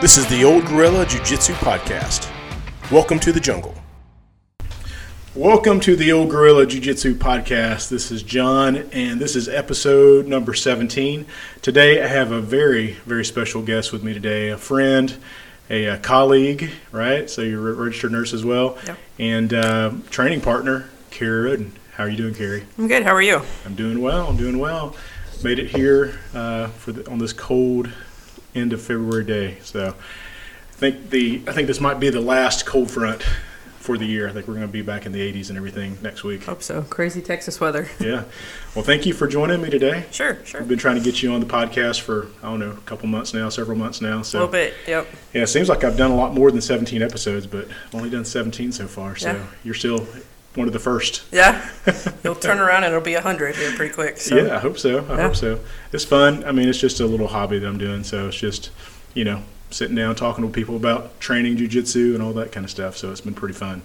This 0.00 0.16
is 0.16 0.26
the 0.28 0.44
Old 0.44 0.64
Gorilla 0.66 1.04
Jiu 1.06 1.22
Jitsu 1.22 1.52
Podcast. 1.54 2.30
Welcome 2.90 3.18
to 3.20 3.32
the 3.32 3.40
jungle. 3.40 3.74
Welcome 5.34 5.78
to 5.80 5.94
the 5.96 6.10
Old 6.12 6.30
Gorilla 6.30 6.66
Jiu 6.66 6.80
Jitsu 6.80 7.14
Podcast. 7.14 7.88
This 7.90 8.10
is 8.10 8.22
John, 8.22 8.76
and 8.92 9.20
this 9.20 9.36
is 9.36 9.48
episode 9.48 10.26
number 10.26 10.54
17. 10.54 11.26
Today, 11.62 12.02
I 12.02 12.06
have 12.06 12.32
a 12.32 12.40
very, 12.40 12.92
very 13.04 13.24
special 13.24 13.62
guest 13.62 13.92
with 13.92 14.02
me 14.02 14.12
today 14.14 14.48
a 14.48 14.56
friend, 14.58 15.14
a, 15.68 15.84
a 15.86 15.98
colleague, 15.98 16.70
right? 16.92 17.28
So, 17.28 17.42
you're 17.42 17.70
a 17.70 17.74
registered 17.74 18.12
nurse 18.12 18.32
as 18.32 18.44
well, 18.44 18.78
Yep. 18.86 18.98
and 19.18 19.54
uh, 19.54 19.92
training 20.10 20.40
partner, 20.40 20.88
Keri 21.10 21.50
Roden. 21.50 21.72
How 21.94 22.04
are 22.04 22.08
you 22.08 22.16
doing, 22.16 22.34
Keri? 22.34 22.64
I'm 22.78 22.88
good. 22.88 23.02
How 23.02 23.14
are 23.14 23.22
you? 23.22 23.42
I'm 23.66 23.74
doing 23.74 24.00
well. 24.00 24.26
I'm 24.28 24.36
doing 24.36 24.58
well. 24.58 24.96
Made 25.44 25.58
it 25.58 25.70
here 25.70 26.18
uh, 26.34 26.68
for 26.68 26.92
the, 26.92 27.08
on 27.10 27.18
this 27.18 27.32
cold 27.32 27.90
end 28.54 28.72
of 28.72 28.80
February 28.82 29.24
day. 29.24 29.58
So 29.62 29.88
I 29.88 30.72
think 30.72 31.10
the 31.10 31.42
I 31.46 31.52
think 31.52 31.66
this 31.66 31.80
might 31.80 32.00
be 32.00 32.10
the 32.10 32.20
last 32.20 32.66
cold 32.66 32.90
front 32.90 33.22
for 33.78 33.96
the 33.96 34.04
year. 34.04 34.28
I 34.28 34.32
think 34.32 34.46
we're 34.46 34.54
going 34.54 34.66
to 34.66 34.72
be 34.72 34.82
back 34.82 35.06
in 35.06 35.12
the 35.12 35.20
80s 35.32 35.48
and 35.48 35.56
everything 35.56 35.96
next 36.02 36.22
week. 36.22 36.44
Hope 36.44 36.62
so. 36.62 36.82
Crazy 36.82 37.22
Texas 37.22 37.58
weather. 37.60 37.88
Yeah. 38.00 38.24
Well, 38.74 38.84
thank 38.84 39.04
you 39.06 39.14
for 39.14 39.26
joining 39.26 39.60
me 39.62 39.70
today. 39.70 40.04
Sure, 40.12 40.38
sure. 40.44 40.60
I've 40.60 40.68
been 40.68 40.78
trying 40.78 40.96
to 40.96 41.02
get 41.02 41.22
you 41.22 41.32
on 41.32 41.40
the 41.40 41.46
podcast 41.46 42.00
for 42.02 42.28
I 42.42 42.50
don't 42.50 42.60
know 42.60 42.70
a 42.72 42.76
couple 42.86 43.08
months 43.08 43.32
now, 43.34 43.48
several 43.48 43.76
months 43.78 44.00
now. 44.00 44.18
A 44.18 44.22
little 44.22 44.46
bit. 44.48 44.74
Yep. 44.86 45.08
yeah, 45.32 45.42
it 45.42 45.46
seems 45.48 45.68
like 45.68 45.82
I've 45.82 45.96
done 45.96 46.10
a 46.10 46.14
lot 46.16 46.34
more 46.34 46.50
than 46.50 46.60
17 46.60 47.02
episodes, 47.02 47.46
but 47.46 47.66
I've 47.86 47.94
only 47.94 48.10
done 48.10 48.24
17 48.24 48.70
so 48.72 48.86
far. 48.86 49.16
So 49.16 49.32
Yeah. 49.32 49.46
you're 49.64 49.74
still 49.74 50.06
one 50.54 50.66
of 50.66 50.72
the 50.72 50.78
first. 50.80 51.22
Yeah. 51.30 51.68
You'll 52.24 52.34
turn 52.34 52.58
around 52.58 52.84
and 52.84 52.92
it'll 52.92 53.04
be 53.04 53.14
a 53.14 53.20
hundred 53.20 53.54
here 53.56 53.72
pretty 53.72 53.94
quick. 53.94 54.16
So. 54.18 54.36
Yeah, 54.36 54.56
I 54.56 54.58
hope 54.58 54.78
so. 54.78 55.04
I 55.08 55.16
Yeah. 55.16 55.22
hope 55.22 55.36
so. 55.36 55.60
It's 55.92 56.04
fun. 56.04 56.44
I 56.44 56.52
mean, 56.52 56.68
it's 56.68 56.78
just 56.78 57.00
a 57.00 57.06
little 57.06 57.28
hobby 57.28 57.58
that 57.58 57.66
I'm 57.66 57.78
doing. 57.78 58.02
So 58.04 58.28
it's 58.28 58.36
just, 58.36 58.70
you 59.14 59.24
know, 59.24 59.42
sitting 59.70 59.94
down 59.94 60.16
talking 60.16 60.44
to 60.44 60.50
people 60.50 60.74
about 60.76 61.20
training 61.20 61.56
jujitsu 61.56 62.14
and 62.14 62.22
all 62.22 62.32
that 62.32 62.50
kind 62.50 62.64
of 62.64 62.70
stuff. 62.70 62.96
So 62.96 63.12
it's 63.12 63.20
been 63.20 63.34
pretty 63.34 63.54
fun. 63.54 63.82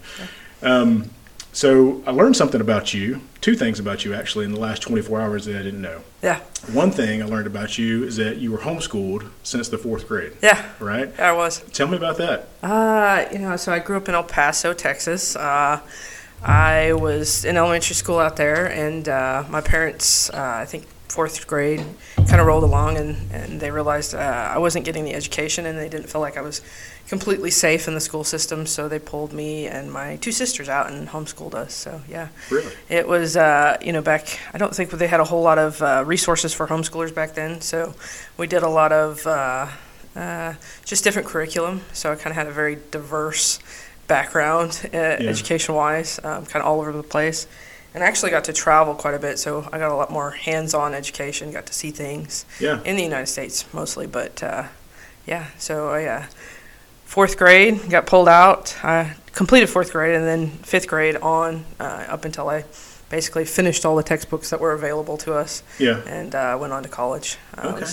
Um, 0.64 1.12
so 1.54 2.02
I 2.06 2.12
learned 2.12 2.36
something 2.36 2.60
about 2.60 2.94
you, 2.94 3.22
two 3.40 3.56
things 3.56 3.80
about 3.80 4.04
you 4.04 4.14
actually, 4.14 4.44
in 4.46 4.52
the 4.52 4.60
last 4.60 4.82
24 4.82 5.22
hours 5.22 5.46
that 5.46 5.56
I 5.56 5.62
didn't 5.64 5.82
know. 5.82 6.02
Yeah. 6.24 6.40
One 6.74 6.90
thing 6.92 7.22
I 7.22 7.26
learned 7.28 7.48
about 7.48 7.78
you 7.78 8.04
is 8.04 8.18
that 8.18 8.38
you 8.38 8.52
were 8.52 8.58
homeschooled 8.58 9.30
since 9.44 9.70
the 9.70 9.78
fourth 9.78 10.08
grade, 10.08 10.34
Yeah. 10.42 10.66
right? 10.80 11.14
Yeah, 11.18 11.30
I 11.30 11.32
was. 11.34 11.60
Tell 11.72 11.88
me 11.88 11.96
about 11.96 12.18
that. 12.18 12.48
Uh, 12.64 13.26
you 13.32 13.38
know, 13.40 13.56
so 13.56 13.72
I 13.72 13.80
grew 13.80 13.96
up 13.98 14.10
in 14.10 14.16
El 14.16 14.24
Paso, 14.24 14.74
Texas. 14.74 15.36
Uh, 15.38 15.80
I 16.46 16.94
was 16.94 17.44
in 17.44 17.58
elementary 17.58 17.96
school 17.96 18.20
out 18.20 18.36
there, 18.36 18.68
and 18.68 19.10
uh, 19.10 19.44
my 19.50 19.62
parents, 19.62 20.30
uh, 20.30 20.60
I 20.62 20.66
think 20.66 20.86
fourth 21.10 21.48
grade, 21.48 21.84
kind 22.28 22.40
of 22.40 22.46
rolled 22.46 22.64
along, 22.64 22.98
and, 22.98 23.32
and 23.32 23.60
they 23.60 23.72
realized 23.72 24.14
uh, 24.14 24.18
I 24.54 24.60
wasn't 24.60 24.86
getting 24.86 25.06
the 25.06 25.14
education, 25.16 25.66
and 25.66 25.76
they 25.76 25.90
didn't 25.90 26.08
feel 26.08 26.22
like 26.22 26.38
I 26.38 26.42
was 26.42 26.62
completely 27.08 27.50
safe 27.50 27.88
in 27.88 27.96
the 27.96 28.00
school 28.00 28.24
system, 28.24 28.68
so 28.68 28.88
they 28.88 29.00
pulled 29.00 29.34
me 29.34 29.66
and 29.66 29.92
my 29.92 30.18
two 30.18 30.32
sisters 30.32 30.70
out 30.70 30.92
and 30.92 31.08
homeschooled 31.08 31.56
us. 31.56 31.74
So 31.74 32.02
yeah, 32.08 32.28
Really? 32.52 32.74
it 32.90 33.08
was 33.08 33.36
uh, 33.38 33.78
you 33.82 33.92
know 33.94 34.02
back. 34.04 34.40
I 34.54 34.60
don't 34.60 34.76
think 34.76 34.92
they 34.92 35.08
had 35.08 35.20
a 35.20 35.24
whole 35.26 35.42
lot 35.42 35.58
of 35.58 35.82
uh, 35.82 36.04
resources 36.06 36.54
for 36.54 36.68
homeschoolers 36.68 37.14
back 37.14 37.34
then, 37.34 37.60
so 37.62 37.96
we 38.38 38.46
did 38.46 38.62
a 38.62 38.70
lot 38.70 38.92
of 38.92 39.26
uh, 39.26 39.68
uh, 40.16 40.54
just 40.84 41.04
different 41.04 41.28
curriculum. 41.28 41.82
So 41.94 42.12
I 42.12 42.16
kind 42.16 42.28
of 42.28 42.36
had 42.36 42.48
a 42.48 42.52
very 42.52 42.78
diverse 42.92 43.60
background 44.08 44.90
uh, 44.94 44.98
education 44.98 45.76
wise, 45.76 46.20
um, 46.24 46.46
kind 46.46 46.62
of 46.64 46.68
all 46.68 46.80
over 46.80 46.92
the 46.92 47.04
place. 47.04 47.48
And 47.94 48.04
I 48.04 48.08
actually 48.08 48.32
got 48.32 48.44
to 48.46 48.54
travel 48.54 48.94
quite 48.94 49.14
a 49.14 49.20
bit, 49.20 49.40
so 49.40 49.68
I 49.72 49.78
got 49.80 49.90
a 49.92 49.96
lot 49.96 50.12
more 50.12 50.32
hands-on 50.32 50.94
education. 50.94 51.52
Got 51.52 51.66
to 51.68 51.74
see 51.74 51.92
things 51.92 52.46
Yeah. 52.60 52.82
in 52.84 52.98
the 52.98 53.04
United 53.04 53.28
States 53.28 53.66
mostly, 53.74 54.06
but 54.06 54.44
uh, 54.44 54.64
yeah. 55.26 55.48
So 55.58 55.90
I 55.90 56.06
uh, 56.06 56.24
fourth 57.06 57.38
grade 57.38 57.90
got 57.90 58.06
pulled 58.06 58.28
out. 58.28 58.76
I 58.84 59.16
completed 59.34 59.70
fourth 59.70 59.92
grade, 59.94 60.14
and 60.16 60.26
then 60.26 60.50
fifth 60.50 60.88
grade 60.88 61.16
on 61.18 61.64
uh, 61.80 62.06
up 62.10 62.26
until 62.26 62.50
I 62.50 62.66
basically 63.10 63.46
finished 63.46 63.86
all 63.86 63.96
the 63.96 64.04
textbooks 64.04 64.50
that 64.50 64.60
were 64.60 64.74
available 64.74 65.16
to 65.18 65.34
us, 65.34 65.64
Yeah. 65.80 66.02
and 66.06 66.36
uh, 66.36 66.58
went 66.60 66.74
on 66.74 66.84
to 66.84 66.90
college. 66.90 67.38
Okay. 67.58 67.86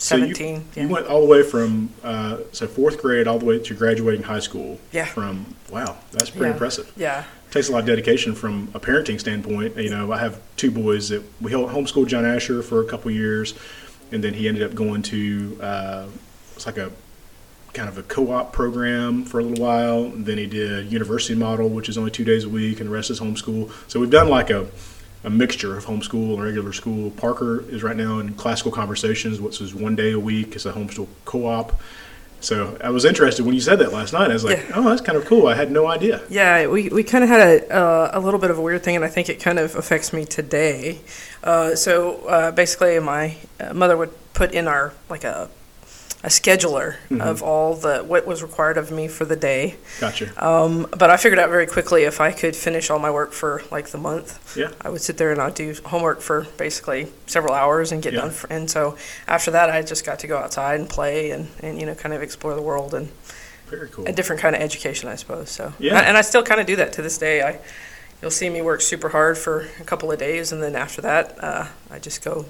Was 0.00 0.04
So 0.08 0.16
you- 0.16 0.34
17. 0.34 0.64
You, 0.76 0.88
went 0.88 1.06
all 1.06 1.20
the 1.20 1.26
way 1.26 1.42
from 1.42 1.90
uh, 2.02 2.38
so 2.52 2.66
fourth 2.66 3.00
grade 3.00 3.26
all 3.28 3.38
the 3.38 3.44
way 3.44 3.58
to 3.58 3.74
graduating 3.74 4.22
high 4.22 4.40
school. 4.40 4.78
Yeah. 4.92 5.04
From 5.04 5.54
wow, 5.70 5.96
that's 6.12 6.30
pretty 6.30 6.46
Yeah. 6.46 6.52
impressive. 6.52 6.90
yeah. 6.96 7.24
takes 7.50 7.68
a 7.68 7.72
lot 7.72 7.80
of 7.80 7.86
dedication 7.86 8.32
from 8.32 8.68
a 8.74 8.78
parenting 8.80 9.18
standpoint. 9.18 9.76
You 9.76 9.90
know, 9.90 10.12
I 10.12 10.18
have 10.18 10.38
two 10.56 10.70
boys 10.70 11.08
that 11.08 11.20
we 11.40 11.50
homeschooled 11.50 12.06
John 12.06 12.24
Asher 12.24 12.62
for 12.62 12.80
a 12.80 12.84
couple 12.84 13.10
years, 13.10 13.54
and 14.12 14.22
then 14.22 14.34
he 14.34 14.46
ended 14.46 14.62
up 14.62 14.72
going 14.74 15.02
to 15.02 15.58
uh, 15.60 16.06
it's 16.54 16.64
like 16.66 16.78
a 16.78 16.92
kind 17.72 17.88
of 17.88 17.98
a 17.98 18.02
co-op 18.04 18.52
program 18.52 19.24
for 19.24 19.40
a 19.40 19.42
little 19.42 19.64
while. 19.64 20.04
And 20.04 20.24
then 20.26 20.38
he 20.38 20.46
did 20.46 20.92
university 20.92 21.34
model, 21.34 21.68
which 21.68 21.88
is 21.88 21.98
only 21.98 22.10
two 22.12 22.24
days 22.24 22.44
a 22.44 22.48
week, 22.48 22.78
and 22.80 22.88
the 22.88 22.92
rest 22.94 23.10
is 23.10 23.18
homeschool. 23.20 23.70
So 23.88 23.98
we've 23.98 24.10
done 24.10 24.28
like 24.28 24.50
a 24.50 24.66
a 25.24 25.30
mixture 25.30 25.76
of 25.76 25.84
homeschool 25.84 26.34
and 26.34 26.42
regular 26.42 26.72
school. 26.72 27.10
Parker 27.10 27.62
is 27.68 27.82
right 27.82 27.96
now 27.96 28.18
in 28.20 28.34
classical 28.34 28.72
conversations, 28.72 29.40
which 29.40 29.60
is 29.60 29.74
one 29.74 29.94
day 29.96 30.12
a 30.12 30.18
week. 30.18 30.54
It's 30.54 30.66
a 30.66 30.72
homeschool 30.72 31.08
co-op. 31.24 31.78
So 32.42 32.78
I 32.82 32.88
was 32.88 33.04
interested 33.04 33.44
when 33.44 33.54
you 33.54 33.60
said 33.60 33.78
that 33.80 33.92
last 33.92 34.14
night. 34.14 34.30
I 34.30 34.32
was 34.32 34.44
like, 34.44 34.56
Yeah. 34.56 34.72
"Oh, 34.76 34.88
that's 34.88 35.02
kind 35.02 35.18
of 35.18 35.26
cool." 35.26 35.46
I 35.46 35.54
had 35.54 35.70
no 35.70 35.86
idea. 35.86 36.22
Yeah, 36.30 36.68
we, 36.68 36.88
we 36.88 37.04
kind 37.04 37.22
of 37.22 37.28
had 37.28 37.40
a, 37.40 37.70
uh, 37.70 38.10
a 38.14 38.20
little 38.20 38.40
bit 38.40 38.50
of 38.50 38.56
a 38.56 38.62
weird 38.62 38.82
thing, 38.82 38.96
and 38.96 39.04
I 39.04 39.08
think 39.08 39.28
it 39.28 39.40
kind 39.40 39.58
of 39.58 39.76
affects 39.76 40.10
me 40.14 40.24
today. 40.24 41.00
Uh, 41.44 41.74
so 41.74 42.26
uh, 42.26 42.50
basically, 42.50 42.98
my 42.98 43.36
uh, 43.60 43.74
mother 43.74 43.94
would 43.94 44.12
put 44.32 44.52
in 44.52 44.66
our 44.68 44.94
like 45.10 45.24
a 45.24 45.50
a 46.22 46.28
scheduler 46.28 46.96
of 47.18 47.42
all 47.42 47.74
the 47.74 47.98
what 48.00 48.26
was 48.26 48.42
required 48.42 48.76
of 48.76 48.90
me 48.90 49.08
for 49.08 49.24
the 49.24 49.36
day. 49.36 49.76
Gotcha. 50.00 50.26
Um, 50.44 50.86
but 50.90 51.08
I 51.08 51.16
figured 51.16 51.38
out 51.38 51.48
very 51.48 51.66
quickly 51.66 52.02
if 52.04 52.20
I 52.20 52.30
could 52.32 52.54
finish 52.54 52.90
all 52.90 52.98
my 52.98 53.10
work 53.10 53.32
for 53.32 53.62
like 53.70 53.88
the 53.88 53.96
month, 53.98 54.54
Yeah. 54.56 54.70
I 54.82 54.90
would 54.90 55.00
sit 55.00 55.16
there 55.16 55.32
and 55.32 55.40
I'd 55.40 55.54
do 55.54 55.74
homework 55.86 56.20
for 56.20 56.46
basically 56.58 57.08
several 57.26 57.54
hours 57.54 57.90
and 57.90 58.02
get 58.02 58.12
Yeah. 58.12 58.20
done. 58.20 58.30
For, 58.32 58.52
and 58.52 58.70
so 58.70 58.98
after 59.26 59.50
that, 59.52 59.70
I 59.70 59.80
just 59.80 60.04
got 60.04 60.18
to 60.18 60.26
go 60.26 60.36
outside 60.36 60.78
and 60.78 60.88
play 60.88 61.30
and, 61.30 61.48
and 61.60 61.80
you 61.80 61.86
know 61.86 61.94
kind 61.94 62.14
of 62.14 62.20
explore 62.22 62.54
the 62.54 62.62
world 62.62 62.92
and 62.92 63.08
Very 63.68 63.88
cool. 63.88 64.04
a 64.06 64.12
different 64.12 64.42
kind 64.42 64.54
of 64.54 64.60
education, 64.60 65.08
I 65.08 65.14
suppose. 65.16 65.48
So 65.50 65.72
Yeah. 65.78 65.96
and, 65.96 66.06
and 66.08 66.16
I 66.18 66.20
still 66.20 66.42
kind 66.42 66.60
of 66.60 66.66
do 66.66 66.76
that 66.76 66.92
to 66.94 67.02
this 67.02 67.16
day. 67.16 67.40
I 67.42 67.60
you'll 68.20 68.30
see 68.30 68.50
me 68.50 68.60
work 68.60 68.82
super 68.82 69.08
hard 69.08 69.38
for 69.38 69.66
a 69.80 69.84
couple 69.84 70.12
of 70.12 70.18
days, 70.18 70.52
and 70.52 70.62
then 70.62 70.76
after 70.76 71.00
that, 71.00 71.42
uh, 71.42 71.64
I 71.90 71.98
just 71.98 72.22
go 72.22 72.44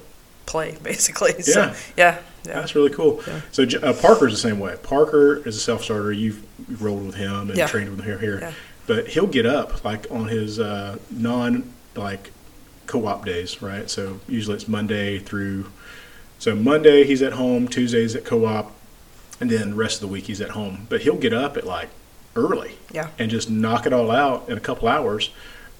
play 0.45 0.77
basically. 0.83 1.41
So 1.41 1.73
Yeah. 1.95 2.17
Yeah, 2.45 2.53
That's 2.59 2.75
really 2.75 2.89
cool. 2.91 3.21
Yeah. 3.27 3.41
So 3.51 3.63
uh, 3.63 3.93
Parker's 3.93 4.31
the 4.31 4.37
same 4.49 4.59
way. 4.59 4.75
Parker 4.83 5.37
is 5.47 5.55
a 5.57 5.59
self 5.59 5.83
starter. 5.83 6.11
You've, 6.11 6.43
rolled 6.81 7.05
with 7.05 7.15
him 7.15 7.49
and 7.49 7.57
Yeah. 7.57 7.67
trained 7.67 7.89
with 7.89 8.01
him 8.05 8.19
here. 8.19 8.53
But 8.87 9.07
he'll 9.09 9.27
get 9.27 9.45
up 9.45 9.83
like 9.83 10.05
on 10.11 10.27
his 10.27 10.59
uh, 10.59 10.97
non 11.09 11.71
like 11.95 12.31
co-op 12.87 13.25
days, 13.25 13.61
right? 13.61 13.89
So 13.89 14.19
usually 14.27 14.55
it's 14.55 14.67
Monday 14.67 15.19
through. 15.19 15.65
So 16.39 16.55
Monday 16.55 17.03
he's 17.03 17.21
at 17.21 17.33
home, 17.33 17.67
Tuesdays 17.67 18.15
at 18.15 18.25
co-op, 18.25 18.73
and 19.39 19.49
then 19.49 19.71
the 19.71 19.75
rest 19.75 19.95
of 20.01 20.01
the 20.01 20.13
week 20.13 20.25
he's 20.25 20.41
at 20.41 20.51
home. 20.51 20.87
But 20.89 21.01
he'll 21.01 21.17
get 21.17 21.33
up 21.33 21.57
at 21.57 21.65
like 21.65 21.89
early 22.35 22.77
yeah, 22.91 23.09
and 23.19 23.29
just 23.29 23.49
knock 23.49 23.85
it 23.85 23.93
all 23.93 24.09
out 24.11 24.47
in 24.49 24.57
a 24.57 24.61
couple 24.61 24.87
hours 24.87 25.29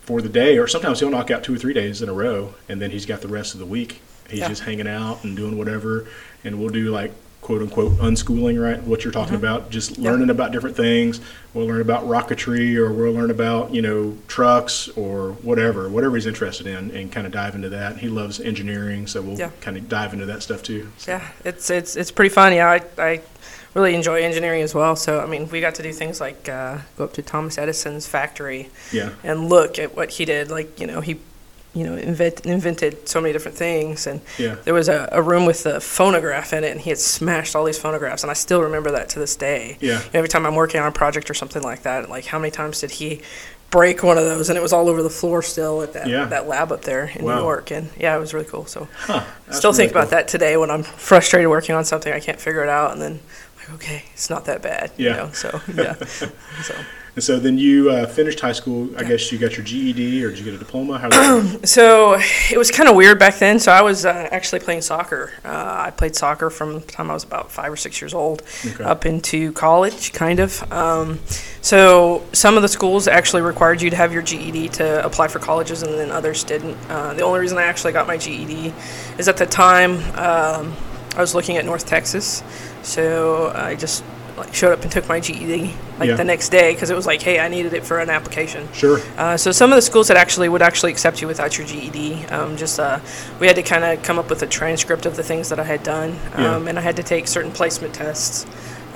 for 0.02 0.22
the 0.22 0.30
day, 0.30 0.58
or 0.58 0.68
sometimes 0.68 1.00
he'll 1.00 1.10
knock 1.12 1.32
out 1.32 1.44
two 1.44 1.54
or 1.56 1.58
three 1.58 1.74
days 1.74 2.02
in 2.02 2.10
a 2.10 2.14
row, 2.14 2.54
and 2.68 2.82
then 2.82 2.92
he's 2.92 3.06
got 3.06 3.22
the 3.22 3.28
rest 3.28 3.54
of 3.54 3.60
the 3.60 3.66
week. 3.66 4.02
He's 4.30 4.40
Yeah. 4.40 4.48
just 4.50 4.64
hanging 4.64 4.88
out 4.88 5.24
and 5.24 5.36
doing 5.38 5.58
whatever, 5.58 6.08
and 6.44 6.60
we'll 6.60 6.70
do 6.70 6.90
like 6.92 7.12
quote 7.42 7.62
unquote 7.64 7.94
unschooling, 7.94 8.62
right? 8.62 8.82
What 8.84 9.04
you're 9.04 9.12
talking 9.12 9.36
about, 9.36 9.70
just 9.72 9.94
Mm-hmm. 9.94 10.04
Yeah. 10.04 10.12
learning 10.12 10.30
about 10.30 10.52
different 10.52 10.76
things. 10.76 11.20
We'll 11.54 11.66
learn 11.68 11.82
about 11.82 12.04
rocketry, 12.06 12.76
or 12.76 12.94
we'll 12.94 13.14
learn 13.14 13.32
about 13.32 13.74
you 13.74 13.82
know 13.82 14.16
trucks 14.28 14.90
or 14.90 15.32
whatever, 15.42 15.90
whatever 15.90 16.16
he's 16.16 16.28
interested 16.28 16.68
in, 16.68 16.92
and 16.92 17.12
kind 17.12 17.26
of 17.26 17.34
dive 17.34 17.56
into 17.56 17.70
that. 17.70 17.98
He 17.98 18.10
loves 18.10 18.40
engineering, 18.40 19.08
so 19.08 19.22
we'll 19.22 19.38
Yeah. 19.40 19.50
kind 19.62 19.76
of 19.78 19.90
dive 19.90 20.14
into 20.14 20.26
that 20.28 20.44
stuff 20.44 20.62
too. 20.64 20.90
So, 20.98 21.12
yeah. 21.14 21.28
It's 21.44 21.70
it's 21.70 21.96
it's 21.96 22.12
pretty 22.12 22.30
fun. 22.34 22.54
Yeah, 22.54 22.70
I 22.70 22.82
I 23.02 23.22
really 23.74 23.96
enjoy 23.96 24.22
engineering 24.22 24.62
as 24.62 24.76
well. 24.76 24.96
So 24.96 25.20
I 25.20 25.26
mean, 25.26 25.50
we 25.50 25.62
got 25.62 25.76
to 25.76 25.84
do 25.84 25.92
things 25.94 26.22
like 26.22 26.48
uh, 26.48 26.78
go 26.98 27.06
up 27.06 27.14
to 27.14 27.22
Thomas 27.24 27.58
Edison's 27.58 28.06
factory 28.06 28.70
yeah, 28.92 29.12
and 29.24 29.50
look 29.50 29.80
at 29.80 29.96
what 29.96 30.12
he 30.12 30.26
did. 30.26 30.52
Like 30.52 30.80
you 30.80 30.86
know 30.88 31.02
he. 31.02 31.20
You 31.74 31.86
know, 31.86 31.96
invent, 31.96 32.46
invented 32.46 33.08
so 33.08 33.22
many 33.22 33.32
different 33.32 33.58
things, 33.58 34.06
and 34.06 34.20
yeah, 34.38 34.56
there 34.66 34.74
was 34.74 34.90
a, 34.90 35.08
a 35.14 35.22
room 35.22 35.46
with 35.46 35.66
a 35.66 35.80
phonograph 35.80 36.52
in 36.52 36.66
it, 36.66 36.72
and 36.72 36.82
he 36.82 36.90
had 36.90 37.00
smashed 37.00 37.56
all 37.56 37.64
these 37.64 37.80
phonographs, 37.80 38.24
and 38.24 38.30
I 38.30 38.34
still 38.34 38.62
remember 38.62 38.92
that 38.92 39.08
to 39.10 39.20
this 39.20 39.38
day. 39.38 39.78
yeah. 39.80 40.02
Every 40.14 40.28
time 40.28 40.46
I'm 40.46 40.56
working 40.56 40.82
on 40.82 40.88
a 40.88 40.92
project 40.92 41.30
or 41.30 41.34
something 41.34 41.62
like 41.64 41.84
that, 41.84 42.10
like 42.10 42.26
how 42.26 42.40
many 42.40 42.52
times 42.52 42.82
did 42.82 42.92
he 42.92 43.22
break 43.70 44.04
one 44.04 44.18
of 44.18 44.26
those, 44.26 44.50
and 44.50 44.58
it 44.58 44.62
was 44.62 44.74
all 44.74 44.90
over 44.90 45.02
the 45.02 45.10
floor 45.10 45.42
still 45.42 45.82
at 45.82 45.94
that 45.94 46.08
Yeah. 46.08 46.26
that 46.26 46.46
lab 46.46 46.74
up 46.74 46.82
there 46.82 47.06
in 47.16 47.24
Wow. 47.24 47.36
New 47.36 47.42
York, 47.44 47.72
and 47.72 47.90
yeah, 47.98 48.18
it 48.18 48.20
was 48.20 48.34
really 48.34 48.48
cool. 48.48 48.66
So 48.66 48.90
Huh, 48.98 49.24
still 49.52 49.72
really 49.72 49.78
think 49.84 49.92
about 49.92 50.10
cool. 50.10 50.18
that 50.18 50.28
today 50.28 50.58
when 50.58 50.70
I'm 50.70 50.84
frustrated 50.84 51.48
working 51.50 51.74
on 51.74 51.86
something 51.86 52.12
I 52.12 52.20
can't 52.20 52.42
figure 52.42 52.64
it 52.64 52.70
out, 52.70 52.92
and 52.92 53.02
then 53.02 53.22
like 53.58 53.70
okay, 53.76 54.04
it's 54.14 54.30
not 54.30 54.44
that 54.44 54.62
bad, 54.62 54.92
Yeah. 54.98 55.10
you 55.12 55.16
know. 55.16 55.30
So 55.32 55.62
yeah, 55.74 55.94
so 56.64 56.76
And 57.14 57.24
so 57.24 57.40
then 57.40 57.58
you 57.58 57.90
uh, 57.92 58.06
finished 58.06 58.40
high 58.40 58.54
school. 58.54 58.90
I 58.98 59.04
guess 59.04 59.32
you 59.34 59.38
got 59.38 59.58
your 59.58 59.66
GED 59.66 60.24
or 60.24 60.30
did 60.30 60.40
you 60.40 60.46
get 60.46 60.54
a 60.54 60.58
diploma? 60.58 60.98
How 60.98 61.10
So 61.66 62.18
it 62.50 62.58
was 62.58 62.72
kind 62.72 62.88
of 62.88 62.96
weird 62.96 63.20
back 63.20 63.36
then. 63.38 63.60
So 63.60 63.72
I 63.72 63.82
was 63.82 64.06
uh, 64.06 64.30
actually 64.32 64.60
playing 64.60 64.82
soccer. 64.82 65.32
Uh, 65.44 65.84
I 65.88 65.92
played 65.92 66.16
soccer 66.16 66.50
from 66.50 66.76
the 66.76 66.80
time 66.82 67.12
I 67.12 67.14
was 67.14 67.26
about 67.26 67.52
five 67.52 67.72
or 67.72 67.76
six 67.76 68.00
years 68.02 68.14
old 68.14 68.44
Okay. 68.66 68.84
up 68.84 69.06
into 69.06 69.52
college, 69.52 70.14
kind 70.14 70.40
of. 70.40 70.72
Um, 70.72 71.20
so 71.62 72.24
some 72.32 72.56
of 72.56 72.62
the 72.62 72.70
schools 72.70 73.08
actually 73.10 73.42
required 73.42 73.82
you 73.82 73.90
to 73.90 73.96
have 73.98 74.14
your 74.14 74.22
GED 74.22 74.70
to 74.70 75.06
apply 75.06 75.28
for 75.28 75.40
colleges, 75.40 75.84
and 75.84 75.94
then 75.94 76.12
others 76.12 76.44
didn't. 76.46 76.78
Uh, 76.90 77.14
the 77.14 77.24
only 77.24 77.40
reason 77.42 77.58
I 77.58 77.64
actually 77.64 77.92
got 77.92 78.08
my 78.08 78.18
GED 78.18 78.74
is 79.18 79.28
at 79.28 79.36
the 79.38 79.46
time 79.46 79.98
um, 80.18 80.74
I 81.16 81.20
was 81.20 81.36
looking 81.36 81.58
at 81.58 81.66
North 81.66 81.86
Texas. 81.86 82.42
So 82.84 83.52
I 83.54 83.76
just 83.76 84.04
like 84.42 84.54
showed 84.54 84.74
up 84.74 84.82
and 84.84 84.92
took 84.92 85.08
my 85.08 85.20
GED 85.20 85.74
like 86.00 86.10
Yeah. 86.10 86.16
the 86.16 86.24
next 86.24 86.50
day 86.50 86.74
because 86.74 86.90
it 86.90 86.96
was 86.96 87.06
like, 87.06 87.22
hey, 87.22 87.40
I 87.40 87.48
needed 87.48 87.74
it 87.74 87.84
for 87.86 88.00
an 88.00 88.10
application. 88.10 88.68
Sure. 88.74 89.00
Uh, 89.18 89.38
so 89.38 89.52
some 89.52 89.72
of 89.72 89.76
the 89.78 89.82
schools 89.82 90.08
that 90.10 90.18
actually 90.18 90.50
would 90.50 90.62
actually 90.62 90.92
accept 90.92 91.22
you 91.22 91.28
without 91.28 91.58
your 91.58 91.66
GED, 91.68 92.26
um, 92.28 92.58
just 92.58 92.80
uh, 92.80 93.00
we 93.40 93.48
had 93.48 93.56
to 93.56 93.64
kind 93.64 93.84
of 93.84 94.04
come 94.04 94.20
up 94.20 94.30
with 94.30 94.42
a 94.44 94.48
transcript 94.48 95.06
of 95.06 95.16
the 95.16 95.24
things 95.24 95.50
that 95.50 95.60
I 95.60 95.64
had 95.64 95.84
done, 95.84 96.18
Yeah. 96.38 96.56
um, 96.56 96.68
and 96.68 96.78
I 96.78 96.82
had 96.82 96.96
to 96.98 97.04
take 97.04 97.28
certain 97.28 97.52
placement 97.52 97.94
tests. 97.94 98.46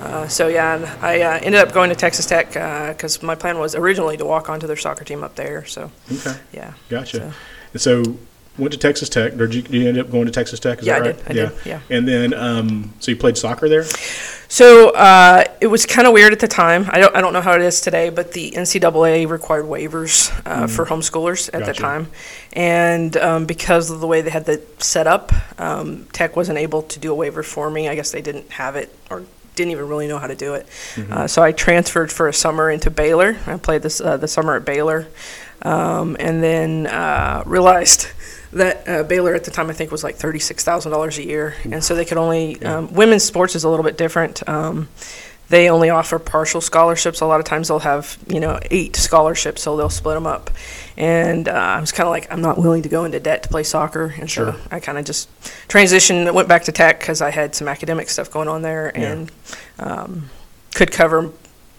Uh, 0.00 0.28
so 0.28 0.48
yeah, 0.48 0.94
I 1.00 1.22
uh, 1.22 1.38
ended 1.42 1.60
up 1.60 1.72
going 1.72 1.88
to 1.90 1.96
Texas 1.96 2.26
Tech 2.26 2.48
because 2.92 3.22
my 3.22 3.34
plan 3.34 3.58
was 3.58 3.74
originally 3.74 4.16
to 4.18 4.24
walk 4.26 4.50
onto 4.50 4.66
their 4.66 4.76
soccer 4.76 5.04
team 5.04 5.24
up 5.24 5.36
there. 5.36 5.64
So 5.64 5.90
Okay. 6.12 6.36
yeah, 6.52 6.72
Gotcha. 6.90 7.18
So- 7.18 7.32
And 7.72 7.80
so 7.80 8.16
went 8.58 8.72
to 8.72 8.78
Texas 8.78 9.08
Tech. 9.08 9.34
Or 9.34 9.46
did 9.46 9.54
you, 9.54 9.62
did 9.62 9.74
you 9.74 9.88
end 9.88 9.98
up 9.98 10.10
going 10.10 10.26
to 10.26 10.32
Texas 10.32 10.60
Tech? 10.60 10.80
Is 10.80 10.86
Yeah, 10.86 11.00
that 11.00 11.08
I 11.08 11.12
did. 11.12 11.28
I 11.28 11.32
did, 11.32 11.52
yeah. 11.64 11.80
And 11.90 12.06
then, 12.06 12.34
um, 12.34 12.94
so 13.00 13.10
you 13.10 13.16
played 13.16 13.36
soccer 13.36 13.68
there? 13.68 13.84
So 14.48 14.90
uh, 14.90 15.44
it 15.60 15.66
was 15.66 15.86
kind 15.86 16.06
of 16.06 16.12
weird 16.12 16.32
at 16.32 16.38
the 16.38 16.48
time. 16.48 16.86
I 16.90 17.00
don't, 17.00 17.14
I 17.16 17.20
don't 17.20 17.32
know 17.32 17.40
how 17.40 17.54
it 17.54 17.62
is 17.62 17.80
today, 17.80 18.10
but 18.10 18.32
the 18.32 18.52
NCAA 18.52 19.28
required 19.28 19.64
waivers 19.64 20.30
uh, 20.46 20.66
for 20.66 20.86
homeschoolers 20.86 21.50
at 21.52 21.66
the 21.66 21.72
time, 21.72 22.08
and 22.52 23.16
um, 23.16 23.46
because 23.46 23.90
of 23.90 24.00
the 24.00 24.06
way 24.06 24.20
they 24.20 24.30
had 24.30 24.44
the 24.44 24.62
set 24.78 25.06
up, 25.06 25.32
um, 25.60 26.06
Tech 26.12 26.36
wasn't 26.36 26.58
able 26.58 26.82
to 26.82 27.00
do 27.00 27.10
a 27.10 27.14
waiver 27.14 27.42
for 27.42 27.70
me. 27.70 27.88
I 27.88 27.94
guess 27.96 28.12
they 28.12 28.22
didn't 28.22 28.50
have 28.52 28.76
it 28.76 28.94
or 29.10 29.24
didn't 29.56 29.72
even 29.72 29.88
really 29.88 30.06
know 30.06 30.18
how 30.18 30.26
to 30.26 30.36
do 30.36 30.54
it. 30.54 30.66
Uh, 31.10 31.26
so 31.26 31.42
I 31.42 31.50
transferred 31.50 32.12
for 32.12 32.28
a 32.28 32.32
summer 32.32 32.70
into 32.70 32.90
Baylor. 32.90 33.36
I 33.46 33.56
played 33.56 33.82
this 33.82 34.00
uh, 34.00 34.16
the 34.16 34.28
summer 34.28 34.54
at 34.54 34.64
Baylor, 34.64 35.08
um, 35.62 36.16
and 36.20 36.42
then 36.42 36.86
uh, 36.86 37.42
realized 37.46 38.08
that 38.52 38.88
uh, 38.88 39.02
Baylor 39.02 39.34
at 39.34 39.44
the 39.44 39.50
time 39.50 39.70
I 39.70 39.72
think 39.72 39.90
was 39.90 40.04
like 40.04 40.16
thirty 40.16 40.38
six 40.38 40.64
thousand 40.64 40.92
dollars 40.92 41.18
a 41.18 41.24
year, 41.24 41.54
and 41.64 41.82
so 41.82 41.94
they 41.94 42.04
could 42.04 42.18
only 42.18 42.62
um, 42.62 42.92
women's 42.92 43.24
sports 43.24 43.54
is 43.54 43.64
a 43.64 43.68
little 43.68 43.84
bit 43.84 43.96
different. 43.98 44.46
Um, 44.48 44.88
they 45.48 45.70
only 45.70 45.90
offer 45.90 46.18
partial 46.18 46.60
scholarships. 46.60 47.20
A 47.20 47.26
lot 47.26 47.38
of 47.38 47.46
times 47.46 47.68
they'll 47.68 47.78
have 47.78 48.18
you 48.28 48.40
know 48.40 48.58
eight 48.70 48.96
scholarships, 48.96 49.62
so 49.62 49.76
they'll 49.76 49.88
split 49.90 50.14
them 50.16 50.26
up. 50.26 50.50
And 50.96 51.46
uh, 51.48 51.52
I 51.52 51.80
was 51.80 51.92
kind 51.92 52.06
of 52.06 52.10
like, 52.10 52.26
I'm 52.32 52.40
not 52.40 52.56
willing 52.56 52.82
to 52.82 52.88
go 52.88 53.04
into 53.04 53.20
debt 53.20 53.42
to 53.42 53.48
play 53.50 53.62
soccer, 53.62 54.14
and 54.18 54.30
Sure. 54.30 54.54
so 54.54 54.60
I 54.70 54.80
kind 54.80 54.96
of 54.98 55.04
just 55.04 55.28
transitioned, 55.68 56.32
went 56.32 56.48
back 56.48 56.64
to 56.64 56.72
tech 56.72 57.00
because 57.00 57.20
I 57.20 57.30
had 57.30 57.54
some 57.54 57.68
academic 57.68 58.08
stuff 58.08 58.30
going 58.30 58.48
on 58.48 58.62
there, 58.62 58.90
Yeah. 58.94 59.12
and 59.12 59.32
um, 59.78 60.30
could 60.74 60.90
cover 60.90 61.30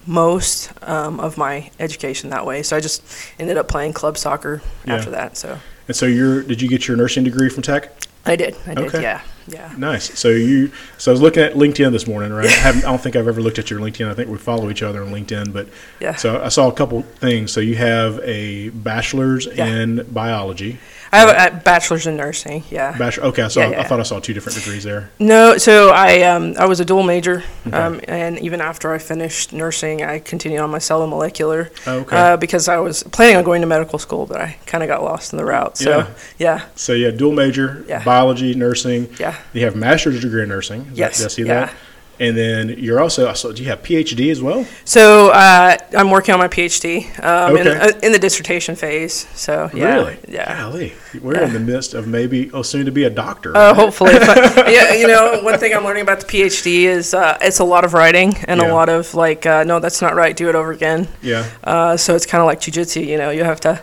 most 0.05 0.71
um, 0.83 1.19
of 1.19 1.35
my 1.37 1.71
education 1.79 2.29
that 2.29 2.45
way. 2.45 2.61
So 2.63 2.77
I 2.77 2.79
just 2.79 3.01
ended 3.39 3.57
up 3.57 3.67
playing 3.67 3.93
club 3.93 4.17
soccer 4.17 4.61
Yeah. 4.85 4.95
after 4.95 5.09
that. 5.11 5.35
So 5.35 5.57
And 5.87 5.95
so 5.95 6.05
you're, 6.05 6.43
did 6.43 6.61
you 6.61 6.67
get 6.69 6.87
your 6.87 6.97
nursing 6.97 7.23
degree 7.23 7.49
from 7.49 7.63
Tech? 7.63 7.91
I 8.25 8.35
did, 8.35 8.57
I 8.65 8.73
did, 8.73 8.87
Okay. 8.87 9.01
yeah, 9.01 9.21
yeah. 9.47 9.73
Nice. 9.77 10.19
So 10.19 10.27
you, 10.29 10.69
so 10.97 11.11
I 11.11 11.13
was 11.13 11.21
looking 11.21 11.43
at 11.43 11.53
LinkedIn 11.53 11.93
this 11.93 12.07
morning, 12.07 12.33
right? 12.33 12.45
I, 12.47 12.51
haven't, 12.51 12.83
I 12.83 12.89
don't 12.89 13.01
think 13.01 13.15
I've 13.15 13.27
ever 13.27 13.41
looked 13.41 13.57
at 13.57 13.69
your 13.69 13.79
LinkedIn. 13.79 14.09
I 14.09 14.13
think 14.13 14.29
we 14.29 14.37
follow 14.37 14.69
each 14.69 14.83
other 14.83 15.01
on 15.01 15.11
LinkedIn, 15.11 15.53
but 15.53 15.69
Yeah. 16.01 16.15
so 16.15 16.41
I 16.43 16.49
saw 16.49 16.67
a 16.67 16.73
couple 16.73 17.03
things. 17.03 17.53
So 17.53 17.61
you 17.61 17.75
have 17.77 18.19
a 18.23 18.67
bachelor's 18.69 19.45
Yeah. 19.47 19.65
in 19.67 20.05
biology. 20.11 20.77
I 21.11 21.17
have 21.19 21.53
a, 21.53 21.57
a 21.57 21.59
bachelor's 21.61 22.05
in 22.07 22.17
nursing. 22.17 22.63
Yeah. 22.69 22.97
Bachelor. 22.97 23.25
Okay, 23.27 23.41
I 23.43 23.47
saw. 23.47 23.61
Yeah, 23.61 23.67
I 23.67 23.69
yeah. 23.71 23.83
thought 23.87 23.99
I 23.99 24.03
saw 24.03 24.19
two 24.19 24.33
different 24.33 24.57
degrees 24.57 24.83
there. 24.83 25.09
No, 25.19 25.57
so 25.57 25.89
I 25.89 26.21
um, 26.23 26.55
I 26.59 26.65
was 26.65 26.79
a 26.79 26.85
dual 26.85 27.03
major, 27.03 27.43
um, 27.71 28.01
and 28.07 28.39
even 28.39 28.61
after 28.61 28.91
I 28.93 28.97
finished 28.97 29.53
nursing, 29.53 30.03
I 30.03 30.19
continued 30.19 30.59
on 30.61 30.69
my 30.69 30.79
cell 30.79 31.01
and 31.01 31.09
molecular 31.09 31.71
Oh, 31.85 31.99
okay. 31.99 32.17
uh, 32.17 32.37
because 32.37 32.67
I 32.67 32.77
was 32.77 33.03
planning 33.03 33.37
on 33.37 33.43
going 33.43 33.61
to 33.61 33.67
medical 33.67 33.99
school, 33.99 34.25
but 34.25 34.41
I 34.41 34.57
kind 34.65 34.83
of 34.83 34.87
got 34.87 35.03
lost 35.03 35.33
in 35.33 35.37
the 35.37 35.45
route. 35.45 35.77
So 35.77 35.89
Yeah. 35.89 36.07
yeah, 36.37 36.65
So 36.75 36.93
you 36.93 37.05
had 37.05 37.17
dual 37.17 37.31
major, 37.33 37.85
Yeah. 37.87 38.03
biology, 38.03 38.53
nursing. 38.55 39.09
yeah, 39.19 39.35
You 39.53 39.65
have 39.65 39.75
master's 39.75 40.21
degree 40.21 40.43
in 40.43 40.49
nursing. 40.49 40.81
Is 40.81 40.87
that- 40.89 40.97
Yes, 40.97 41.17
did 41.19 41.25
I 41.25 41.29
see 41.29 41.41
yeah. 41.43 41.65
that? 41.67 41.73
And 42.19 42.35
then 42.35 42.69
you're 42.69 42.99
also. 42.99 43.31
Saw. 43.33 43.51
Do 43.51 43.61
you 43.61 43.69
have 43.69 43.83
PhD 43.83 44.31
as 44.31 44.41
well? 44.41 44.65
So 44.85 45.29
uh, 45.29 45.77
I'm 45.95 46.09
working 46.09 46.33
on 46.33 46.39
my 46.39 46.47
PhD 46.47 47.03
um, 47.23 47.55
in, 47.57 47.67
Okay. 47.67 47.77
uh, 47.79 47.99
in 48.01 48.11
the 48.11 48.17
dissertation 48.19 48.75
phase. 48.75 49.27
So 49.35 49.69
yeah, 49.73 49.93
Really? 49.95 50.17
yeah. 50.27 50.57
Golly, 50.61 50.93
we're 51.21 51.39
in 51.41 51.53
the 51.53 51.59
midst 51.59 51.93
of 51.93 52.07
maybe 52.07 52.49
oh 52.53 52.63
soon 52.63 52.85
to 52.85 52.91
be 52.91 53.03
a 53.03 53.09
doctor. 53.09 53.55
Uh, 53.55 53.73
hopefully, 53.73 54.13
but, 54.19 54.71
yeah. 54.71 54.93
You 54.93 55.07
know, 55.07 55.41
one 55.43 55.59
thing 55.59 55.73
I'm 55.75 55.83
learning 55.83 56.01
about 56.03 56.19
the 56.21 56.25
PhD 56.25 56.83
is 56.85 57.13
uh, 57.13 57.37
it's 57.41 57.59
a 57.59 57.63
lot 57.63 57.85
of 57.85 57.93
writing 57.93 58.35
and 58.47 58.61
Yeah. 58.61 58.71
a 58.71 58.73
lot 58.73 58.89
of 58.89 59.13
like, 59.13 59.45
uh, 59.45 59.63
no, 59.63 59.79
that's 59.79 60.01
not 60.01 60.15
right. 60.15 60.35
Do 60.35 60.49
it 60.49 60.55
over 60.55 60.71
again. 60.71 61.07
yeah. 61.21 61.45
Uh, 61.63 61.97
so 61.97 62.15
it's 62.15 62.25
kind 62.25 62.41
of 62.41 62.47
like 62.47 62.59
jujitsu, 62.59 63.05
you 63.05 63.17
know, 63.17 63.29
you 63.29 63.43
have 63.43 63.59
to, 63.61 63.79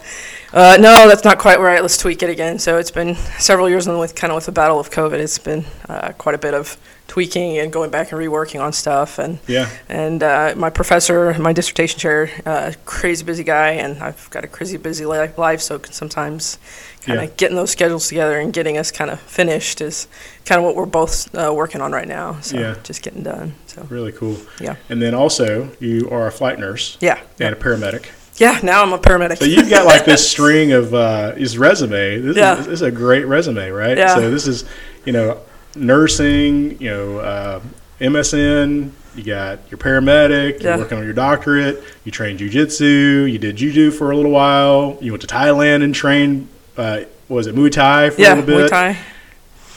uh, 0.52 0.76
no, 0.80 1.06
that's 1.08 1.24
not 1.24 1.38
quite 1.38 1.60
right. 1.60 1.80
Let's 1.82 1.96
tweak 1.98 2.22
it 2.22 2.30
again. 2.30 2.58
So 2.58 2.78
it's 2.78 2.90
been 2.90 3.14
several 3.38 3.68
years, 3.68 3.86
and 3.86 3.98
with 3.98 4.14
kind 4.14 4.32
of 4.32 4.36
with 4.36 4.46
the 4.46 4.52
battle 4.52 4.80
of 4.80 4.90
COVID, 4.90 5.14
it's 5.20 5.38
been 5.38 5.64
uh, 5.88 6.12
quite 6.18 6.34
a 6.34 6.38
bit 6.38 6.54
of 6.54 6.76
tweaking 7.18 7.58
and 7.58 7.72
going 7.72 7.90
back 7.90 8.10
and 8.10 8.20
reworking 8.20 8.60
on 8.60 8.72
stuff. 8.72 9.20
And 9.20 9.38
Yeah. 9.46 9.68
and 9.88 10.20
uh, 10.20 10.54
my 10.56 10.68
professor, 10.68 11.32
my 11.38 11.52
dissertation 11.52 12.00
chair, 12.00 12.28
uh, 12.44 12.72
crazy 12.86 13.24
busy 13.24 13.44
guy, 13.44 13.68
and 13.82 14.02
I've 14.02 14.28
got 14.30 14.42
a 14.42 14.48
crazy 14.48 14.78
busy 14.78 15.06
li- 15.06 15.30
life. 15.36 15.60
So 15.60 15.80
sometimes 15.90 16.58
kind 17.06 17.20
of 17.20 17.24
Yeah. 17.26 17.30
getting 17.36 17.56
those 17.56 17.70
schedules 17.70 18.08
together 18.08 18.36
and 18.40 18.52
getting 18.52 18.76
us 18.76 18.90
kind 18.90 19.12
of 19.12 19.20
finished 19.20 19.80
is 19.80 20.08
kind 20.44 20.58
of 20.58 20.64
what 20.64 20.74
we're 20.74 20.86
both 20.86 21.32
uh, 21.36 21.52
working 21.54 21.80
on 21.80 21.92
right 21.92 22.08
now. 22.08 22.38
So 22.40 22.58
Yeah. 22.58 22.74
just 22.82 23.02
getting 23.02 23.22
done. 23.22 23.54
So 23.68 23.86
Really 23.88 24.10
cool. 24.10 24.36
yeah, 24.58 24.74
And 24.90 25.00
then 25.00 25.14
also 25.14 25.68
you 25.78 26.08
are 26.10 26.26
a 26.26 26.32
flight 26.32 26.58
nurse 26.58 26.96
yeah, 27.00 27.18
and 27.38 27.54
a 27.54 27.56
paramedic. 27.56 28.06
yeah. 28.38 28.58
Now 28.64 28.82
I'm 28.82 28.92
a 28.92 28.98
paramedic. 28.98 29.38
So 29.38 29.44
you've 29.44 29.70
got 29.70 29.86
like 29.86 30.04
this 30.04 30.28
string 30.34 30.72
of 30.72 30.92
uh, 30.92 31.34
his 31.36 31.56
resume. 31.58 32.18
This, 32.18 32.36
Yeah. 32.36 32.54
is, 32.58 32.66
this 32.66 32.74
is 32.74 32.82
a 32.82 32.90
great 32.90 33.24
resume, 33.28 33.70
right? 33.70 33.96
Yeah. 33.96 34.16
So 34.16 34.30
this 34.32 34.48
is, 34.48 34.64
you 35.04 35.12
know, 35.12 35.38
nursing, 35.76 36.80
you 36.80 36.90
know, 36.90 37.18
uh, 37.18 37.60
MSN. 38.00 38.90
You 39.16 39.22
got 39.22 39.60
your 39.70 39.78
paramedic. 39.78 40.62
You're 40.62 40.72
Yeah. 40.72 40.76
working 40.78 40.98
on 40.98 41.04
your 41.04 41.12
doctorate. 41.12 41.82
You 42.04 42.10
trained 42.10 42.40
jujitsu. 42.40 43.30
You 43.30 43.38
did 43.38 43.56
judo 43.56 43.90
for 43.90 44.10
a 44.10 44.16
little 44.16 44.32
while. 44.32 44.98
You 45.00 45.12
went 45.12 45.22
to 45.22 45.28
Thailand 45.28 45.84
and 45.84 45.94
trained. 45.94 46.48
Uh, 46.76 47.02
was 47.28 47.46
it 47.46 47.54
Muay 47.54 47.70
Thai 47.70 48.10
for 48.10 48.20
yeah, 48.20 48.34
a 48.34 48.36
little 48.36 48.46
bit? 48.46 48.66
Muay 48.66 48.70
Thai. 48.70 48.98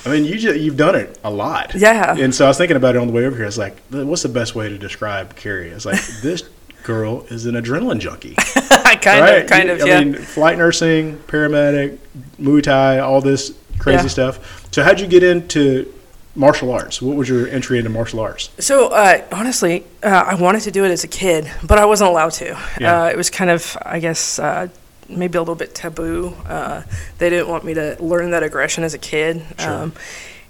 I 0.06 0.10
mean, 0.10 0.26
you 0.26 0.38
just, 0.38 0.60
you've 0.60 0.78
done 0.78 0.96
it 0.96 1.20
a 1.24 1.30
lot. 1.30 1.76
Yeah. 1.76 2.16
And 2.18 2.34
so 2.34 2.46
I 2.46 2.48
was 2.48 2.58
thinking 2.58 2.78
about 2.78 2.96
it 2.96 3.00
on 3.00 3.08
the 3.08 3.14
way 3.14 3.26
over 3.26 3.36
here. 3.36 3.46
It's 3.46 3.58
like, 3.58 3.78
what's 3.90 4.24
the 4.24 4.30
best 4.30 4.56
way 4.56 4.70
to 4.70 4.78
describe 4.78 5.36
Keri? 5.36 5.70
It's 5.70 5.86
like 5.86 6.02
this 6.22 6.44
girl 6.84 7.26
is 7.30 7.46
an 7.46 7.56
adrenaline 7.56 8.00
junkie. 8.00 8.36
kind 9.02 9.22
right? 9.22 9.42
of, 9.44 9.50
kind 9.50 9.70
of, 9.70 9.82
I 9.82 9.86
yeah. 9.86 10.00
mean, 10.04 10.14
flight 10.16 10.58
nursing, 10.58 11.18
paramedic, 11.18 11.98
Muay 12.40 12.64
Thai, 12.64 13.00
all 13.00 13.22
this 13.22 13.54
crazy 13.80 14.04
Yeah. 14.04 14.08
stuff. 14.10 14.68
So, 14.72 14.84
how'd 14.84 15.00
you 15.00 15.08
get 15.08 15.24
into 15.24 15.92
martial 16.36 16.72
arts? 16.72 17.02
What 17.02 17.16
was 17.16 17.28
your 17.30 17.48
entry 17.48 17.78
into 17.80 17.90
martial 17.90 18.20
arts? 18.20 18.50
so 18.60 18.90
uh, 18.90 19.24
honestly, 19.32 19.84
uh, 20.04 20.08
I 20.28 20.36
wanted 20.36 20.62
to 20.62 20.72
do 20.72 20.86
it 20.86 20.92
as 20.92 21.04
a 21.04 21.08
kid, 21.08 21.50
but 21.64 21.78
I 21.80 21.86
wasn't 21.86 22.10
allowed 22.12 22.32
to. 22.34 22.58
Yeah. 22.80 23.04
Uh, 23.04 23.10
it 23.10 23.18
was 23.18 23.30
kind 23.30 23.50
of, 23.50 23.76
I 23.82 24.00
guess, 24.00 24.38
uh, 24.40 24.68
maybe 25.10 25.38
a 25.38 25.42
little 25.42 25.56
bit 25.56 25.74
taboo. 25.74 26.36
Uh, 26.46 26.84
they 27.18 27.30
didn't 27.30 27.48
want 27.48 27.64
me 27.66 27.74
to 27.76 27.96
learn 28.00 28.32
that 28.32 28.44
aggression 28.44 28.84
as 28.84 28.94
a 28.94 28.98
kid. 29.00 29.44
Sure. 29.58 29.72
Um, 29.74 29.94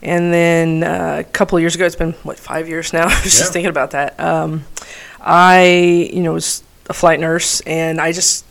and 0.01 0.33
then 0.33 0.83
uh, 0.83 1.17
a 1.19 1.23
couple 1.23 1.57
of 1.57 1.61
years 1.61 1.75
ago, 1.75 1.85
it's 1.85 1.95
been 1.95 2.13
what 2.23 2.37
five 2.37 2.67
years 2.67 2.91
now. 2.91 3.03
I 3.07 3.21
was 3.21 3.33
Yeah. 3.33 3.39
just 3.39 3.53
thinking 3.53 3.69
about 3.69 3.91
that. 3.91 4.19
Um, 4.19 4.65
I, 5.21 6.09
you 6.13 6.21
know, 6.21 6.33
was 6.33 6.63
a 6.89 6.93
flight 6.93 7.19
nurse, 7.19 7.61
and 7.61 7.99
I 7.99 8.11
just 8.11 8.45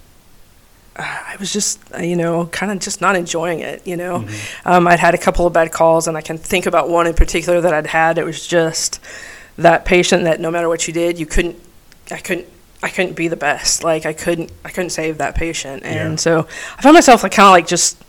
I 0.99 1.37
was 1.38 1.52
just, 1.52 1.78
uh, 1.95 1.99
you 1.99 2.16
know, 2.16 2.47
kind 2.47 2.73
of 2.73 2.78
just 2.78 3.02
not 3.02 3.16
enjoying 3.16 3.61
it. 3.61 3.87
You 3.87 3.97
know, 3.99 4.26
um, 4.64 4.87
I'd 4.87 4.99
had 4.99 5.14
a 5.14 5.19
couple 5.19 5.47
of 5.47 5.52
bad 5.52 5.71
calls, 5.73 6.09
and 6.09 6.16
I 6.16 6.23
can 6.23 6.38
think 6.38 6.64
about 6.66 6.88
one 6.88 7.07
in 7.07 7.12
particular 7.14 7.61
that 7.61 7.75
I'd 7.75 7.87
had. 7.87 8.16
It 8.19 8.25
was 8.25 8.47
just 8.47 8.99
that 9.59 9.85
patient 9.85 10.25
that 10.25 10.40
no 10.40 10.50
matter 10.50 10.69
what 10.69 10.87
you 10.88 10.95
did, 10.95 11.19
you 11.19 11.26
couldn't, 11.26 11.59
I 12.11 12.19
couldn't, 12.19 12.47
I 12.83 12.88
couldn't 12.88 13.14
be 13.14 13.28
the 13.28 13.37
best. 13.37 13.85
Like 13.85 14.07
I 14.07 14.14
couldn't, 14.14 14.50
I 14.64 14.71
couldn't 14.71 14.90
save 14.90 15.19
that 15.19 15.35
patient, 15.35 15.83
and 15.85 16.12
Yeah. 16.12 16.16
so 16.16 16.47
I 16.78 16.83
found 16.83 16.95
myself 16.95 17.23
like 17.23 17.33
kind 17.33 17.47
of 17.47 17.52
like 17.52 17.66
just, 17.66 18.02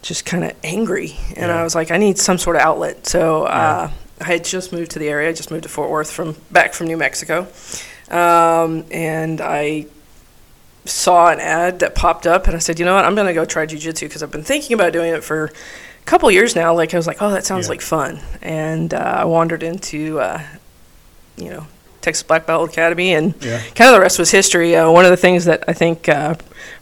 just 0.00 0.24
kind 0.24 0.42
of 0.44 0.52
angry, 0.64 1.14
and 1.36 1.48
Yeah. 1.48 1.60
I 1.60 1.62
was 1.64 1.74
like, 1.74 1.90
I 1.90 1.98
need 1.98 2.16
some 2.18 2.38
sort 2.38 2.56
of 2.56 2.62
outlet. 2.62 3.06
So 3.06 3.44
uh, 3.44 3.90
I 4.20 4.24
had 4.24 4.44
just 4.44 4.72
moved 4.72 4.92
to 4.92 4.98
the 4.98 5.08
area. 5.08 5.28
I 5.28 5.32
just 5.34 5.50
moved 5.50 5.64
to 5.64 5.68
Fort 5.68 5.90
Worth 5.90 6.10
from 6.10 6.36
back 6.50 6.72
from 6.72 6.86
New 6.86 6.96
Mexico, 6.96 7.46
um, 8.12 8.84
and 8.90 9.40
I 9.40 9.86
saw 10.84 11.28
an 11.30 11.38
ad 11.40 11.78
that 11.80 11.94
popped 11.94 12.26
up 12.26 12.46
and 12.46 12.56
I 12.56 12.58
said, 12.58 12.78
you 12.78 12.84
know 12.84 12.94
what, 12.94 13.04
I'm 13.04 13.14
going 13.14 13.26
to 13.28 13.32
go 13.34 13.44
try 13.44 13.66
jujitsu 13.66 14.00
because 14.02 14.22
I've 14.22 14.30
been 14.32 14.42
thinking 14.42 14.74
about 14.74 14.92
doing 14.92 15.12
it 15.14 15.22
for 15.22 15.44
a 15.46 16.04
couple 16.04 16.30
years 16.30 16.56
now. 16.56 16.74
Like, 16.74 16.92
I 16.92 16.96
was 16.96 17.06
like, 17.06 17.22
oh, 17.22 17.30
that 17.30 17.44
sounds 17.44 17.66
Yeah. 17.66 17.70
like 17.70 17.80
fun. 17.80 18.20
And 18.42 18.92
uh, 18.92 18.98
I 18.98 19.24
wandered 19.24 19.62
into, 19.62 20.18
uh, 20.20 20.42
you 21.36 21.50
know, 21.50 21.66
Texas 22.00 22.24
Black 22.24 22.46
Belt 22.46 22.68
Academy, 22.68 23.14
and 23.14 23.32
Yeah. 23.40 23.60
kind 23.76 23.88
of 23.88 23.94
the 23.94 24.00
rest 24.00 24.18
was 24.18 24.32
history. 24.32 24.74
Uh, 24.74 24.90
one 24.90 25.04
of 25.04 25.12
the 25.12 25.16
things 25.16 25.44
that 25.44 25.62
I 25.68 25.72
think 25.72 26.08
uh, 26.08 26.34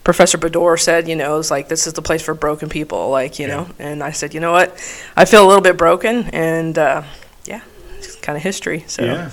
Professor 0.03 0.39
Bador 0.39 0.81
said, 0.81 1.07
you 1.09 1.15
know, 1.15 1.37
is 1.37 1.51
like 1.51 1.69
this 1.69 1.87
is 1.87 1.93
the 1.93 2.01
place 2.01 2.23
for 2.23 2.33
broken 2.33 2.71
people, 2.71 3.11
like 3.11 3.39
you 3.39 3.47
Yeah. 3.47 3.57
know. 3.57 3.67
And 3.79 4.03
I 4.03 4.13
said, 4.13 4.33
you 4.33 4.41
know 4.41 4.53
what, 4.53 4.71
I 5.19 5.27
feel 5.27 5.45
a 5.45 5.49
little 5.49 5.61
bit 5.63 5.77
broken, 5.77 6.25
and 6.33 6.79
uh, 6.79 7.03
yeah, 7.45 7.61
it's 7.99 8.17
kind 8.17 8.35
of 8.39 8.43
history. 8.43 8.85
So 8.87 9.05
Yeah. 9.05 9.31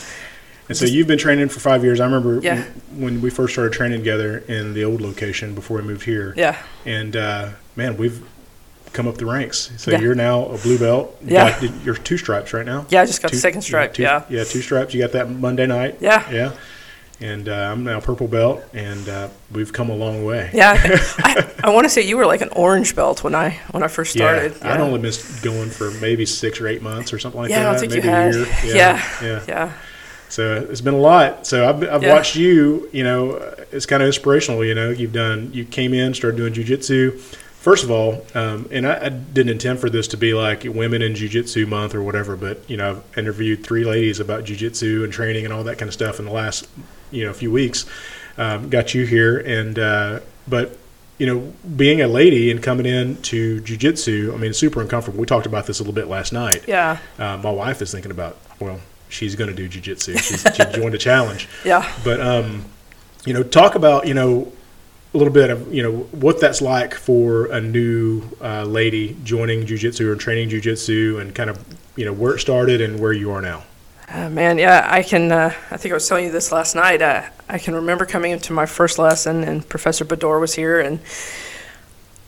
And 0.69 0.77
so 0.77 0.86
you've 0.86 1.07
been 1.07 1.17
training 1.17 1.50
for 1.50 1.59
five 1.59 1.83
years. 1.83 2.00
I 2.00 2.05
remember 2.05 2.39
Yeah. 2.41 2.63
when 2.95 3.21
we 3.21 3.29
first 3.29 3.53
started 3.53 3.74
training 3.74 4.00
together 4.00 4.39
in 4.47 4.74
the 4.74 4.83
old 4.83 5.00
location 5.01 5.55
before 5.55 5.77
we 5.77 5.83
moved 5.83 6.03
here. 6.03 6.33
yeah, 6.36 6.57
And 6.86 7.15
uh, 7.15 7.50
man, 7.75 7.95
we've 7.97 8.21
come 8.93 9.07
up 9.07 9.17
the 9.17 9.25
ranks. 9.25 9.71
So 9.77 9.91
Yeah. 9.91 10.00
you're 10.01 10.15
now 10.15 10.45
a 10.47 10.57
blue 10.57 10.77
belt. 10.77 11.15
You 11.24 11.36
Yeah. 11.36 11.59
got- 11.62 11.71
you're 11.86 11.95
two 11.95 12.17
stripes 12.17 12.51
right 12.53 12.65
now. 12.65 12.86
yeah, 12.89 13.01
I 13.01 13.05
just 13.05 13.21
got 13.21 13.29
Two- 13.29 13.38
the 13.38 13.41
second 13.41 13.62
stripe. 13.62 13.93
two- 13.93 14.03
yeah, 14.03 14.24
Yeah, 14.29 14.43
two 14.43 14.62
stripes. 14.62 14.93
You 14.93 15.01
got 15.01 15.12
that 15.13 15.29
Monday 15.29 15.67
night. 15.67 15.97
yeah. 16.01 16.24
Yeah. 16.31 16.51
And 17.19 17.50
uh, 17.50 17.53
I'm 17.71 17.83
now 17.83 18.00
purple 18.00 18.27
belt, 18.27 18.63
and 18.75 19.09
uh, 19.09 19.29
we've 19.51 19.74
come 19.74 19.89
a 19.89 19.95
long 19.95 20.24
way. 20.24 20.51
Yeah, 20.53 20.74
I, 21.17 21.47
I 21.63 21.69
want 21.71 21.86
to 21.86 21.89
say 21.89 22.03
you 22.03 22.15
were 22.15 22.27
like 22.27 22.41
an 22.41 22.50
orange 22.51 22.95
belt 22.95 23.24
when 23.24 23.33
I 23.33 23.59
when 23.71 23.81
I 23.81 23.88
first 23.88 24.12
started. 24.12 24.53
Yeah, 24.62 24.74
I'd 24.75 24.79
only 24.81 25.00
been 25.00 25.13
going 25.41 25.71
for 25.71 25.89
maybe 26.00 26.27
six 26.27 26.62
or 26.62 26.67
eight 26.67 26.83
months 26.83 27.12
or 27.13 27.17
something 27.17 27.41
like 27.41 27.50
Yeah, 27.50 27.62
I 27.62 27.63
that. 27.63 27.69
don't 27.71 27.79
think 27.79 27.93
you 27.95 28.01
maybe 28.01 28.07
had. 28.07 28.36
a 28.36 28.38
year. 28.38 28.75
Yeah. 28.75 29.03
yeah. 29.24 29.39
yeah, 29.47 29.71
So 30.29 30.65
it's 30.69 30.81
been 30.81 30.93
a 30.93 31.00
lot. 31.00 31.48
So 31.48 31.67
I've, 31.67 31.84
I've 31.89 32.03
Yeah. 32.03 32.13
watched 32.13 32.36
you. 32.36 32.89
You 32.91 33.03
know, 33.03 33.31
uh, 33.34 33.55
it's 33.72 33.86
kind 33.86 34.01
of 34.03 34.07
inspirational. 34.07 34.63
You 34.65 34.75
know, 34.75 34.89
you've 34.89 35.13
done. 35.13 35.50
You 35.53 35.65
came 35.65 35.93
in, 35.93 36.13
started 36.13 36.38
doing 36.38 36.53
jujitsu. 36.53 37.19
First 37.60 37.84
of 37.84 37.91
all, 37.91 38.25
um, 38.34 38.67
and 38.72 38.88
I, 38.88 39.05
I 39.05 39.10
didn't 39.10 39.50
intend 39.51 39.79
for 39.79 39.89
this 39.89 40.07
to 40.10 40.17
be 40.17 40.34
like 40.34 40.63
Women 40.63 41.01
in 41.01 41.15
Jiu-Jitsu 41.15 41.65
Month 41.65 41.96
or 41.96 42.01
whatever, 42.01 42.38
but 42.38 42.62
you 42.69 42.77
know, 42.77 42.91
I've 42.91 43.17
interviewed 43.17 43.63
three 43.65 43.84
ladies 43.84 44.22
about 44.22 44.46
jiu-jitsu 44.46 45.03
and 45.03 45.12
training 45.12 45.43
and 45.43 45.53
all 45.53 45.63
that 45.65 45.77
kind 45.77 45.89
of 45.89 45.93
stuff 45.93 46.17
in 46.19 46.25
the 46.25 46.31
last 46.31 46.69
you 47.12 47.25
know 47.25 47.34
few 47.34 47.51
weeks. 47.51 47.86
Um, 48.38 48.69
got 48.69 48.93
you 48.93 49.05
here, 49.05 49.39
and 49.39 49.77
uh, 49.79 50.19
but 50.48 50.77
you 51.17 51.25
know, 51.25 51.51
being 51.75 52.00
a 52.00 52.07
lady 52.07 52.51
and 52.51 52.62
coming 52.62 52.86
in 52.86 53.17
to 53.24 53.60
jiu-jitsu, 53.62 54.31
I 54.34 54.38
mean, 54.38 54.53
super 54.53 54.81
uncomfortable. 54.81 55.19
We 55.19 55.25
talked 55.25 55.48
about 55.48 55.65
this 55.65 55.79
a 55.79 55.84
little 55.84 55.96
bit 55.96 56.07
last 56.07 56.31
night. 56.31 56.63
yeah, 56.67 57.00
Uh, 57.17 57.38
my 57.38 57.50
wife 57.51 57.81
is 57.81 57.91
thinking 57.91 58.12
about, 58.12 58.38
well, 58.60 58.79
she's 59.09 59.35
going 59.35 59.49
to 59.49 59.55
do 59.55 59.67
jiu-jitsu. 59.67 60.17
She's, 60.17 60.45
she 60.55 60.63
joined 60.73 60.95
a 60.95 60.97
challenge. 60.97 61.47
yeah. 61.63 61.91
But, 62.03 62.21
um, 62.21 62.65
you 63.25 63.33
know, 63.33 63.43
talk 63.43 63.75
about, 63.75 64.07
you 64.07 64.13
know, 64.13 64.51
a 65.13 65.17
little 65.17 65.33
bit 65.33 65.49
of, 65.49 65.73
you 65.73 65.83
know, 65.83 65.91
what 66.11 66.39
that's 66.39 66.61
like 66.61 66.93
for 66.93 67.45
a 67.47 67.61
new 67.61 68.23
uh, 68.41 68.63
lady 68.63 69.17
joining 69.23 69.65
jiu-jitsu 69.65 70.09
or 70.09 70.15
training 70.15 70.49
jiu-jitsu 70.49 71.17
and 71.19 71.33
kind 71.33 71.49
of, 71.49 71.63
you 71.95 72.05
know, 72.05 72.13
where 72.13 72.35
it 72.35 72.39
started 72.39 72.81
and 72.81 72.99
where 72.99 73.13
you 73.13 73.31
are 73.31 73.41
now. 73.41 73.63
Uh, 74.09 74.29
man, 74.29 74.57
yeah, 74.57 74.87
I 74.89 75.03
can. 75.03 75.31
Uh, 75.31 75.53
I 75.69 75.75
think 75.75 75.91
I 75.91 75.95
was 75.95 76.07
telling 76.07 76.25
you 76.25 76.31
this 76.31 76.49
last 76.53 76.75
night. 76.75 77.01
Uh, 77.01 77.23
I 77.49 77.57
can 77.57 77.75
remember 77.75 78.05
coming 78.05 78.31
into 78.31 78.53
my 78.53 78.65
first 78.65 78.97
lesson, 78.97 79.43
and 79.43 79.67
Professor 79.67 80.05
Bador 80.05 80.39
was 80.39 80.55
here, 80.55 80.79
and 80.79 80.99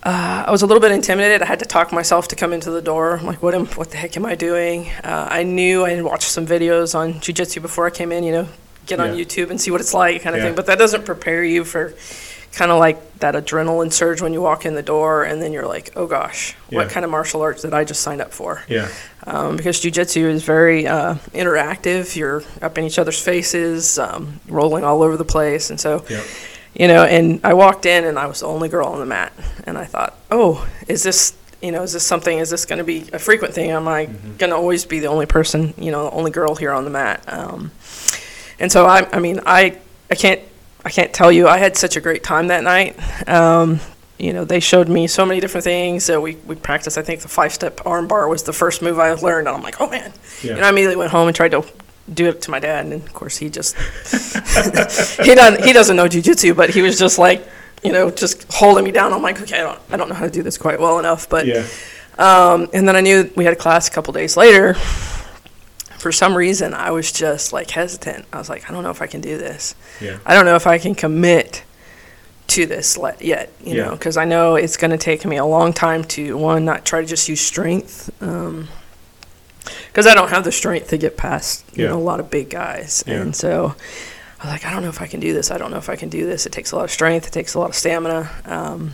uh, 0.04 0.46
I 0.48 0.52
was 0.52 0.62
a 0.62 0.66
little 0.66 0.82
bit 0.82 0.92
intimidated. 0.92 1.42
I 1.42 1.46
had 1.46 1.60
to 1.60 1.66
talk 1.66 1.92
myself 1.92 2.28
to 2.30 2.36
come 2.36 2.54
into 2.54 2.72
the 2.72 2.82
door. 2.82 3.18
I'm 3.18 3.26
like, 3.26 3.42
what 3.44 3.54
am, 3.54 3.66
what 3.68 3.92
the 3.92 3.98
heck 3.98 4.16
am 4.16 4.26
I 4.26 4.36
doing? 4.36 4.90
Uh, 5.04 5.28
I 5.30 5.44
knew 5.44 5.84
I 5.86 5.92
had 5.92 6.04
watched 6.04 6.30
some 6.30 6.46
videos 6.48 6.96
on 6.96 7.16
jujitsu 7.16 7.62
before 7.62 7.86
I 7.86 7.90
came 7.90 8.12
in. 8.12 8.24
You 8.24 8.32
know, 8.32 8.48
get 8.86 9.00
on 9.00 9.10
YouTube 9.10 9.50
and 9.52 9.60
see 9.60 9.72
what 9.72 9.82
it's 9.82 9.94
like, 9.94 10.22
kind 10.22 10.36
of 10.36 10.42
Yeah. 10.42 10.48
thing. 10.48 10.56
But 10.56 10.68
that 10.68 10.80
doesn't 10.80 11.06
prepare 11.06 11.44
you 11.44 11.64
for 11.66 11.94
kind 12.54 12.72
of 12.72 12.80
like 12.80 13.20
that 13.20 13.36
adrenaline 13.36 13.92
surge 13.94 14.22
when 14.24 14.34
you 14.34 14.42
walk 14.42 14.66
in 14.66 14.74
the 14.74 14.82
door, 14.82 15.24
and 15.24 15.40
then 15.42 15.52
you're 15.54 15.68
like, 15.68 15.92
oh 15.96 16.08
gosh, 16.08 16.56
what 16.72 16.90
kind 16.90 17.04
of 17.04 17.12
martial 17.12 17.42
arts 17.44 17.62
did 17.62 17.74
I 17.76 17.84
just 17.84 18.02
sign 18.02 18.22
up 18.22 18.32
for? 18.34 18.64
Yeah. 18.68 18.88
um, 19.28 19.56
because 19.58 19.80
jujitsu 19.82 20.24
is 20.24 20.44
very 20.44 20.88
uh, 20.88 21.16
interactive. 21.34 22.16
You're 22.16 22.42
up 22.62 22.78
in 22.80 22.86
each 22.86 22.98
other's 22.98 23.22
faces, 23.22 24.00
um, 24.00 24.40
rolling 24.48 24.84
all 24.84 25.04
over 25.04 25.16
the 25.18 25.26
place, 25.26 25.70
and 25.70 25.80
so 25.80 26.04
Yep. 26.10 26.24
You 26.74 26.88
know. 26.88 27.04
And 27.04 27.40
I 27.44 27.54
walked 27.54 27.86
in, 27.86 28.06
and 28.06 28.18
I 28.18 28.28
was 28.28 28.42
the 28.42 28.48
only 28.48 28.70
girl 28.70 28.88
on 28.88 29.00
the 29.00 29.06
mat, 29.06 29.34
and 29.66 29.78
I 29.78 29.86
thought, 29.86 30.18
oh, 30.32 30.68
is 30.88 31.04
this 31.04 31.36
you 31.62 31.72
know, 31.72 31.84
is 31.84 31.94
this 31.94 32.06
something? 32.06 32.38
Is 32.38 32.50
this 32.50 32.66
going 32.66 32.78
to 32.78 32.86
be 32.86 33.10
a 33.12 33.20
frequent 33.20 33.54
thing? 33.54 33.72
Am 33.72 33.88
I 33.88 34.06
going 34.06 34.52
to 34.52 34.56
always 34.56 34.86
be 34.86 35.00
the 35.00 35.08
only 35.08 35.26
person, 35.26 35.74
you 35.78 35.92
know, 35.92 36.06
the 36.06 36.12
only 36.12 36.32
girl 36.32 36.56
here 36.56 36.72
on 36.72 36.86
the 36.86 36.90
mat? 36.90 37.24
Um, 37.28 37.72
and 38.60 38.72
so 38.72 38.86
I, 38.86 39.10
I 39.12 39.20
mean, 39.20 39.42
I, 39.46 39.78
I 40.10 40.16
can't, 40.16 40.42
I 40.86 40.90
can't 40.90 41.14
tell 41.14 41.32
you. 41.32 41.48
I 41.48 41.58
had 41.58 41.76
such 41.76 41.98
a 41.98 42.02
great 42.02 42.24
time 42.24 42.48
that 42.48 42.64
night. 42.64 42.98
Um, 43.28 43.80
you 44.18 44.34
know, 44.34 44.46
they 44.46 44.60
showed 44.60 44.90
me 44.90 45.08
so 45.08 45.26
many 45.26 45.40
different 45.40 45.64
things. 45.64 46.06
So 46.06 46.22
we, 46.22 46.36
we 46.46 46.56
practiced. 46.56 46.98
I 46.98 47.02
think 47.02 47.22
the 47.22 47.28
five 47.28 47.54
step 47.54 47.86
arm 47.86 48.08
bar 48.08 48.28
was 48.28 48.44
the 48.44 48.54
first 48.54 48.82
move 48.82 49.00
I 49.00 49.12
learned, 49.14 49.48
and 49.48 49.56
I'm 49.56 49.64
like, 49.64 49.80
oh 49.82 49.90
man. 49.90 50.14
Yeah. 50.42 50.56
And 50.56 50.66
I 50.66 50.70
immediately 50.70 50.98
went 50.98 51.12
home 51.12 51.28
and 51.28 51.36
tried 51.36 51.52
to 51.52 51.66
do 52.14 52.28
it 52.28 52.42
to 52.44 52.52
my 52.52 52.60
dad, 52.60 52.86
and 52.86 52.94
of 52.94 53.14
course 53.14 53.38
he 53.38 53.50
just 53.50 53.76
he 55.24 55.36
doesn't 55.36 55.64
he 55.64 55.74
doesn't 55.74 55.96
know 55.96 56.08
jujitsu, 56.08 56.56
but 56.56 56.70
he 56.70 56.82
was 56.82 56.98
just 56.98 57.18
like, 57.20 57.48
you 57.84 57.92
know, 57.92 58.10
just 58.10 58.52
holding 58.52 58.84
me 58.84 58.92
down. 58.92 59.14
I'm 59.14 59.22
like, 59.22 59.42
okay, 59.42 59.60
I 59.60 59.64
don't 59.64 59.80
I 59.92 59.98
don't 59.98 60.10
know 60.10 60.16
how 60.16 60.26
to 60.26 60.32
do 60.32 60.44
this 60.44 60.58
quite 60.58 60.80
well 60.80 61.00
enough, 61.00 61.30
but 61.30 61.46
Yeah. 61.46 61.66
um, 62.18 62.70
and 62.74 62.88
then 62.88 62.96
I 62.96 63.02
knew 63.02 63.32
we 63.36 63.44
had 63.46 63.54
a 63.54 63.58
class 63.58 63.88
a 63.88 63.92
couple 63.92 64.14
days 64.14 64.36
later. 64.38 64.76
For 66.00 66.14
some 66.14 66.34
reason, 66.36 66.74
I 66.74 66.92
was 66.92 67.12
just 67.12 67.52
like 67.52 67.70
hesitant. 67.72 68.26
I 68.32 68.38
was 68.38 68.48
like, 68.50 68.70
I 68.70 68.74
don't 68.74 68.84
know 68.84 68.90
if 68.92 69.02
I 69.02 69.08
can 69.08 69.20
do 69.20 69.38
this. 69.38 69.76
Yeah. 70.00 70.18
I 70.26 70.34
don't 70.34 70.46
know 70.46 70.56
if 70.56 70.66
I 70.66 70.78
can 70.78 70.96
commit 70.96 71.64
to 72.48 72.66
this 72.66 72.98
le- 72.98 73.18
yet, 73.20 73.52
you 73.62 73.76
Yeah. 73.76 73.84
know, 73.86 73.92
because 73.92 74.16
I 74.16 74.24
know 74.24 74.56
it's 74.56 74.78
going 74.78 74.92
to 74.92 74.98
take 74.98 75.26
me 75.26 75.36
a 75.38 75.46
long 75.46 75.74
time 75.74 76.06
to 76.06 76.38
one 76.38 76.64
not 76.64 76.86
try 76.86 77.02
to 77.02 77.06
just 77.06 77.28
use 77.28 77.42
strength, 77.42 78.10
because 79.88 80.08
I 80.08 80.14
don't 80.16 80.30
have 80.30 80.44
the 80.44 80.52
strength 80.52 80.90
to 80.90 80.98
get 80.98 81.18
past 81.18 81.64
you 81.74 81.84
Yeah. 81.86 81.90
know 81.92 81.98
a 81.98 82.08
lot 82.12 82.20
of 82.20 82.30
big 82.30 82.50
guys, 82.50 83.04
Yeah. 83.08 83.16
and 83.22 83.36
so 83.36 83.76
I 84.40 84.46
was 84.46 84.52
like, 84.54 84.66
I 84.66 84.72
don't 84.72 84.84
know 84.84 84.90
if 84.90 85.02
I 85.02 85.08
can 85.08 85.20
do 85.20 85.34
this. 85.34 85.52
I 85.52 85.58
don't 85.58 85.70
know 85.72 85.78
if 85.78 85.90
I 85.90 85.96
can 85.98 86.08
do 86.10 86.26
this. 86.26 86.46
It 86.46 86.52
takes 86.54 86.72
a 86.72 86.76
lot 86.78 86.86
of 86.86 86.92
strength. 86.92 87.28
It 87.28 87.34
takes 87.34 87.54
a 87.56 87.60
lot 87.60 87.70
of 87.70 87.76
stamina, 87.76 88.30
um, 88.46 88.94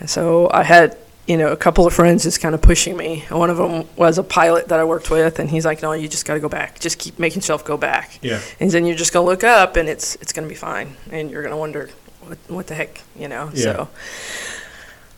and 0.00 0.08
so 0.10 0.50
I 0.52 0.62
had 0.62 0.96
you 1.26 1.36
know 1.36 1.48
a 1.52 1.56
couple 1.56 1.86
of 1.86 1.92
friends 1.92 2.22
just 2.22 2.40
kind 2.40 2.54
of 2.54 2.62
pushing 2.62 2.96
me. 2.96 3.24
And 3.28 3.38
One 3.38 3.50
of 3.50 3.56
them 3.58 3.86
was 3.96 4.16
a 4.18 4.22
pilot 4.22 4.68
that 4.68 4.78
I 4.80 4.84
worked 4.84 5.10
with, 5.10 5.38
and 5.38 5.48
he's 5.50 5.64
like, 5.66 5.82
No, 5.82 5.92
you 5.92 6.08
just 6.08 6.24
got 6.26 6.34
to 6.34 6.40
go 6.40 6.48
back. 6.48 6.80
Just 6.80 6.98
keep 6.98 7.18
making 7.18 7.38
yourself 7.40 7.64
go 7.64 7.76
back. 7.76 8.18
Yeah. 8.22 8.40
And 8.60 8.70
then 8.70 8.84
you're 8.86 8.96
just 8.96 9.12
gonna 9.12 9.26
look 9.26 9.44
up, 9.44 9.76
and 9.76 9.88
it's 9.88 10.16
it's 10.22 10.32
gonna 10.32 10.48
be 10.48 10.54
fine, 10.54 10.96
and 11.10 11.30
you're 11.30 11.42
gonna 11.42 11.56
wonder 11.56 11.90
what 12.22 12.38
what 12.48 12.66
the 12.66 12.74
heck, 12.74 13.02
you 13.18 13.28
know. 13.28 13.50
Yeah. 13.54 13.62
So 13.62 13.88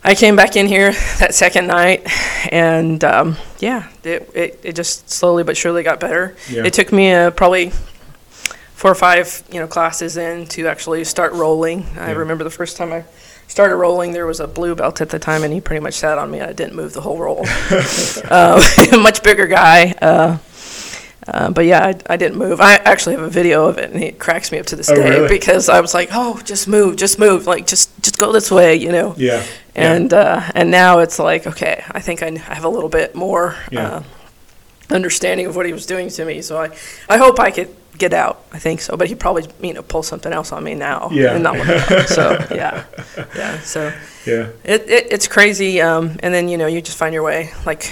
I 0.03 0.15
came 0.15 0.35
back 0.35 0.57
in 0.57 0.67
here 0.67 0.93
that 1.19 1.35
second 1.35 1.67
night, 1.67 2.07
and 2.53 3.03
um, 3.05 3.37
yeah, 3.59 3.89
it, 4.03 4.31
it 4.35 4.61
it 4.63 4.77
just 4.77 5.11
slowly 5.11 5.45
but 5.45 5.57
surely 5.57 5.83
got 5.83 6.01
better. 6.01 6.37
Yeah. 6.49 6.65
It 6.65 6.73
took 6.73 6.93
me 6.93 7.13
uh, 7.13 7.31
probably 7.31 7.71
four 8.75 8.91
or 8.91 8.95
five 8.95 9.43
you 9.53 9.61
know 9.61 9.67
classes 9.67 10.17
in 10.17 10.47
to 10.47 10.67
actually 10.67 11.05
start 11.05 11.33
rolling. 11.35 11.85
I 11.99 12.13
remember 12.13 12.45
the 12.45 12.51
first 12.51 12.77
time 12.77 12.93
I 12.93 13.05
started 13.51 13.77
rolling, 13.77 14.13
there 14.13 14.27
was 14.27 14.41
a 14.41 14.47
blue 14.47 14.75
belt 14.75 15.01
at 15.01 15.11
the 15.11 15.19
time, 15.19 15.43
and 15.43 15.53
he 15.53 15.61
pretty 15.61 15.81
much 15.81 15.95
sat 15.95 16.17
on 16.19 16.31
me. 16.31 16.41
I 16.41 16.53
didn't 16.53 16.75
move 16.75 16.93
the 16.93 17.01
whole 17.01 17.19
roll. 17.19 17.45
uh, 18.31 18.63
much 19.03 19.23
bigger 19.23 19.47
guy. 19.47 19.93
Uh, 20.01 20.39
uh, 21.33 21.51
but 21.51 21.65
yeah, 21.65 21.87
I, 21.87 21.95
I 22.15 22.17
didn't 22.17 22.39
move. 22.39 22.61
I 22.61 22.75
actually 22.77 23.15
have 23.17 23.25
a 23.25 23.31
video 23.31 23.67
of 23.67 23.79
it, 23.79 23.91
and 23.91 24.03
it 24.03 24.19
cracks 24.19 24.51
me 24.53 24.59
up 24.59 24.67
to 24.67 24.77
this 24.77 24.91
Oh, 24.91 24.95
day 24.95 25.09
really? 25.11 25.29
because 25.29 25.69
I 25.69 25.81
was 25.81 25.95
like, 25.95 26.09
"Oh, 26.13 26.41
just 26.45 26.67
move, 26.69 26.97
just 26.97 27.19
move, 27.19 27.47
like 27.47 27.67
just 27.67 27.91
just 28.03 28.19
go 28.19 28.33
this 28.33 28.51
way," 28.51 28.75
you 28.77 28.91
know. 28.93 29.15
Yeah. 29.17 29.43
And 29.75 30.13
uh, 30.13 30.43
and 30.55 30.71
now 30.71 30.99
it's 30.99 31.19
like, 31.19 31.47
okay, 31.47 31.85
I 31.91 32.01
think 32.01 32.23
I 32.23 32.31
have 32.37 32.65
a 32.65 32.69
little 32.69 32.89
bit 32.91 33.15
more 33.15 33.57
Yeah. 33.71 33.89
uh, 33.89 34.03
understanding 34.91 35.47
of 35.47 35.57
what 35.57 35.67
he 35.67 35.73
was 35.73 35.87
doing 35.87 36.09
to 36.11 36.25
me. 36.25 36.43
So 36.43 36.59
I, 36.59 36.71
I 37.09 37.17
hope 37.17 37.39
I 37.39 37.51
could 37.51 37.75
get 37.97 38.13
out. 38.13 38.45
I 38.53 38.59
think 38.59 38.81
so, 38.81 38.97
but 38.97 39.09
he 39.09 39.15
probably 39.15 39.45
you 39.63 39.75
know 39.75 39.83
pull 39.83 40.03
something 40.03 40.33
else 40.33 40.53
on 40.53 40.65
me 40.65 40.75
now. 40.75 41.09
Yeah. 41.13 41.35
And 41.35 41.43
not 41.43 41.57
look 41.57 41.69
out. 41.69 42.09
so 42.09 42.31
yeah, 42.55 42.85
yeah. 43.37 43.61
So 43.61 43.93
Yeah. 44.27 44.49
it, 44.65 44.89
it 44.89 45.13
it's 45.13 45.29
crazy. 45.29 45.81
Um, 45.81 46.17
and 46.23 46.35
then 46.35 46.49
you 46.49 46.59
know 46.59 46.67
you 46.67 46.81
just 46.83 46.99
find 46.99 47.15
your 47.15 47.23
way. 47.23 47.51
Like 47.67 47.91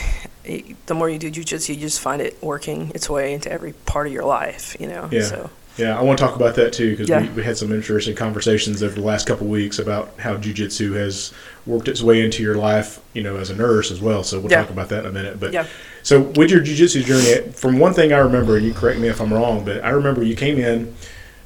y- 0.48 0.64
the 0.86 0.94
more 0.94 1.08
you 1.10 1.18
do 1.18 1.30
jujitsu, 1.30 1.70
you 1.74 1.80
just 1.80 2.00
find 2.00 2.20
it 2.22 2.42
working 2.42 2.90
its 2.94 3.08
way 3.10 3.32
into 3.34 3.50
every 3.52 3.72
part 3.86 4.06
of 4.06 4.12
your 4.12 4.24
life. 4.24 4.76
You 4.80 4.88
know. 4.88 5.08
Yeah. 5.12 5.22
So 5.22 5.50
Yeah, 5.76 5.96
I 5.98 6.02
want 6.02 6.18
to 6.18 6.24
talk 6.24 6.34
about 6.34 6.56
that 6.56 6.72
too 6.72 6.90
because 6.90 7.08
Yeah. 7.08 7.22
we, 7.22 7.28
we 7.28 7.42
had 7.44 7.56
some 7.56 7.72
interesting 7.72 8.16
conversations 8.16 8.82
over 8.82 8.94
the 8.96 9.06
last 9.06 9.26
couple 9.28 9.46
of 9.46 9.50
weeks 9.52 9.78
about 9.78 10.10
how 10.18 10.36
jujitsu 10.36 10.94
has 10.96 11.32
worked 11.66 11.86
its 11.86 12.02
way 12.02 12.20
into 12.24 12.42
your 12.42 12.56
life, 12.56 12.98
you 13.14 13.22
know, 13.22 13.36
as 13.36 13.50
a 13.50 13.54
nurse 13.54 13.90
as 13.92 14.00
well. 14.00 14.24
So 14.24 14.40
we'll 14.40 14.50
Yeah. 14.50 14.62
talk 14.62 14.70
about 14.70 14.88
that 14.88 15.00
in 15.04 15.06
a 15.06 15.12
minute. 15.12 15.38
But 15.38 15.52
Yeah. 15.52 15.66
so 16.02 16.20
with 16.20 16.50
your 16.50 16.60
jujitsu 16.62 17.04
journey, 17.04 17.52
from 17.52 17.78
one 17.78 17.94
thing 17.94 18.12
I 18.12 18.18
remember, 18.18 18.56
and 18.56 18.66
you 18.66 18.74
correct 18.74 18.98
me 18.98 19.06
if 19.08 19.20
I'm 19.20 19.32
wrong, 19.32 19.64
but 19.64 19.84
I 19.84 19.90
remember 19.90 20.24
you 20.24 20.34
came 20.34 20.58
in, 20.58 20.94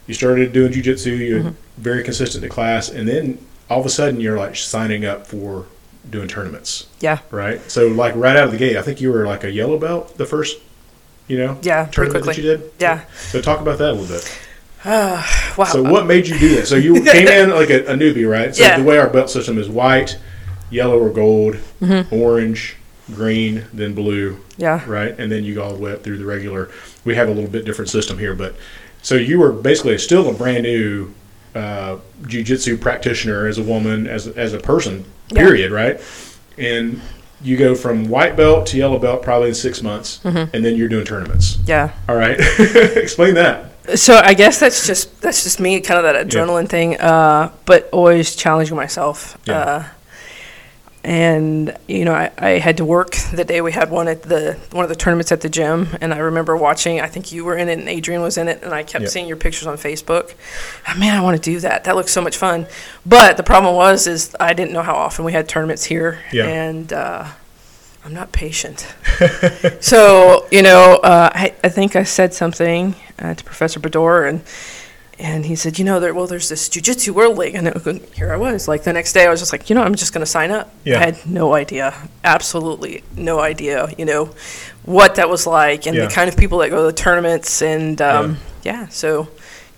you 0.06 0.14
started 0.14 0.52
doing 0.52 0.73
jujitsu, 0.73 1.16
you 1.18 1.37
Mm-hmm. 1.37 1.47
were 1.49 1.54
very 1.78 2.02
consistent 2.02 2.42
in 2.42 2.49
class, 2.50 2.88
and 2.88 3.06
then 3.06 3.37
all 3.68 3.80
of 3.80 3.87
a 3.87 3.90
sudden 3.90 4.18
you're 4.21 4.38
like 4.38 4.56
signing 4.56 5.04
up 5.04 5.26
for 5.26 5.66
doing 6.09 6.28
tournaments, 6.28 6.88
yeah, 7.00 7.18
right? 7.30 7.61
So 7.71 7.88
like 7.88 8.14
right 8.16 8.37
out 8.37 8.44
of 8.44 8.52
the 8.52 8.59
gate, 8.59 8.76
I 8.76 8.82
think 8.82 9.00
you 9.00 9.12
were 9.12 9.26
like 9.26 9.44
a 9.44 9.50
yellow 9.50 9.78
belt 9.78 10.16
the 10.18 10.26
first, 10.26 10.59
you 11.28 11.38
know, 11.38 11.59
yeah, 11.62 11.87
tournament 11.87 12.25
that 12.26 12.37
you 12.37 12.42
did. 12.42 12.71
Yeah. 12.78 13.04
So 13.30 13.40
talk 13.40 13.61
about 13.61 13.78
that 13.78 13.90
a 13.90 13.92
little 13.92 14.09
bit. 14.16 14.38
Wow. 15.56 15.64
So 15.64 15.82
what 15.82 16.06
made 16.06 16.26
you 16.26 16.38
do 16.38 16.56
that? 16.56 16.66
So 16.66 16.76
you 16.76 16.94
came 17.04 17.28
in 17.28 17.50
like 17.50 17.68
a, 17.71 17.85
a 17.92 17.94
newbie, 17.94 18.28
right? 18.28 18.56
So 18.56 18.62
Yeah. 18.62 18.78
the 18.78 18.85
way 18.85 18.97
our 18.99 19.09
belt 19.11 19.28
system 19.28 19.59
is 19.59 19.68
white, 19.68 20.18
yellow 20.71 20.99
or 20.99 21.11
gold, 21.11 21.56
Mm-hmm. 21.82 22.14
orange, 22.14 22.76
green, 23.14 23.64
then 23.75 23.94
blue, 23.94 24.38
yeah. 24.56 24.82
right? 24.87 25.14
And 25.18 25.30
then 25.30 25.44
you 25.44 25.54
go 25.54 25.62
all 25.64 25.75
the 25.75 25.78
way 25.78 25.92
up 25.92 26.02
through 26.02 26.16
the 26.18 26.25
regular. 26.25 26.71
We 27.04 27.14
have 27.16 27.28
a 27.28 27.32
little 27.32 27.50
bit 27.50 27.64
different 27.66 27.90
system 27.90 28.18
here, 28.18 28.35
but 28.35 28.54
So 29.02 29.14
you 29.16 29.38
were 29.38 29.52
basically 29.52 29.99
still 29.99 30.28
a 30.30 30.32
brand 30.32 30.62
new 30.62 31.12
uh, 31.54 31.99
jujitsu 32.23 32.80
practitioner 32.80 33.47
as 33.47 33.59
a 33.59 33.62
woman, 33.62 34.06
as 34.06 34.26
as 34.28 34.52
a 34.52 34.59
person. 34.59 35.04
Yeah. 35.30 35.38
Period. 35.47 35.73
Right. 35.73 36.00
And 36.59 37.00
you 37.42 37.56
go 37.56 37.75
from 37.75 38.09
white 38.09 38.37
belt 38.37 38.66
to 38.68 38.76
yellow 38.76 38.99
belt 38.99 39.23
probably 39.23 39.49
in 39.49 39.54
six 39.54 39.82
months, 39.82 40.21
Mm-hmm. 40.23 40.54
and 40.54 40.64
then 40.64 40.76
you're 40.76 40.88
doing 40.88 41.04
tournaments. 41.04 41.59
Yeah. 41.66 41.92
All 42.09 42.16
right. 42.16 42.37
Explain 42.59 43.35
that. 43.35 43.71
So 43.97 44.14
I 44.14 44.35
guess 44.35 44.61
that's 44.61 44.87
just 44.87 45.21
that's 45.21 45.42
just 45.42 45.59
me, 45.59 45.80
kind 45.80 45.99
of 45.99 46.04
that 46.04 46.26
adrenaline 46.28 46.68
thing. 46.68 47.00
Uh, 47.00 47.50
but 47.64 47.88
always 47.92 48.37
challenging 48.37 48.76
myself. 48.76 49.37
Yeah. 49.44 49.59
Uh, 49.59 49.85
and 51.04 51.76
you 51.88 52.04
know, 52.04 52.12
I, 52.14 52.30
I 52.38 52.49
had 52.59 52.76
to 52.76 52.85
work 52.85 53.16
the 53.35 53.44
day 53.44 53.61
we 53.61 53.73
had 53.73 53.90
one 53.90 54.06
at 54.09 54.23
the 54.23 54.56
one 54.71 54.85
of 54.85 54.88
the 54.88 54.94
tournaments 54.97 55.32
at 55.32 55.40
the 55.40 55.49
gym, 55.49 55.88
and 56.00 56.14
I 56.14 56.18
remember 56.18 56.56
watching. 56.56 57.00
I 57.00 57.09
think 57.09 57.32
you 57.32 57.44
were 57.44 57.56
in 57.56 57.68
it, 57.68 57.78
and 57.78 57.88
Adrian 57.88 58.23
was 58.23 58.38
in 58.38 58.47
it, 58.49 58.62
and 58.62 58.73
I 58.73 58.82
kept 58.85 59.02
Yeah. 59.02 59.09
seeing 59.09 59.26
your 59.26 59.37
pictures 59.37 59.66
on 59.66 59.76
Facebook. 59.76 60.35
Oh, 60.88 60.99
man, 60.99 61.16
I 61.16 61.21
want 61.21 61.37
to 61.37 61.50
do 61.50 61.59
that. 61.61 61.85
That 61.85 61.97
looks 61.97 62.12
so 62.12 62.21
much 62.21 62.37
fun. 62.37 62.66
But 63.04 63.37
the 63.37 63.42
problem 63.42 63.75
was, 63.75 64.06
is 64.06 64.35
I 64.38 64.52
didn't 64.52 64.73
know 64.73 64.82
how 64.82 64.94
often 64.94 65.25
we 65.25 65.32
had 65.32 65.49
tournaments 65.49 65.85
here, 65.85 66.21
Yeah. 66.32 66.47
and 66.47 66.92
uh, 66.92 67.26
I'm 68.04 68.14
not 68.14 68.30
patient. 68.32 68.87
so 69.80 70.47
you 70.52 70.62
know, 70.62 71.00
uh, 71.02 71.30
I, 71.35 71.54
I 71.64 71.68
think 71.68 71.97
I 71.97 72.04
said 72.04 72.32
something 72.35 72.94
uh, 73.18 73.35
to 73.35 73.44
Professor 73.44 73.80
Bador, 73.80 74.28
and 74.28 74.42
and 75.19 75.45
he 75.47 75.54
said, 75.57 75.78
you 75.78 75.85
know, 75.85 76.00
there 76.00 76.14
well, 76.14 76.26
there's 76.26 76.49
this 76.49 76.69
Jiu-Jitsu 76.69 77.12
World 77.14 77.37
League, 77.38 77.54
and 77.54 77.69
it, 77.69 78.09
here 78.14 78.33
I 78.33 78.37
was. 78.37 78.66
Like 78.69 78.83
the 78.85 78.92
next 78.92 79.12
day, 79.12 79.26
I 79.26 79.31
was 79.31 79.40
just 79.40 79.52
like, 79.52 79.69
you 79.71 79.75
know, 79.75 79.83
I'm 79.83 79.95
just 79.95 80.12
going 80.12 80.23
to 80.25 80.31
sign 80.31 80.50
up. 80.50 80.73
Yeah. 80.85 80.99
I 80.99 81.04
had 81.04 81.26
no 81.26 81.54
idea, 81.54 81.95
absolutely 82.25 83.02
no 83.16 83.38
idea, 83.40 83.88
you 83.99 84.04
know, 84.04 84.31
what 84.85 85.14
that 85.16 85.28
was 85.28 85.47
like, 85.47 85.87
and 85.87 85.97
Yeah. 85.97 86.07
the 86.07 86.12
kind 86.12 86.28
of 86.28 86.37
people 86.37 86.59
that 86.59 86.71
go 86.71 86.76
to 86.76 86.95
the 86.95 87.02
tournaments, 87.02 87.62
and 87.62 88.00
um, 88.00 88.38
yeah. 88.62 88.88
So. 88.88 89.28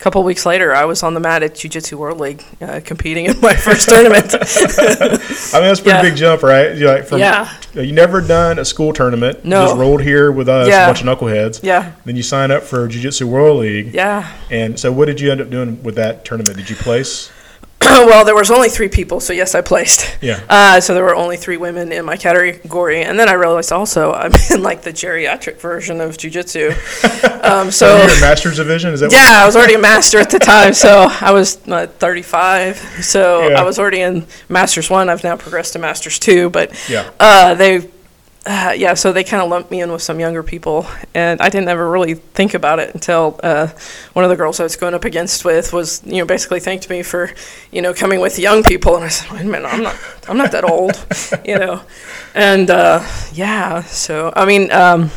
A 0.05 0.07
couple 0.13 0.23
weeks 0.23 0.45
later, 0.45 0.75
I 0.75 0.85
was 0.85 1.03
on 1.03 1.15
the 1.15 1.21
mat 1.21 1.43
at 1.43 1.55
Jiu-Jitsu 1.55 1.97
World 1.97 2.21
League, 2.21 2.45
uh, 2.61 2.81
competing 2.85 3.25
in 3.25 3.41
my 3.41 3.55
first 3.55 3.89
tournament. 3.89 4.35
I 4.39 4.39
mean, 4.39 4.49
that's 4.51 5.81
a 5.81 5.83
pretty 5.83 5.89
Yeah. 5.89 6.03
big 6.03 6.15
jump, 6.17 6.43
right? 6.43 6.77
You're 6.77 6.93
like 6.95 7.07
from, 7.07 7.21
Yeah. 7.21 7.49
You 7.73 7.91
never 7.93 8.21
done 8.21 8.59
a 8.59 8.67
school 8.67 8.93
tournament. 8.93 9.47
No. 9.47 9.63
You 9.63 9.69
just 9.69 9.79
rolled 9.79 10.03
here 10.03 10.31
with 10.31 10.47
us, 10.47 10.69
Yeah. 10.69 10.85
a 10.85 10.89
bunch 10.89 11.01
of 11.03 11.07
knuckleheads. 11.07 11.61
yeah, 11.63 11.93
Then 12.05 12.17
you 12.17 12.23
sign 12.23 12.51
up 12.51 12.65
for 12.65 12.87
Jiu 12.87 13.01
Jitsu 13.01 13.27
World 13.27 13.61
League. 13.61 13.95
yeah. 13.95 14.29
And 14.51 14.79
so, 14.79 14.93
what 14.93 15.07
did 15.07 15.23
you 15.23 15.33
end 15.33 15.41
up 15.41 15.49
doing 15.49 15.83
with 15.83 15.95
that 15.95 16.27
tournament? 16.27 16.59
Did 16.59 16.69
you 16.69 16.77
place? 16.77 17.31
well, 18.07 18.25
there 18.25 18.35
was 18.35 18.51
only 18.51 18.69
three 18.69 18.89
people, 18.89 19.21
so 19.21 19.33
yes, 19.33 19.55
I 19.55 19.61
placed. 19.61 20.17
Yeah. 20.21 20.41
Uh, 20.49 20.81
so 20.81 20.95
there 20.95 21.05
were 21.05 21.15
only 21.15 21.37
three 21.37 21.57
women 21.57 21.93
in 21.93 22.05
my 22.05 22.17
category, 22.17 23.03
and 23.03 23.19
then 23.19 23.29
I 23.29 23.35
realized 23.35 23.73
also 23.73 24.13
I'm 24.13 24.33
in 24.51 24.63
like 24.63 24.83
the 24.83 24.93
geriatric 24.93 25.59
version 25.61 26.01
of 26.01 26.17
jujitsu. 26.17 26.75
Um, 27.45 27.71
So 27.71 27.87
in 28.01 28.09
Masters 28.21 28.57
Division. 28.57 28.95
Is 28.95 29.01
that? 29.01 29.13
yeah, 29.13 29.43
I 29.43 29.45
was 29.47 29.55
already 29.55 29.75
a 29.75 29.79
master 29.79 30.19
at 30.19 30.31
the 30.31 30.39
time, 30.39 30.73
so 30.73 31.09
I 31.21 31.31
was 31.31 31.59
uh, 31.69 31.87
35. 31.87 32.79
So 33.03 33.49
Yeah. 33.51 33.61
I 33.61 33.65
was 33.65 33.79
already 33.79 34.01
in 34.01 34.27
Masters 34.49 34.89
one. 34.89 35.11
I've 35.11 35.23
now 35.23 35.37
progressed 35.37 35.75
to 35.75 35.79
Masters 35.79 36.19
two, 36.19 36.49
but 36.51 36.73
Yeah. 36.89 37.11
uh, 37.21 37.53
they. 37.55 37.91
Uh, 38.47 38.75
yeah, 38.77 38.95
so 38.95 39.13
they 39.13 39.25
kind 39.25 39.43
of 39.43 39.49
lumped 39.49 39.71
me 39.71 39.81
in 39.81 39.91
with 39.91 40.03
some 40.03 40.21
younger 40.21 40.43
people, 40.43 40.87
and 41.15 41.41
I 41.41 41.49
didn't 41.49 41.69
ever 41.69 41.89
really 41.89 42.15
think 42.15 42.55
about 42.55 42.79
it 42.79 42.95
until 42.95 43.39
uh, 43.43 43.69
one 44.13 44.25
of 44.25 44.31
the 44.31 44.37
girls 44.37 44.61
I 44.61 44.63
was 44.65 44.77
going 44.77 44.95
up 44.95 45.05
against 45.05 45.45
with 45.45 45.73
was, 45.73 46.03
you 46.05 46.19
know, 46.19 46.25
basically 46.25 46.61
thanked 46.61 46.89
me 46.91 47.03
for, 47.03 47.33
you 47.71 47.83
know, 47.83 47.95
coming 47.95 48.21
with 48.21 48.39
young 48.39 48.63
people, 48.63 48.97
and 48.97 49.05
I 49.05 49.09
said, 49.09 49.31
wait 49.31 49.43
a 49.43 49.45
minute, 49.45 49.69
I'm 49.73 49.83
not, 49.83 49.97
I'm 50.29 50.37
not 50.37 50.53
that 50.53 50.65
old, 50.65 51.07
you 51.45 51.59
know, 51.59 51.83
and 52.35 52.71
uh, 52.71 53.07
yeah, 53.33 53.83
so 53.83 54.33
I 54.37 54.45
mean, 54.45 54.71
um, 54.73 55.11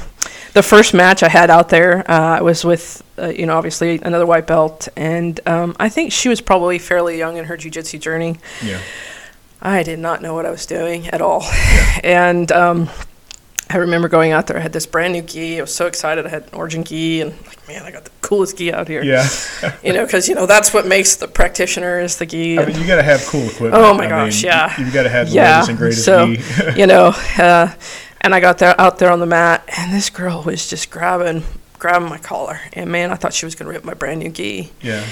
the 0.54 0.64
first 0.64 0.94
match 0.94 1.22
I 1.24 1.30
had 1.30 1.50
out 1.50 1.70
there, 1.70 2.10
uh, 2.10 2.38
I 2.38 2.42
was 2.42 2.66
with, 2.66 3.04
uh, 3.20 3.28
you 3.28 3.46
know, 3.46 3.58
obviously 3.58 4.00
another 4.02 4.26
white 4.26 4.48
belt, 4.48 4.88
and 4.96 5.40
um, 5.46 5.76
I 5.80 5.90
think 5.90 6.12
she 6.12 6.30
was 6.30 6.42
probably 6.42 6.80
fairly 6.80 7.18
young 7.18 7.38
in 7.38 7.46
her 7.46 7.58
jujitsu 7.58 8.00
journey. 8.00 8.38
Yeah. 8.64 8.82
I 9.62 9.82
did 9.84 10.00
not 10.00 10.22
know 10.22 10.36
what 10.36 10.46
I 10.46 10.52
was 10.52 10.66
doing 10.66 11.08
at 11.08 11.22
all. 11.22 11.44
And 12.04 12.52
um, 12.52 12.90
I 13.70 13.78
remember 13.78 14.08
going 14.08 14.32
out 14.32 14.48
there. 14.48 14.58
I 14.58 14.62
had 14.62 14.72
this 14.74 14.86
brand 14.86 15.14
new 15.14 15.22
gi. 15.22 15.58
I 15.58 15.62
was 15.62 15.74
so 15.76 15.88
excited. 15.88 16.26
I 16.26 16.30
had 16.30 16.44
an 16.44 16.50
origin 16.54 16.84
gi, 16.86 17.22
and 17.22 17.32
like, 17.48 17.68
man, 17.68 17.84
I 17.84 17.92
got 17.92 18.06
the 18.06 18.12
coolest 18.22 18.58
gi 18.58 18.72
out 18.74 18.88
here. 18.88 19.04
Yeah. 19.04 19.28
You 19.84 19.94
know, 19.94 20.06
because 20.06 20.28
you 20.30 20.36
know 20.36 20.46
that's 20.46 20.74
what 20.74 20.86
makes 20.88 21.16
the 21.18 21.28
practitioner 21.28 22.00
is 22.00 22.18
the 22.18 22.26
gi. 22.26 22.60
I 22.60 22.66
mean, 22.66 22.80
you 22.80 22.88
got 22.88 22.96
to 22.98 23.04
have 23.04 23.26
cool 23.26 23.44
equipment. 23.44 23.74
Oh 23.76 23.94
my 23.94 24.06
I 24.06 24.10
gosh, 24.10 24.44
mean, 24.44 24.52
yeah. 24.52 24.78
You, 24.78 24.86
have 24.86 24.94
got 24.94 25.04
to 25.04 25.10
have 25.10 25.28
the 25.30 25.34
Yeah, 25.36 25.52
latest 25.56 25.70
and 25.70 25.78
greatest. 25.78 26.06
so- 26.06 26.34
gi. 26.34 26.80
you 26.80 26.88
know, 26.94 27.14
uh, 27.38 27.74
and 28.22 28.34
I 28.36 28.40
got 28.40 28.58
there 28.60 28.80
out 28.80 29.00
there 29.00 29.12
on 29.12 29.20
the 29.20 29.26
mat, 29.26 29.64
and 29.78 29.94
this 29.94 30.10
girl 30.10 30.44
was 30.44 30.70
just 30.70 30.90
grabbing 30.90 31.44
grabbing 31.80 32.10
my 32.10 32.18
collar, 32.18 32.60
and 32.74 32.90
man, 32.92 33.12
I 33.12 33.16
thought 33.16 33.34
she 33.34 33.46
was 33.46 33.54
gonna 33.56 33.70
rip 33.70 33.84
my 33.84 33.94
brand 33.94 34.20
new 34.22 34.30
gi. 34.30 34.72
yeah. 34.82 35.06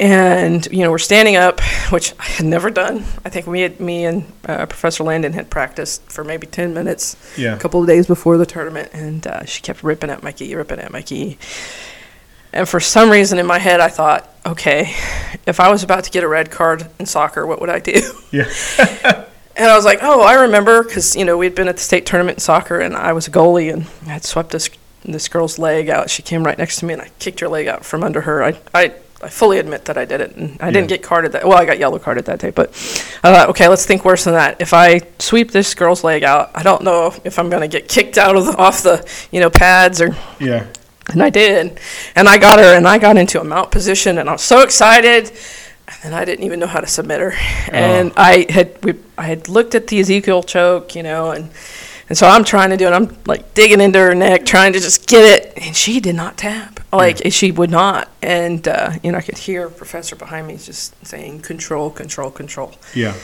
And 0.00 0.66
you 0.72 0.78
know 0.78 0.90
we're 0.90 0.98
standing 0.98 1.36
up, 1.36 1.60
which 1.90 2.14
I 2.18 2.24
had 2.24 2.46
never 2.46 2.70
done. 2.70 3.04
I 3.24 3.28
think 3.28 3.46
me, 3.46 3.68
me 3.78 4.06
and 4.06 4.24
uh, 4.48 4.66
Professor 4.66 5.04
Landon 5.04 5.34
had 5.34 5.50
practiced 5.50 6.02
for 6.10 6.24
maybe 6.24 6.46
ten 6.46 6.72
minutes 6.74 7.16
Yeah. 7.36 7.54
a 7.54 7.58
couple 7.58 7.80
of 7.80 7.86
days 7.86 8.06
before 8.06 8.38
the 8.38 8.46
tournament, 8.46 8.90
and 8.92 9.26
uh, 9.26 9.44
she 9.44 9.60
kept 9.62 9.82
ripping 9.84 10.10
at 10.10 10.22
my 10.22 10.32
gi, 10.32 10.54
ripping 10.54 10.78
at 10.80 10.90
my 10.90 11.02
gi. 11.02 11.38
And 12.52 12.68
for 12.68 12.80
some 12.80 13.10
reason 13.10 13.38
in 13.38 13.46
my 13.46 13.58
head, 13.60 13.78
I 13.80 13.88
thought, 13.88 14.28
okay, 14.44 14.92
if 15.46 15.60
I 15.60 15.70
was 15.70 15.84
about 15.84 16.02
to 16.04 16.10
get 16.10 16.24
a 16.24 16.28
red 16.28 16.50
card 16.50 16.88
in 16.98 17.06
soccer, 17.06 17.46
what 17.46 17.60
would 17.60 17.70
I 17.70 17.78
do? 17.78 18.00
Yeah. 18.32 18.50
And 19.56 19.68
I 19.68 19.76
was 19.76 19.84
like, 19.84 19.98
oh, 20.00 20.22
I 20.22 20.34
remember, 20.44 20.82
because 20.82 21.14
you 21.14 21.24
know 21.26 21.36
we'd 21.36 21.54
been 21.54 21.68
at 21.68 21.76
the 21.76 21.82
state 21.82 22.06
tournament 22.06 22.36
in 22.36 22.40
soccer, 22.40 22.78
and 22.80 22.96
I 22.96 23.12
was 23.12 23.26
a 23.28 23.30
goalie, 23.30 23.70
and 23.70 23.82
I 24.06 24.12
had 24.14 24.24
swept 24.24 24.50
this 24.52 24.70
this 25.04 25.28
girl's 25.28 25.58
leg 25.58 25.90
out. 25.90 26.08
She 26.08 26.22
came 26.22 26.44
right 26.44 26.56
next 26.56 26.76
to 26.78 26.86
me, 26.86 26.94
and 26.94 27.02
I 27.02 27.10
kicked 27.18 27.40
her 27.40 27.48
leg 27.48 27.66
out 27.66 27.84
from 27.84 28.02
under 28.02 28.22
her. 28.22 28.42
I 28.42 28.58
I, 28.72 28.94
I 29.22 29.28
fully 29.28 29.58
admit 29.58 29.84
that 29.84 29.98
I 29.98 30.06
did 30.06 30.20
it, 30.22 30.34
and 30.36 30.56
I 30.60 30.70
didn't 30.70 30.88
get 30.88 31.02
carded 31.02 31.32
that. 31.32 31.46
Well, 31.46 31.58
I 31.58 31.66
got 31.66 31.78
yellow 31.78 31.98
carded 31.98 32.24
that 32.24 32.38
day, 32.38 32.50
but 32.50 32.70
I 33.22 33.32
thought, 33.34 33.48
okay, 33.50 33.68
let's 33.68 33.84
think 33.84 34.04
worse 34.04 34.24
than 34.24 34.32
that. 34.34 34.60
If 34.60 34.72
I 34.72 35.00
sweep 35.18 35.50
this 35.50 35.74
girl's 35.74 36.02
leg 36.02 36.24
out, 36.24 36.50
I 36.54 36.62
don't 36.62 36.82
know 36.82 37.14
if 37.24 37.38
I'm 37.38 37.50
going 37.50 37.60
to 37.60 37.68
get 37.68 37.86
kicked 37.88 38.16
out 38.16 38.34
of 38.36 38.46
the, 38.46 38.56
off 38.56 38.82
the 38.82 39.06
you 39.30 39.40
know 39.40 39.50
pads 39.50 40.00
or 40.00 40.16
Yeah. 40.38 40.66
and 41.12 41.22
I 41.22 41.28
did. 41.28 41.78
And 42.14 42.28
I 42.28 42.38
got 42.38 42.58
her 42.58 42.74
and 42.76 42.88
I 42.88 42.98
got 42.98 43.16
into 43.18 43.40
a 43.40 43.44
mount 43.44 43.70
position 43.70 44.16
and 44.18 44.28
I 44.28 44.32
was 44.32 44.42
so 44.42 44.60
excited. 44.62 45.30
And 46.04 46.14
I 46.14 46.24
didn't 46.24 46.44
even 46.46 46.60
know 46.60 46.68
how 46.68 46.80
to 46.80 46.86
submit 46.86 47.20
her. 47.20 47.32
Oh. 47.34 47.72
And 47.72 48.12
I 48.16 48.46
had 48.48 48.82
we, 48.84 48.94
I 49.18 49.24
had 49.24 49.48
looked 49.48 49.74
at 49.74 49.88
the 49.88 49.98
Ezekiel 50.00 50.42
choke, 50.44 50.94
you 50.94 51.02
know, 51.02 51.30
and 51.32 51.50
and 52.10 52.18
so 52.18 52.26
I'm 52.26 52.44
trying 52.44 52.70
to 52.70 52.76
do 52.76 52.86
it. 52.86 52.90
I'm 52.92 53.16
like 53.24 53.54
digging 53.54 53.80
into 53.80 53.98
her 54.00 54.14
neck, 54.14 54.44
trying 54.44 54.74
to 54.74 54.80
just 54.80 55.06
get 55.08 55.24
it, 55.24 55.64
and 55.64 55.74
she 55.74 56.00
did 56.00 56.16
not 56.16 56.36
tap. 56.36 56.80
Like 56.92 57.18
she 57.32 57.52
would 57.52 57.70
not. 57.70 58.10
And 58.20 58.66
uh, 58.66 58.92
you 59.02 59.12
know, 59.12 59.18
I 59.18 59.22
could 59.22 59.38
hear 59.38 59.70
Professor 59.70 60.16
behind 60.16 60.48
me 60.48 60.56
just 60.56 60.94
saying, 61.06 61.40
"Control, 61.42 61.88
control, 61.88 62.30
control." 62.30 62.74
Yeah. 62.94 63.14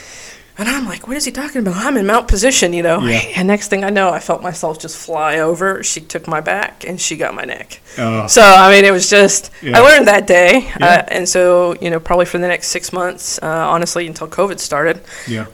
And 0.59 0.67
I'm 0.67 0.87
like, 0.87 1.07
what 1.07 1.15
is 1.15 1.23
he 1.25 1.31
talking 1.31 1.61
about? 1.61 1.75
I'm 1.75 1.97
in 1.97 2.07
mount 2.07 2.27
position, 2.27 2.73
you 2.73 2.81
know. 2.81 2.99
Yeah. 3.05 3.19
And 3.35 3.47
next 3.47 3.67
thing 3.67 3.83
I 3.83 3.91
know, 3.91 4.09
I 4.09 4.19
felt 4.19 4.41
myself 4.41 4.79
just 4.79 4.97
fly 4.97 5.37
over. 5.37 5.83
She 5.83 6.01
took 6.01 6.27
my 6.27 6.41
back 6.41 6.83
and 6.83 6.99
she 6.99 7.15
got 7.15 7.35
my 7.35 7.43
neck. 7.43 7.79
Oh. 7.99 8.25
So 8.25 8.41
I 8.41 8.71
mean, 8.71 8.83
it 8.83 8.91
was 8.91 9.07
just 9.07 9.51
Yeah. 9.61 9.77
I 9.77 9.81
learned 9.81 10.07
that 10.07 10.25
day, 10.25 10.61
Yeah. 10.79 10.85
uh, 10.87 11.05
and 11.09 11.29
so 11.29 11.75
you 11.79 11.91
know, 11.91 11.99
probably 11.99 12.25
for 12.25 12.39
the 12.39 12.47
next 12.47 12.69
six 12.69 12.91
months, 12.91 13.37
uh, 13.43 13.45
honestly, 13.45 14.07
until 14.07 14.27
COVID 14.27 14.59
started, 14.59 15.01
Yeah. 15.27 15.45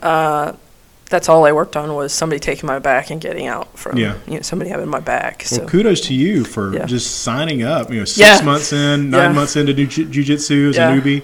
Uh, 1.14 1.16
that's 1.16 1.28
all 1.28 1.44
I 1.44 1.52
worked 1.52 1.76
on 1.76 1.94
was 1.94 2.12
somebody 2.12 2.40
taking 2.40 2.66
my 2.66 2.78
back 2.80 3.10
and 3.10 3.20
getting 3.20 3.46
out 3.46 3.78
from 3.78 3.96
Yeah. 3.96 4.14
you 4.26 4.34
know 4.34 4.42
somebody 4.42 4.70
having 4.70 4.88
my 4.88 5.00
back. 5.00 5.42
So 5.44 5.58
Well, 5.60 5.68
kudos 5.68 6.00
to 6.08 6.14
you 6.14 6.44
for 6.44 6.74
Yeah. 6.74 6.86
just 6.86 7.22
signing 7.22 7.62
up. 7.62 7.90
You 7.92 8.00
know, 8.00 8.04
six 8.04 8.18
Yeah. 8.18 8.44
months 8.44 8.72
in, 8.72 9.10
nine 9.10 9.34
months 9.34 9.56
into 9.56 9.72
jiu- 9.72 10.06
jujitsu 10.06 10.70
as 10.70 10.76
a 10.76 10.80
newbie, 10.80 11.22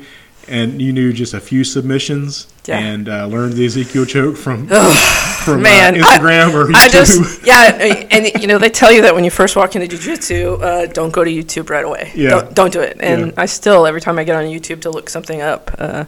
and 0.48 0.80
you 0.80 0.92
knew 0.92 1.12
just 1.12 1.34
a 1.34 1.40
few 1.40 1.64
submissions 1.64 2.46
and 2.68 3.08
uh, 3.08 3.26
learned 3.26 3.54
the 3.54 3.66
Ezekiel 3.66 4.04
choke 4.04 4.36
from 4.36 4.68
from 5.44 5.62
man, 5.62 5.94
uh, 5.94 6.04
Instagram 6.04 6.54
or 6.54 6.66
YouTube. 6.66 6.74
I 6.76 6.88
just 6.88 7.44
yeah, 7.46 8.06
and 8.10 8.30
you 8.40 8.46
know 8.46 8.58
they 8.58 8.70
tell 8.70 8.92
you 8.92 9.02
that 9.02 9.14
when 9.14 9.24
you 9.24 9.30
first 9.30 9.56
walk 9.56 9.74
into 9.74 9.88
jujitsu, 9.96 10.62
uh, 10.62 10.86
don't 10.86 11.10
go 11.12 11.24
to 11.24 11.30
YouTube 11.30 11.68
right 11.70 11.84
away. 11.84 12.12
Yeah. 12.14 12.30
Don't, 12.30 12.54
don't 12.54 12.72
do 12.72 12.80
it. 12.80 12.96
And. 13.00 13.32
I 13.36 13.46
still 13.46 13.86
every 13.86 14.00
time 14.00 14.18
I 14.18 14.24
get 14.24 14.36
on 14.36 14.44
YouTube 14.44 14.82
to 14.82 14.90
look 14.90 15.10
something 15.10 15.40
up. 15.40 15.70
Uh, 15.78 16.04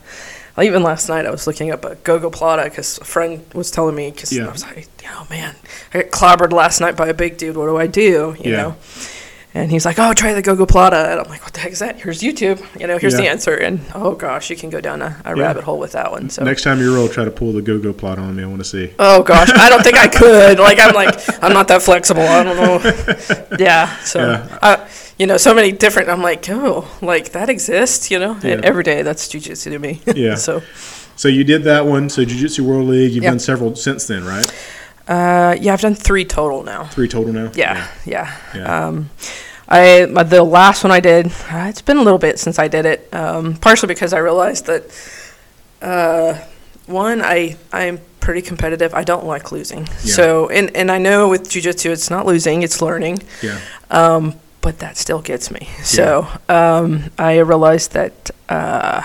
even 0.60 0.82
last 0.82 1.08
night 1.08 1.24
I 1.24 1.30
was 1.30 1.46
looking 1.46 1.70
up 1.70 1.84
a 1.84 1.94
Gogo 1.96 2.28
Plata 2.30 2.64
because 2.64 2.98
a 2.98 3.04
friend 3.04 3.42
was 3.54 3.70
telling 3.70 3.94
me 3.94 4.10
because 4.10 4.32
Yeah. 4.32 4.48
I 4.48 4.52
was 4.52 4.62
like, 4.64 4.88
oh 5.06 5.26
man, 5.30 5.54
I 5.94 6.02
got 6.02 6.10
clobbered 6.10 6.52
last 6.52 6.80
night 6.80 6.96
by 6.96 7.08
a 7.08 7.14
big 7.14 7.38
dude. 7.38 7.56
What 7.56 7.66
do 7.66 7.76
I 7.78 7.86
do? 7.86 8.36
You 8.38 8.50
Yeah. 8.50 8.56
know. 8.62 8.76
And 9.54 9.70
he's 9.70 9.84
like, 9.84 9.98
"Oh, 9.98 10.14
try 10.14 10.32
the 10.32 10.40
Gogo 10.40 10.64
Plata." 10.64 10.96
And 11.10 11.20
I'm 11.20 11.28
like, 11.28 11.42
"What 11.42 11.52
the 11.52 11.60
heck 11.60 11.72
is 11.72 11.80
that?" 11.80 12.00
Here's 12.00 12.22
YouTube. 12.22 12.58
You 12.80 12.86
know, 12.86 12.96
here's 12.96 13.14
the 13.16 13.28
answer. 13.28 13.54
And 13.54 13.80
oh 13.94 14.12
gosh, 14.14 14.48
you 14.48 14.56
can 14.56 14.70
go 14.70 14.80
down 14.80 15.02
a, 15.02 15.20
a 15.26 15.36
Yeah. 15.36 15.42
rabbit 15.42 15.64
hole 15.64 15.78
with 15.78 15.92
that 15.92 16.10
one. 16.10 16.30
So 16.30 16.42
Next 16.42 16.62
time 16.62 16.78
you 16.80 16.94
roll, 16.94 17.06
try 17.08 17.24
to 17.26 17.30
pull 17.30 17.52
the 17.52 17.60
go-go 17.60 17.92
plot 17.92 18.18
on 18.18 18.34
me. 18.34 18.44
I 18.44 18.46
want 18.46 18.60
to 18.60 18.64
see. 18.64 18.94
Oh 18.98 19.22
gosh, 19.22 19.50
I 19.52 19.68
don't 19.68 19.82
think 19.82 19.98
I 19.98 20.08
could. 20.20 20.58
Like 20.58 20.78
I'm 20.80 20.94
like 20.94 21.14
I'm 21.42 21.52
not 21.52 21.68
that 21.68 21.82
flexible. 21.82 22.22
I 22.22 22.42
don't 22.42 22.56
know. 22.56 23.56
Yeah. 23.58 23.94
So 23.98 24.20
Yeah. 24.20 24.58
I, 24.62 24.88
you 25.18 25.26
know, 25.26 25.36
so 25.36 25.52
many 25.54 25.70
different. 25.70 26.08
I'm 26.08 26.22
like, 26.22 26.48
oh, 26.48 26.88
like 27.02 27.32
that 27.32 27.50
exists. 27.50 28.10
You 28.10 28.18
know, 28.20 28.38
Yeah. 28.42 28.52
and 28.52 28.64
every 28.64 28.82
day 28.84 29.02
that's 29.02 29.28
jujitsu 29.28 29.64
to 29.70 29.78
me. 29.78 30.00
Yeah. 30.16 30.34
so 30.46 30.62
So 31.16 31.28
you 31.28 31.44
did 31.44 31.64
that 31.64 31.84
one. 31.84 32.08
So 32.08 32.24
Jiu-Jitsu 32.24 32.64
World 32.64 32.88
League. 32.88 33.12
You've 33.12 33.24
Yep. 33.24 33.30
done 33.32 33.38
several 33.38 33.76
since 33.76 34.06
then, 34.06 34.24
right? 34.24 34.46
Uh, 35.08 35.56
yeah, 35.60 35.72
I've 35.72 35.80
done 35.80 35.94
three 35.94 36.24
total 36.24 36.62
now. 36.62 36.84
Three 36.84 37.08
total 37.08 37.32
now. 37.32 37.50
Yeah, 37.54 37.88
yeah. 38.06 38.36
Yeah. 38.54 38.86
Um, 38.86 39.10
I 39.68 40.04
the 40.06 40.42
last 40.42 40.84
one 40.84 40.90
I 40.90 41.00
did, 41.00 41.26
uh, 41.50 41.66
it's 41.68 41.82
been 41.82 41.96
a 41.96 42.02
little 42.02 42.18
bit 42.18 42.38
since 42.38 42.58
I 42.58 42.68
did 42.68 42.84
it. 42.86 43.08
Um, 43.12 43.54
partially 43.54 43.88
because 43.88 44.12
I 44.12 44.18
realized 44.18 44.66
that 44.66 44.84
uh, 45.80 46.38
one, 46.86 47.22
I 47.22 47.56
I'm 47.72 47.98
pretty 48.20 48.42
competitive. 48.42 48.94
I 48.94 49.02
don't 49.04 49.24
like 49.26 49.50
losing. 49.50 49.80
Yeah. 50.04 50.14
So 50.14 50.48
and 50.50 50.74
and 50.76 50.90
I 50.90 50.98
know 50.98 51.28
with 51.28 51.48
jujitsu, 51.48 51.90
it's 51.90 52.10
not 52.10 52.26
losing, 52.26 52.62
it's 52.62 52.80
learning. 52.82 53.22
Yeah. 53.42 53.58
Um, 53.90 54.34
but 54.60 54.78
that 54.78 54.96
still 54.96 55.20
gets 55.20 55.50
me. 55.50 55.68
So 55.82 56.26
um, 56.48 57.10
I 57.18 57.38
realized 57.38 57.92
that 57.92 58.30
uh, 58.48 59.02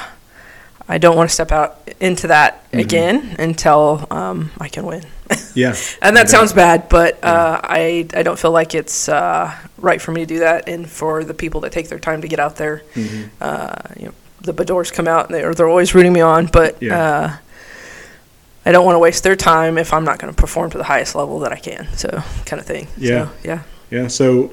I 0.87 0.97
don't 0.99 1.15
want 1.15 1.29
to 1.29 1.33
step 1.33 1.51
out 1.51 1.79
into 1.99 2.27
that 2.27 2.69
Mhm. 2.71 2.79
again 2.79 3.35
until 3.39 4.05
um, 4.11 4.51
I 4.59 4.67
can 4.69 4.85
win. 4.85 5.03
Yeah. 5.55 5.75
And 6.03 6.15
that 6.15 6.29
sounds 6.29 6.53
bad, 6.53 6.87
but 6.87 7.23
uh, 7.23 7.59
I 7.63 8.07
I 8.13 8.21
don't 8.23 8.37
feel 8.37 8.51
like 8.51 8.75
it's 8.75 9.09
uh, 9.09 9.51
right 9.79 9.99
for 9.99 10.11
me 10.11 10.21
to 10.21 10.25
do 10.27 10.39
that, 10.39 10.69
and 10.69 10.87
for 10.87 11.23
the 11.23 11.33
people 11.33 11.61
that 11.61 11.71
take 11.71 11.89
their 11.89 11.97
time 11.99 12.21
to 12.21 12.27
get 12.27 12.39
out 12.39 12.57
there. 12.57 12.83
Mhm. 12.93 13.29
Uh, 13.41 13.73
you 13.99 14.05
know, 14.05 14.13
the 14.41 14.53
Badors 14.53 14.91
come 14.91 15.07
out 15.07 15.25
and 15.25 15.35
they're 15.35 15.53
they're 15.55 15.67
always 15.67 15.95
rooting 15.95 16.13
me 16.13 16.21
on, 16.21 16.45
but 16.45 16.77
Yeah. 16.81 17.01
uh, 17.01 17.31
I 18.65 18.71
don't 18.71 18.85
want 18.85 18.95
to 18.95 18.99
waste 18.99 19.23
their 19.23 19.35
time 19.35 19.77
if 19.77 19.93
I'm 19.93 20.03
not 20.03 20.19
going 20.19 20.31
to 20.33 20.39
perform 20.39 20.69
to 20.71 20.77
the 20.77 20.83
highest 20.83 21.15
level 21.15 21.39
that 21.39 21.51
I 21.51 21.57
can. 21.57 21.87
So 21.95 22.09
kind 22.45 22.59
of 22.59 22.65
thing. 22.67 22.87
Yeah. 22.97 23.25
So, 23.25 23.31
yeah. 23.43 23.61
Yeah. 23.89 24.07
So 24.09 24.51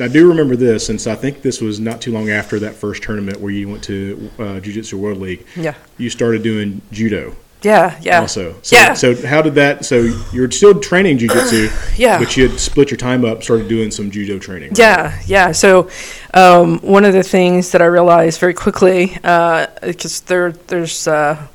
I 0.00 0.08
do 0.08 0.28
remember 0.28 0.56
this, 0.56 0.84
since 0.86 1.06
I 1.06 1.14
think 1.14 1.42
this 1.42 1.60
was 1.60 1.78
not 1.78 2.00
too 2.00 2.10
long 2.10 2.28
after 2.30 2.58
that 2.60 2.74
first 2.74 3.02
tournament 3.04 3.38
where 3.40 3.52
you 3.52 3.68
went 3.68 3.84
to 3.84 4.30
uh, 4.40 4.60
Jiu 4.60 4.72
Jitsu 4.72 4.96
World 4.98 5.20
League. 5.20 5.46
Yeah. 5.54 5.74
You 5.98 6.10
started 6.10 6.42
doing 6.42 6.80
judo 6.90 7.36
Yeah. 7.64 7.98
Yeah. 8.02 8.20
also. 8.20 8.54
So, 8.62 8.76
Yeah. 8.76 8.94
So 8.94 9.26
how 9.26 9.42
did 9.42 9.54
that? 9.54 9.84
So 9.84 10.02
you're 10.32 10.50
still 10.50 10.78
training 10.78 11.18
Jiu 11.18 11.28
Jitsu, 11.28 11.68
Yeah. 11.96 12.18
but 12.18 12.36
you 12.36 12.48
had 12.48 12.60
split 12.60 12.90
your 12.90 12.98
time 12.98 13.24
up, 13.24 13.42
started 13.42 13.68
doing 13.68 13.90
some 13.90 14.10
judo 14.10 14.38
training. 14.38 14.70
right? 14.70 14.78
Yeah, 14.78 15.18
yeah. 15.26 15.52
So, 15.52 15.88
um, 16.34 16.78
one 16.80 17.04
of 17.04 17.12
the 17.14 17.22
things 17.22 17.70
that 17.72 17.80
I 17.82 17.86
realized 17.86 18.38
very 18.40 18.54
quickly, 18.54 19.06
because 19.22 20.20
there, 20.26 20.52
there's, 20.52 21.06
uh, 21.08 21.46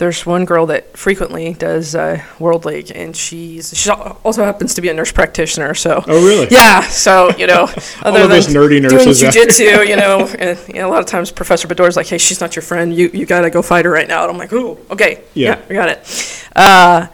there's 0.00 0.24
one 0.26 0.44
girl 0.46 0.66
that 0.66 0.96
frequently 0.96 1.52
does 1.52 1.94
uh, 1.94 2.20
World 2.38 2.64
League, 2.64 2.90
and 2.94 3.14
she's 3.14 3.76
she 3.76 3.90
also 3.90 4.42
happens 4.44 4.74
to 4.74 4.80
be 4.80 4.88
a 4.88 4.94
nurse 4.94 5.12
practitioner. 5.12 5.74
So, 5.74 6.02
Oh, 6.08 6.26
really? 6.26 6.48
yeah. 6.50 6.80
So, 6.80 7.30
you 7.36 7.46
know, 7.46 7.68
other 8.02 8.26
than 8.26 8.40
nerdy 8.40 8.80
doing 8.80 8.82
nurses. 8.84 9.22
out- 9.22 9.32
jujitsu, 9.34 9.86
you 9.90 9.96
know, 9.96 10.26
and, 10.38 10.58
you 10.68 10.74
know, 10.80 10.88
a 10.88 10.90
lot 10.90 11.00
of 11.00 11.06
times 11.06 11.30
Professor 11.30 11.68
Bador's 11.68 11.96
like, 11.96 12.06
"Hey, 12.08 12.18
she's 12.18 12.40
not 12.40 12.56
your 12.56 12.62
friend. 12.62 12.92
You 12.96 13.10
you 13.12 13.26
gotta 13.26 13.50
go 13.50 13.62
fight 13.62 13.84
her 13.84 13.90
right 13.90 14.08
now." 14.08 14.22
And 14.24 14.32
I'm 14.32 14.38
like, 14.38 14.52
"Ooh, 14.52 14.78
okay, 14.90 15.22
Yeah. 15.34 15.58
yeah, 15.58 15.64
I 15.70 15.72
got 15.74 15.88
it." 15.90 16.46
Uh, 16.56 17.06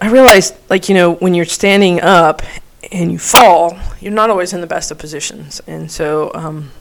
I 0.00 0.10
realized, 0.10 0.54
like, 0.68 0.88
you 0.88 0.94
know, 0.96 1.14
when 1.14 1.32
you're 1.34 1.44
standing 1.46 2.00
up 2.00 2.42
and 2.90 3.10
you 3.12 3.18
fall, 3.18 3.78
you're 4.00 4.12
not 4.12 4.28
always 4.30 4.52
in 4.52 4.60
the 4.60 4.66
best 4.66 4.90
of 4.90 4.98
positions, 4.98 5.60
and 5.68 5.90
so 5.92 6.32
um, 6.34 6.72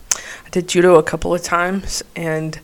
I 0.45 0.49
did 0.49 0.67
judo 0.67 0.95
a 0.95 1.03
couple 1.03 1.33
of 1.35 1.43
times, 1.43 2.03
and 2.15 2.59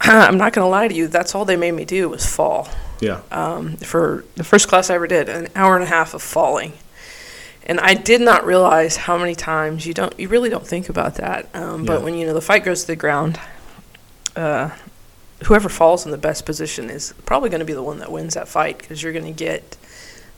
I'm 0.00 0.38
not 0.38 0.52
gonna 0.52 0.68
lie 0.68 0.88
to 0.88 0.94
you, 0.94 1.08
that's 1.08 1.34
all 1.34 1.44
they 1.44 1.56
made 1.56 1.72
me 1.72 1.84
do 1.84 2.08
was 2.08 2.24
fall 2.26 2.68
yeah. 3.00 3.20
um, 3.30 3.76
for 3.78 4.24
the 4.36 4.44
first 4.44 4.68
class 4.68 4.90
I 4.90 4.94
ever 4.94 5.06
did, 5.06 5.28
an 5.28 5.48
hour 5.54 5.74
and 5.74 5.84
a 5.84 5.88
half 5.88 6.14
of 6.14 6.22
falling. 6.22 6.72
And 7.66 7.78
I 7.80 7.92
did 7.94 8.20
not 8.22 8.46
realize 8.46 8.96
how 8.96 9.18
many 9.18 9.34
times 9.34 9.84
you 9.86 9.92
don't, 9.92 10.18
you 10.18 10.28
really 10.28 10.48
don't 10.48 10.66
think 10.66 10.88
about 10.88 11.16
that. 11.16 11.48
Um, 11.54 11.84
But 11.84 11.98
Yeah. 11.98 12.04
when 12.04 12.14
you 12.14 12.26
know 12.26 12.32
the 12.32 12.40
fight 12.40 12.64
goes 12.64 12.80
to 12.82 12.86
the 12.86 12.96
ground, 12.96 13.38
uh, 14.36 14.70
whoever 15.44 15.68
falls 15.68 16.04
in 16.06 16.10
the 16.10 16.16
best 16.18 16.46
position 16.46 16.88
is 16.88 17.12
probably 17.26 17.50
going 17.50 17.60
to 17.60 17.66
be 17.66 17.74
the 17.74 17.82
one 17.82 17.98
that 17.98 18.10
wins 18.10 18.34
that 18.34 18.48
fight 18.48 18.78
because 18.78 19.02
you're 19.02 19.12
going 19.12 19.26
to 19.26 19.44
get 19.44 19.76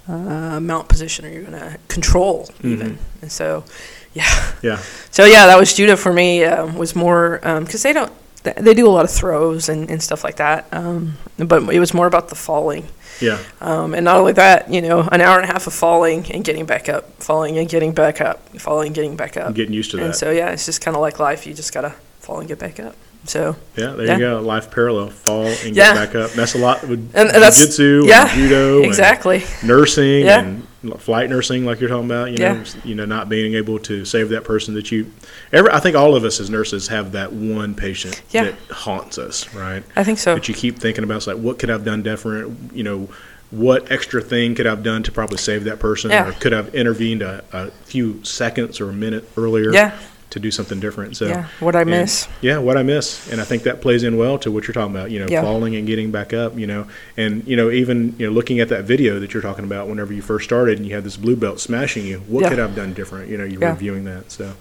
uh, 0.08 0.58
mount 0.60 0.88
position 0.88 1.24
or 1.24 1.28
you're 1.28 1.42
going 1.44 1.58
to 1.58 1.78
control 1.88 2.48
even. 2.64 2.98
And 3.22 3.30
so, 3.30 3.64
yeah. 4.12 4.52
Yeah. 4.60 4.80
So 5.10 5.24
yeah, 5.24 5.46
that 5.46 5.58
was 5.58 5.72
judo 5.72 5.94
for 5.96 6.12
me. 6.12 6.42
Um, 6.44 6.76
was 6.76 6.96
more 6.96 7.38
because 7.42 7.82
they 7.82 7.92
don't 7.92 8.12
th- 8.44 8.56
they 8.56 8.74
do 8.74 8.86
a 8.86 8.90
lot 8.90 9.04
of 9.04 9.10
throws 9.10 9.68
and, 9.68 9.90
and 9.90 10.02
stuff 10.02 10.24
like 10.24 10.36
that. 10.36 10.66
Um, 10.72 11.14
but 11.38 11.62
it 11.72 11.78
was 11.80 11.94
more 11.94 12.06
about 12.06 12.28
the 12.28 12.34
falling. 12.34 12.86
Yeah. 13.20 13.38
Um, 13.60 13.94
and 13.94 14.04
not 14.04 14.16
only 14.16 14.32
that, 14.34 14.70
you 14.72 14.80
know, 14.80 15.00
an 15.12 15.20
hour 15.20 15.38
and 15.38 15.48
a 15.48 15.52
half 15.52 15.66
of 15.66 15.74
falling 15.74 16.30
and 16.32 16.42
getting 16.44 16.64
back 16.66 16.88
up, 16.88 17.22
falling 17.22 17.58
and 17.58 17.68
getting 17.68 17.92
back 17.92 18.20
up, 18.20 18.48
falling 18.58 18.86
and 18.88 18.94
getting 18.94 19.16
back 19.16 19.36
up. 19.36 19.48
I'm 19.48 19.52
getting 19.54 19.74
used 19.74 19.90
to 19.90 19.98
that. 19.98 20.04
And 20.04 20.14
so 20.14 20.30
yeah, 20.30 20.50
it's 20.50 20.64
just 20.66 20.80
kind 20.80 20.96
of 20.96 21.00
like 21.02 21.18
life. 21.18 21.46
You 21.46 21.52
just 21.54 21.72
gotta 21.74 21.90
fall 22.20 22.38
and 22.40 22.48
get 22.48 22.58
back 22.58 22.80
up. 22.80 22.94
So 23.24 23.56
yeah, 23.76 23.90
there 23.90 24.06
yeah. 24.06 24.12
you 24.14 24.18
go. 24.20 24.40
Life 24.40 24.70
parallel. 24.70 25.10
Fall 25.10 25.44
and 25.46 25.76
Yeah. 25.76 25.92
get 25.92 26.12
back 26.12 26.14
up. 26.14 26.30
That's 26.30 26.54
a 26.54 26.58
lot 26.58 26.80
with 26.82 26.98
And- 27.14 27.28
and 27.28 27.42
that's- 27.42 27.58
jiu-jitsu 27.58 28.04
yeah, 28.06 28.22
and 28.22 28.30
judo 28.30 28.82
exactly. 28.84 29.44
and 29.60 29.68
nursing 29.68 30.24
Yeah. 30.24 30.40
and 30.40 30.66
flight 30.98 31.28
nursing 31.28 31.64
like 31.66 31.78
you're 31.80 31.90
talking 31.90 32.06
about, 32.06 32.30
you 32.30 32.38
know, 32.38 32.54
Yeah. 32.54 32.64
you 32.84 32.94
know, 32.94 33.04
not 33.04 33.28
being 33.28 33.54
able 33.54 33.78
to 33.80 34.04
save 34.06 34.30
that 34.30 34.44
person 34.44 34.72
that 34.74 34.90
you 34.90 35.10
every 35.52 35.70
I 35.70 35.78
think 35.80 35.94
all 35.96 36.14
of 36.14 36.24
us 36.24 36.40
as 36.40 36.48
nurses 36.48 36.88
have 36.88 37.12
that 37.12 37.32
one 37.32 37.74
patient 37.74 38.22
Yeah. 38.30 38.44
that 38.44 38.54
haunts 38.70 39.18
us, 39.18 39.52
right? 39.54 39.82
I 39.96 40.04
think 40.04 40.18
so. 40.18 40.34
that 40.34 40.48
you 40.48 40.54
keep 40.54 40.78
thinking 40.78 41.04
about. 41.04 41.18
It's 41.18 41.26
like, 41.26 41.36
what 41.36 41.58
could 41.58 41.68
I 41.68 41.74
have 41.74 41.84
done 41.84 42.02
different? 42.02 42.72
You 42.74 42.82
know, 42.84 43.08
what 43.50 43.90
extra 43.90 44.22
thing 44.22 44.54
could 44.54 44.66
I 44.66 44.70
have 44.70 44.82
done 44.82 45.02
to 45.02 45.12
probably 45.12 45.36
save 45.38 45.64
that 45.64 45.80
person, 45.80 46.10
Yeah. 46.10 46.28
or 46.28 46.32
could 46.32 46.52
I 46.54 46.56
have 46.56 46.74
intervened 46.74 47.20
a, 47.20 47.42
a 47.52 47.70
few 47.84 48.24
seconds 48.24 48.80
or 48.80 48.88
a 48.88 48.92
minute 48.92 49.28
earlier 49.36 49.72
Yeah. 49.72 49.92
To 50.30 50.40
do 50.40 50.50
something 50.50 50.80
different? 50.80 51.16
So, 51.16 51.26
Yeah. 51.26 51.46
What 51.60 51.74
I 51.76 51.84
miss. 51.84 52.28
yeah, 52.40 52.58
what 52.58 52.76
I 52.76 52.82
miss, 52.82 53.30
and 53.30 53.40
I 53.40 53.44
think 53.44 53.64
that 53.64 53.80
plays 53.80 54.02
in 54.04 54.16
well 54.16 54.38
to 54.38 54.50
what 54.50 54.66
you're 54.66 54.74
talking 54.74 54.94
about. 54.94 55.10
You 55.10 55.20
know, 55.20 55.26
Yeah. 55.28 55.42
falling 55.42 55.74
and 55.76 55.86
getting 55.86 56.10
back 56.10 56.32
up. 56.32 56.58
You 56.58 56.66
know, 56.66 56.86
and 57.16 57.42
you 57.46 57.56
know, 57.56 57.70
even 57.70 58.14
you 58.18 58.26
know, 58.26 58.32
looking 58.32 58.60
at 58.60 58.68
that 58.68 58.84
video 58.84 59.18
that 59.20 59.34
you're 59.34 59.42
talking 59.42 59.64
about, 59.64 59.88
whenever 59.88 60.12
you 60.12 60.22
first 60.22 60.44
started, 60.44 60.78
and 60.78 60.86
you 60.86 60.94
had 60.94 61.04
this 61.04 61.16
blue 61.16 61.36
belt 61.36 61.60
smashing 61.60 62.06
you, 62.06 62.18
what 62.28 62.42
Yeah. 62.42 62.48
could 62.50 62.58
I 62.58 62.62
have 62.62 62.74
done 62.76 62.94
different? 62.94 63.28
You 63.28 63.38
know, 63.38 63.44
you 63.44 63.58
Yeah. 63.60 63.70
were 63.70 63.76
viewing 63.78 64.04
that. 64.04 64.30
So, 64.32 64.52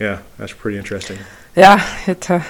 yeah, 0.00 0.18
that's 0.38 0.52
pretty 0.52 0.78
interesting. 0.78 1.18
Yeah. 1.56 1.82
It. 2.06 2.30
Uh, 2.30 2.40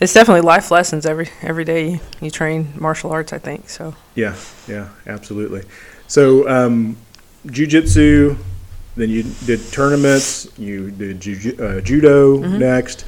it's 0.00 0.14
definitely 0.14 0.42
life 0.42 0.70
lessons 0.70 1.04
every 1.06 1.28
every 1.42 1.64
day 1.64 1.88
you, 1.90 2.00
you 2.20 2.30
train 2.30 2.68
martial 2.76 3.10
arts. 3.10 3.32
I 3.32 3.38
think 3.38 3.68
so. 3.68 3.94
Yeah, 4.14 4.34
yeah, 4.68 4.88
absolutely. 5.08 5.62
So, 6.06 6.48
um, 6.48 6.96
jujitsu, 7.46 8.36
then 8.98 9.10
you 9.10 9.22
did 9.46 9.60
tournaments, 9.72 10.48
you 10.58 10.90
did 10.90 11.20
ju- 11.20 11.56
uh, 11.60 11.80
judo 11.80 12.38
Mm-hmm. 12.38 12.58
next, 12.58 13.04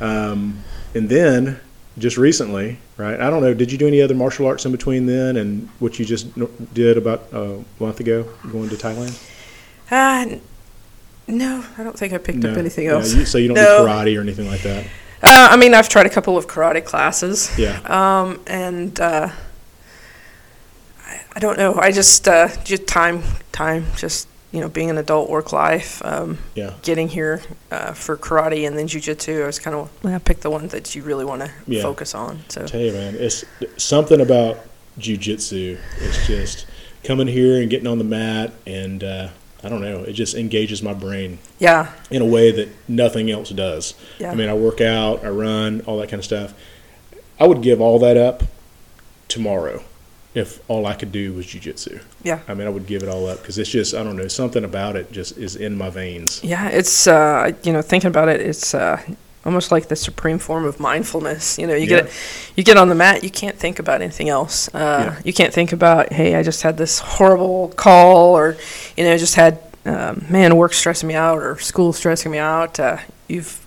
um, 0.00 0.56
and 0.94 1.08
then 1.08 1.58
just 1.98 2.16
recently, 2.16 2.78
right? 2.96 3.20
I 3.20 3.28
don't 3.28 3.42
know. 3.42 3.52
Did 3.52 3.70
you 3.70 3.76
do 3.78 3.86
any 3.86 4.00
other 4.00 4.14
martial 4.14 4.46
arts 4.46 4.64
in 4.64 4.72
between 4.72 5.06
then 5.06 5.36
and 5.36 5.68
what 5.78 5.98
you 5.98 6.04
just 6.04 6.26
did 6.72 6.96
about 6.96 7.24
uh, 7.32 7.38
a 7.58 7.64
month 7.82 8.00
ago, 8.00 8.24
going 8.50 8.68
to 8.70 8.76
Thailand? 8.76 9.12
Uh, 9.90 10.38
no, 11.26 11.64
I 11.76 11.82
don't 11.82 11.98
think 11.98 12.12
I 12.14 12.18
picked 12.18 12.44
up 12.44 12.52
No. 12.52 12.58
anything 12.58 12.86
Yeah, 12.86 12.92
else. 12.92 13.12
you- 13.14 13.26
so 13.26 13.36
you 13.38 13.48
don't 13.48 13.56
No. 13.56 13.84
do 13.84 13.84
karate 13.90 14.16
or 14.16 14.22
anything 14.22 14.46
like 14.48 14.62
that? 14.62 14.84
Uh, 15.22 15.48
I 15.52 15.56
mean, 15.56 15.72
I've 15.74 15.88
tried 15.88 16.06
a 16.06 16.10
couple 16.10 16.36
of 16.38 16.46
karate 16.48 16.84
classes. 16.84 17.50
Yeah, 17.58 17.78
Um, 17.86 18.40
and 18.46 18.98
uh, 19.00 19.28
I, 21.06 21.20
I 21.34 21.38
don't 21.40 21.58
know. 21.58 21.74
I 21.78 21.92
just 21.92 22.26
uh, 22.26 22.48
just 22.64 22.86
time 22.86 23.22
time 23.52 23.86
just 23.96 24.26
you 24.52 24.60
know 24.60 24.68
being 24.68 24.90
an 24.90 24.98
adult 24.98 25.28
work 25.28 25.52
life. 25.52 26.00
Um, 26.04 26.38
yeah, 26.54 26.74
getting 26.82 27.08
here 27.08 27.42
uh, 27.70 27.92
for 27.92 28.16
karate 28.16 28.66
and 28.66 28.76
then 28.78 28.86
jujitsu, 28.86 29.42
I 29.42 29.46
was 29.46 29.58
kind 29.58 29.74
of 29.74 29.90
well, 30.04 30.20
pick 30.20 30.40
the 30.40 30.50
one 30.50 30.68
that 30.68 30.94
you 30.94 31.02
really 31.02 31.24
want 31.24 31.42
to 31.42 31.50
Yeah. 31.66 31.82
focus 31.82 32.14
on. 32.14 32.40
So 32.48 32.66
tell 32.66 32.80
you, 32.80 32.92
man, 32.92 33.14
it's 33.18 33.44
something 33.78 34.20
about 34.20 34.58
jujitsu. 34.98 35.78
It's 36.00 36.26
just 36.26 36.66
coming 37.02 37.26
here 37.26 37.60
and 37.60 37.68
getting 37.70 37.86
on 37.88 37.98
the 37.98 38.04
mat, 38.04 38.52
and 38.66 39.02
uh, 39.02 39.28
I 39.64 39.68
don't 39.68 39.80
know, 39.80 40.02
it 40.02 40.12
just 40.12 40.34
engages 40.34 40.82
my 40.82 40.92
brain 40.92 41.38
yeah, 41.58 41.92
in 42.10 42.20
a 42.22 42.26
way 42.26 42.50
that 42.52 42.68
nothing 42.88 43.30
else 43.30 43.50
does. 43.50 43.94
yeah, 44.18 44.30
I 44.30 44.34
mean, 44.34 44.48
I 44.48 44.54
work 44.54 44.80
out, 44.80 45.24
I 45.24 45.28
run, 45.28 45.80
all 45.86 45.98
that 45.98 46.08
kind 46.08 46.20
of 46.20 46.24
stuff. 46.24 46.52
I 47.40 47.46
would 47.46 47.62
give 47.62 47.80
all 47.80 47.98
that 48.00 48.16
up 48.16 48.42
tomorrow 49.28 49.82
if 50.34 50.60
all 50.68 50.86
I 50.86 50.94
could 50.94 51.12
do 51.12 51.32
was 51.34 51.46
jujitsu. 51.46 52.00
yeah. 52.22 52.40
I 52.48 52.54
mean, 52.54 52.66
I 52.66 52.70
would 52.70 52.86
give 52.86 53.02
it 53.02 53.08
all 53.08 53.26
up 53.26 53.38
because 53.40 53.58
it's 53.58 53.68
just, 53.70 53.94
I 53.94 54.02
don't 54.02 54.16
know, 54.16 54.28
something 54.28 54.64
about 54.64 54.96
it 54.96 55.12
just 55.12 55.36
is 55.36 55.56
in 55.56 55.76
my 55.76 55.90
veins. 55.90 56.42
Yeah, 56.42 56.68
it's 56.68 57.06
uh, 57.06 57.52
you 57.62 57.72
know 57.72 57.82
thinking 57.82 58.08
about 58.08 58.28
it, 58.28 58.40
it's 58.40 58.74
uh, 58.74 59.00
almost 59.44 59.70
like 59.72 59.88
the 59.88 59.96
supreme 59.96 60.38
form 60.38 60.64
of 60.64 60.78
mindfulness. 60.80 61.58
You 61.58 61.66
know, 61.66 61.74
you 61.74 61.86
Yeah. 61.86 62.02
get 62.02 62.12
you 62.56 62.64
get 62.64 62.76
on 62.76 62.88
the 62.88 62.94
mat, 62.94 63.22
you 63.24 63.30
can't 63.30 63.58
think 63.58 63.78
about 63.78 64.00
anything 64.00 64.28
else. 64.28 64.68
Uh, 64.74 64.78
Yeah. 65.14 65.20
You 65.24 65.32
can't 65.32 65.52
think 65.52 65.72
about, 65.72 66.12
hey, 66.12 66.34
I 66.34 66.42
just 66.42 66.62
had 66.62 66.76
this 66.78 66.98
horrible 67.00 67.68
call, 67.76 68.34
or 68.36 68.56
you 68.96 69.04
know, 69.04 69.16
just 69.18 69.34
had 69.34 69.58
um, 69.84 70.24
man 70.30 70.56
work 70.56 70.72
stressing 70.72 71.08
me 71.08 71.14
out, 71.14 71.38
or 71.38 71.58
school 71.58 71.92
stressing 71.92 72.30
me 72.32 72.38
out. 72.38 72.78
Uh, 72.80 72.98
you've 73.28 73.58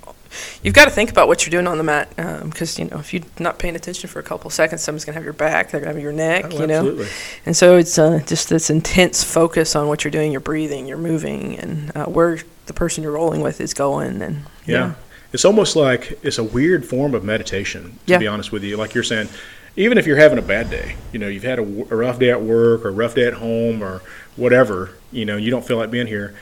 you've 0.64 0.74
got 0.74 0.86
to 0.86 0.92
think 0.92 1.10
about 1.10 1.28
what 1.28 1.46
you're 1.46 1.52
doing 1.52 1.68
on 1.68 1.78
the 1.78 1.84
mat 1.84 2.10
because 2.44 2.78
you 2.80 2.86
know 2.86 2.98
if 3.00 3.14
you're 3.14 3.24
not 3.40 3.60
paying 3.60 3.76
attention 3.76 4.10
for 4.10 4.20
a 4.20 4.24
couple 4.24 4.50
seconds, 4.50 4.82
someone's 4.82 5.06
gonna 5.06 5.14
have 5.16 5.24
your 5.24 5.34
back, 5.34 5.72
they're 5.72 5.80
gonna 5.82 5.94
have 5.94 6.02
your 6.02 6.12
neck. 6.12 6.46
Oh, 6.52 6.62
you 6.62 6.68
know, 6.68 6.80
absolutely. 6.80 7.08
and 7.46 7.56
so 7.56 7.78
it's 7.78 7.98
uh, 7.98 8.20
just 8.26 8.50
this 8.50 8.70
intense 8.70 9.24
focus 9.24 9.76
on 9.76 9.88
what 9.88 10.04
you're 10.04 10.12
doing, 10.12 10.32
you're 10.32 10.42
breathing, 10.42 10.88
you're 10.88 10.98
moving, 10.98 11.58
and 11.60 11.96
uh, 11.96 12.06
where 12.06 12.40
the 12.68 12.74
person 12.74 13.04
you're 13.04 13.12
rolling 13.14 13.42
with 13.42 13.62
is 13.62 13.74
going. 13.74 14.22
And 14.22 14.44
Yeah. 14.66 14.94
It's 15.34 15.44
almost 15.44 15.76
like 15.76 16.18
it's 16.24 16.38
a 16.38 16.44
weird 16.44 16.86
form 16.86 17.14
of 17.14 17.24
meditation, 17.24 18.00
to 18.06 18.14
Yeah. 18.14 18.18
be 18.20 18.28
honest 18.28 18.52
with 18.54 18.64
you. 18.64 18.78
Like 18.78 18.94
you're 18.94 19.04
saying, 19.04 19.28
even 19.76 19.98
if 19.98 20.08
you're 20.08 20.16
having 20.18 20.38
a 20.38 20.42
bad 20.42 20.70
day, 20.70 20.96
you 21.12 21.20
know, 21.20 21.28
you've 21.28 21.44
had 21.44 21.60
a, 21.60 21.64
w- 21.64 21.86
a 21.92 21.96
rough 21.96 22.18
day 22.20 22.32
at 22.32 22.42
work 22.42 22.86
or 22.86 22.88
a 22.88 22.92
rough 22.94 23.16
day 23.16 23.28
at 23.28 23.34
home 23.34 23.84
or 23.84 24.02
whatever, 24.38 24.92
you 25.12 25.26
know, 25.26 25.36
you 25.36 25.52
don't 25.52 25.66
feel 25.66 25.76
like 25.78 25.92
being 25.92 26.08
here. 26.08 26.34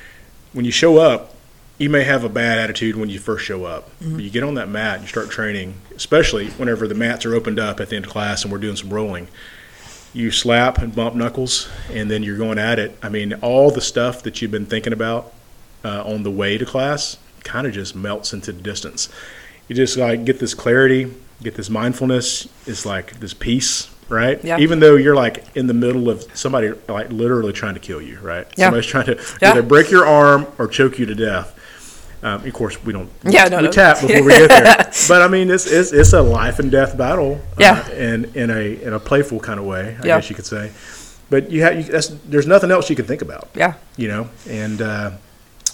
When 0.53 0.63
you 0.65 0.71
show 0.71 0.97
up, 0.99 1.32
you 1.83 1.89
may 1.89 2.03
have 2.03 2.23
a 2.23 2.29
bad 2.29 2.57
attitude 2.59 2.95
when 2.95 3.09
you 3.09 3.19
first 3.19 3.43
show 3.45 3.65
up. 3.65 3.89
Mm-hmm. 3.99 4.19
You 4.19 4.29
get 4.29 4.43
on 4.43 4.55
that 4.55 4.69
mat, 4.69 4.95
and 4.95 5.03
you 5.03 5.09
start 5.09 5.29
training, 5.29 5.75
especially 5.95 6.49
whenever 6.51 6.87
the 6.87 6.95
mats 6.95 7.25
are 7.25 7.35
opened 7.35 7.59
up 7.59 7.79
at 7.79 7.89
the 7.89 7.97
end 7.97 8.05
of 8.05 8.11
class 8.11 8.43
and 8.43 8.51
we're 8.51 8.59
doing 8.59 8.75
some 8.77 8.91
rolling. 8.91 9.27
You 10.13 10.31
slap 10.31 10.77
and 10.77 10.95
bump 10.95 11.15
knuckles, 11.15 11.69
and 11.91 12.09
then 12.09 12.23
you're 12.23 12.37
going 12.37 12.57
at 12.57 12.79
it. 12.79 12.97
I 13.03 13.09
mean, 13.09 13.33
all 13.41 13.69
the 13.71 13.81
stuff 13.81 14.23
that 14.23 14.41
you've 14.41 14.51
been 14.51 14.65
thinking 14.65 14.93
about 14.93 15.33
uh, 15.83 16.03
on 16.05 16.23
the 16.23 16.31
way 16.31 16.57
to 16.57 16.65
class 16.65 17.17
kind 17.43 17.67
of 17.67 17.73
just 17.73 17.95
melts 17.95 18.31
into 18.31 18.51
the 18.53 18.61
distance. 18.61 19.09
You 19.67 19.75
just 19.75 19.97
like 19.97 20.23
get 20.23 20.39
this 20.39 20.53
clarity, 20.53 21.13
get 21.41 21.55
this 21.55 21.69
mindfulness. 21.69 22.47
It's 22.65 22.85
like 22.85 23.19
this 23.19 23.33
peace, 23.33 23.89
right? 24.07 24.41
Yeah. 24.43 24.59
Even 24.59 24.79
though 24.79 24.95
you're 24.95 25.15
like 25.15 25.43
in 25.55 25.67
the 25.67 25.73
middle 25.73 26.09
of 26.09 26.25
somebody 26.35 26.71
like 26.87 27.11
literally 27.11 27.51
trying 27.51 27.73
to 27.73 27.79
kill 27.79 28.01
you, 28.01 28.19
right? 28.19 28.47
Yeah. 28.55 28.67
Somebody's 28.67 28.85
trying 28.85 29.05
to 29.07 29.21
Yeah. 29.41 29.51
either 29.51 29.63
break 29.63 29.89
your 29.91 30.05
arm 30.05 30.47
or 30.57 30.67
choke 30.67 30.99
you 30.99 31.05
to 31.07 31.15
death. 31.15 31.52
Um, 32.23 32.45
of 32.45 32.53
course, 32.53 32.81
we 32.85 32.93
don't. 32.93 33.09
Yeah, 33.23 33.45
no, 33.45 33.57
we 33.57 33.63
no. 33.63 33.71
tap 33.71 33.99
before 34.01 34.23
we 34.23 34.31
get 34.31 34.47
there. 34.49 34.91
but 35.09 35.21
I 35.21 35.27
mean, 35.27 35.49
it's, 35.51 35.65
it's 35.67 35.91
it's 35.91 36.13
a 36.13 36.21
life 36.21 36.59
and 36.59 36.71
death 36.71 36.97
battle. 36.97 37.41
Yeah. 37.59 37.85
Uh, 37.87 37.91
and 37.93 38.25
in 38.35 38.49
a 38.49 38.81
in 38.81 38.93
a 38.93 38.99
playful 38.99 39.39
kind 39.41 39.59
of 39.59 39.65
way, 39.65 39.97
I 40.01 40.05
Yeah. 40.07 40.17
guess 40.19 40.29
you 40.29 40.35
could 40.35 40.45
say. 40.45 40.71
But 41.29 41.51
you 41.51 41.63
have 41.63 41.75
you, 41.77 41.83
that's, 41.83 42.07
there's 42.29 42.47
nothing 42.47 42.71
else 42.71 42.89
you 42.89 42.95
can 42.95 43.05
think 43.05 43.21
about 43.21 43.49
Yeah. 43.55 43.73
you 43.97 44.07
know 44.07 44.29
and 44.47 44.81
uh, 44.81 45.11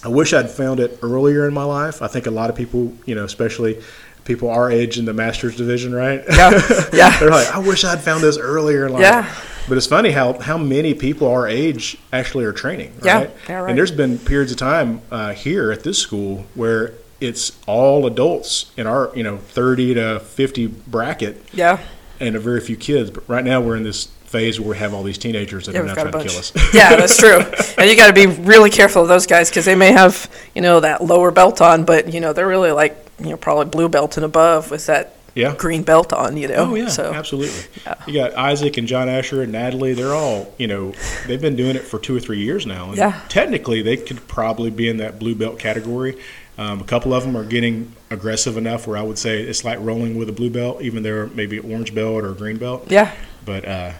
i 0.02 0.08
wish 0.08 0.32
i'd 0.32 0.48
found 0.50 0.80
it 0.80 0.98
earlier 1.02 1.46
in 1.46 1.52
my 1.52 1.64
life 1.64 2.00
i 2.00 2.06
think 2.06 2.26
a 2.26 2.30
lot 2.30 2.48
of 2.48 2.56
people 2.56 2.94
you 3.04 3.14
know 3.14 3.24
especially 3.24 3.82
people 4.24 4.48
our 4.48 4.70
age 4.70 4.98
in 4.98 5.04
the 5.04 5.12
masters 5.12 5.56
division 5.56 5.92
right 5.94 6.22
Yeah. 6.30 6.50
Yeah. 6.94 7.18
they're 7.18 7.28
like 7.30 7.48
i 7.54 7.58
wish 7.58 7.84
i'd 7.84 8.00
found 8.00 8.22
this 8.22 8.38
earlier 8.38 8.86
in 8.86 8.92
life 8.94 9.02
Yeah. 9.02 9.34
But 9.70 9.78
it's 9.78 9.86
funny 9.86 10.10
how, 10.10 10.34
how 10.34 10.58
many 10.58 10.92
people 10.92 11.28
our 11.28 11.48
age 11.48 11.96
actually 12.12 12.44
are 12.44 12.52
training 12.52 12.92
right? 13.00 13.30
Yeah, 13.48 13.54
right. 13.54 13.70
and 13.70 13.78
there's 13.78 13.92
been 13.92 14.18
periods 14.18 14.52
of 14.52 14.58
time 14.58 15.00
uh, 15.10 15.32
here 15.32 15.70
at 15.72 15.84
this 15.84 15.96
school 15.98 16.44
where 16.54 16.92
it's 17.20 17.56
all 17.66 18.04
adults 18.06 18.72
in 18.76 18.86
our 18.86 19.10
you 19.14 19.22
know 19.22 19.38
30 19.38 19.94
to 19.94 20.20
50 20.20 20.66
bracket 20.66 21.42
Yeah. 21.52 21.78
and 22.18 22.34
a 22.36 22.40
very 22.40 22.60
few 22.60 22.76
kids 22.76 23.10
but 23.10 23.26
right 23.28 23.44
now 23.44 23.60
we're 23.60 23.76
in 23.76 23.84
this 23.84 24.06
phase 24.24 24.58
where 24.60 24.70
we 24.70 24.76
have 24.76 24.92
all 24.94 25.02
these 25.02 25.18
teenagers 25.18 25.66
that 25.66 25.74
Yeah, 25.74 25.80
are 25.82 25.86
now 25.86 25.94
trying 25.94 26.12
to 26.12 26.18
kill 26.24 26.38
us 26.38 26.52
yeah, 26.74 26.96
that's 26.96 27.16
true. 27.16 27.40
And 27.78 27.88
you 27.88 27.96
got 27.96 28.08
to 28.08 28.12
be 28.12 28.26
really 28.26 28.70
careful 28.70 29.02
of 29.02 29.08
those 29.08 29.26
guys 29.26 29.48
because 29.48 29.64
they 29.64 29.74
may 29.74 29.90
have, 29.92 30.30
you 30.54 30.60
know, 30.60 30.80
that 30.80 31.02
lower 31.02 31.30
belt 31.30 31.60
on, 31.62 31.84
but 31.84 32.12
you 32.12 32.20
know 32.20 32.32
they're 32.34 32.46
really 32.46 32.72
like, 32.72 32.94
you 33.18 33.30
know, 33.30 33.36
probably 33.38 33.64
blue 33.64 33.88
belt 33.88 34.16
and 34.18 34.24
above 34.26 34.70
with 34.70 34.84
that 34.86 35.14
yeah 35.34 35.54
green 35.56 35.82
belt 35.82 36.12
on. 36.12 36.36
You 36.36 36.48
know. 36.48 36.54
Oh 36.56 36.74
yeah, 36.74 36.88
So 36.88 37.12
absolutely. 37.12 37.60
Yeah. 37.86 37.94
You 38.06 38.14
got 38.14 38.34
Isaac 38.34 38.76
and 38.76 38.86
John 38.88 39.08
Asher 39.08 39.42
and 39.42 39.52
Natalie. 39.52 39.94
They're 39.94 40.14
all 40.14 40.52
you 40.58 40.66
know 40.66 40.92
they've 41.26 41.40
been 41.40 41.56
doing 41.56 41.76
it 41.76 41.82
for 41.82 41.98
two 41.98 42.16
or 42.16 42.20
three 42.20 42.40
years 42.40 42.66
now. 42.66 42.88
And 42.88 42.96
Yeah. 42.96 43.20
Technically, 43.28 43.82
they 43.82 43.96
could 43.96 44.26
probably 44.28 44.70
be 44.70 44.88
in 44.88 44.96
that 44.98 45.18
blue 45.18 45.34
belt 45.34 45.58
category. 45.58 46.18
Um, 46.58 46.80
a 46.80 46.84
couple 46.84 47.14
of 47.14 47.22
them 47.22 47.36
are 47.36 47.44
getting 47.44 47.92
aggressive 48.10 48.56
enough 48.58 48.86
where 48.86 48.98
I 48.98 49.02
would 49.02 49.16
say 49.18 49.40
it's 49.40 49.64
like 49.64 49.78
rolling 49.80 50.18
with 50.18 50.28
a 50.28 50.32
blue 50.32 50.50
belt, 50.50 50.82
even 50.82 51.02
though 51.02 51.30
maybe 51.34 51.58
orange 51.58 51.94
belt 51.94 52.22
or 52.22 52.32
green 52.32 52.58
belt. 52.58 52.86
yeah, 52.90 53.12
But 53.46 53.64
uh, 53.66 53.92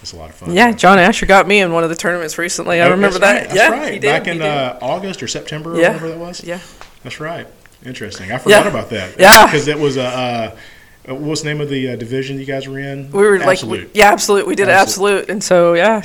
it's 0.00 0.12
a 0.12 0.16
lot 0.16 0.28
of 0.30 0.36
fun. 0.36 0.54
yeah. 0.54 0.70
John 0.70 1.00
Asher 1.00 1.26
got 1.26 1.48
me 1.48 1.58
in 1.58 1.72
one 1.72 1.82
of 1.82 1.90
the 1.90 1.96
tournaments 1.96 2.38
recently. 2.38 2.80
I 2.80 2.86
Oh, 2.86 2.90
remember 2.92 3.18
that. 3.18 3.32
right, 3.32 3.42
That's 3.48 3.54
yeah, 3.56 3.68
right. 3.70 3.92
he 3.94 3.98
did. 3.98 4.06
Back 4.08 4.28
in 4.28 4.42
uh, 4.42 4.78
August 4.80 5.24
or 5.24 5.26
September, 5.28 5.72
or 5.72 5.80
Yeah. 5.80 5.88
whatever 5.88 6.08
that 6.10 6.18
was. 6.18 6.44
yeah. 6.44 6.60
That's 7.02 7.18
right. 7.18 7.48
Interesting. 7.84 8.30
I 8.30 8.38
forgot 8.38 8.64
Yeah. 8.64 8.70
about 8.70 8.90
that. 8.90 9.18
Yeah. 9.18 9.46
Because 9.50 9.66
it 9.66 9.78
was 9.78 9.96
a. 9.96 10.04
Uh, 10.04 10.56
what 11.06 11.20
was 11.20 11.42
the 11.42 11.48
name 11.48 11.60
of 11.60 11.68
the 11.68 11.90
uh, 11.90 11.96
division 11.96 12.38
you 12.38 12.46
guys 12.46 12.66
were 12.68 12.78
in? 12.78 13.10
We 13.10 13.22
were 13.22 13.38
like, 13.38 13.62
we, 13.62 13.88
yeah, 13.94 14.10
absolute. 14.10 14.46
We 14.46 14.54
did 14.54 14.68
Absolute. 14.68 15.28
absolute. 15.28 15.30
and 15.30 15.44
so 15.44 15.74
yeah, 15.74 16.02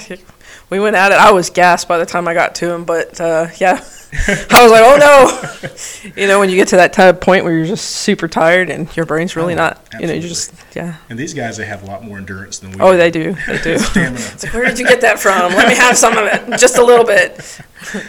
we 0.70 0.80
went 0.80 0.96
at 0.96 1.12
it. 1.12 1.18
I 1.18 1.32
was 1.32 1.50
gassed 1.50 1.88
by 1.88 1.98
the 1.98 2.06
time 2.06 2.28
I 2.28 2.34
got 2.34 2.56
to 2.56 2.74
him, 2.74 2.84
but 2.86 3.20
uh, 3.22 3.48
yeah, 3.58 3.74
I 4.28 4.64
was 4.64 4.72
like, 4.72 4.84
oh 4.84 4.98
no, 5.00 6.12
you 6.22 6.28
know, 6.28 6.40
when 6.40 6.50
you 6.50 6.56
get 6.56 6.68
to 6.70 6.76
that 6.78 6.94
type 6.94 7.16
of 7.16 7.22
point 7.22 7.44
where 7.46 7.54
you're 7.54 7.66
just 7.66 7.86
super 7.86 8.28
tired 8.28 8.70
and 8.70 8.94
your 8.98 9.06
brain's 9.06 9.36
really 9.36 9.54
Oh, 9.54 9.58
not, 9.58 9.88
you 9.94 10.08
know, 10.08 10.14
you 10.14 10.20
absolutely. 10.20 10.30
just 10.30 10.76
yeah. 10.76 10.96
And 11.10 11.18
these 11.18 11.34
guys, 11.34 11.58
they 11.58 11.66
have 11.66 11.84
a 11.84 11.86
lot 11.86 12.04
more 12.04 12.18
endurance 12.18 12.60
than 12.60 12.72
we. 12.72 12.80
Oh, 12.80 12.92
do. 12.92 12.98
they 12.98 13.12
do, 13.12 13.34
they 13.48 13.58
do. 13.64 13.72
It's 13.76 14.44
like, 14.44 14.54
where 14.54 14.66
did 14.66 14.80
you 14.80 14.88
get 14.88 15.02
that 15.02 15.20
from? 15.20 15.54
Let 15.54 15.68
me 15.70 15.76
have 15.76 15.96
some 15.98 16.18
of 16.18 16.26
it, 16.26 16.60
just 16.60 16.78
a 16.78 16.84
little 16.84 17.06
bit, 17.06 17.60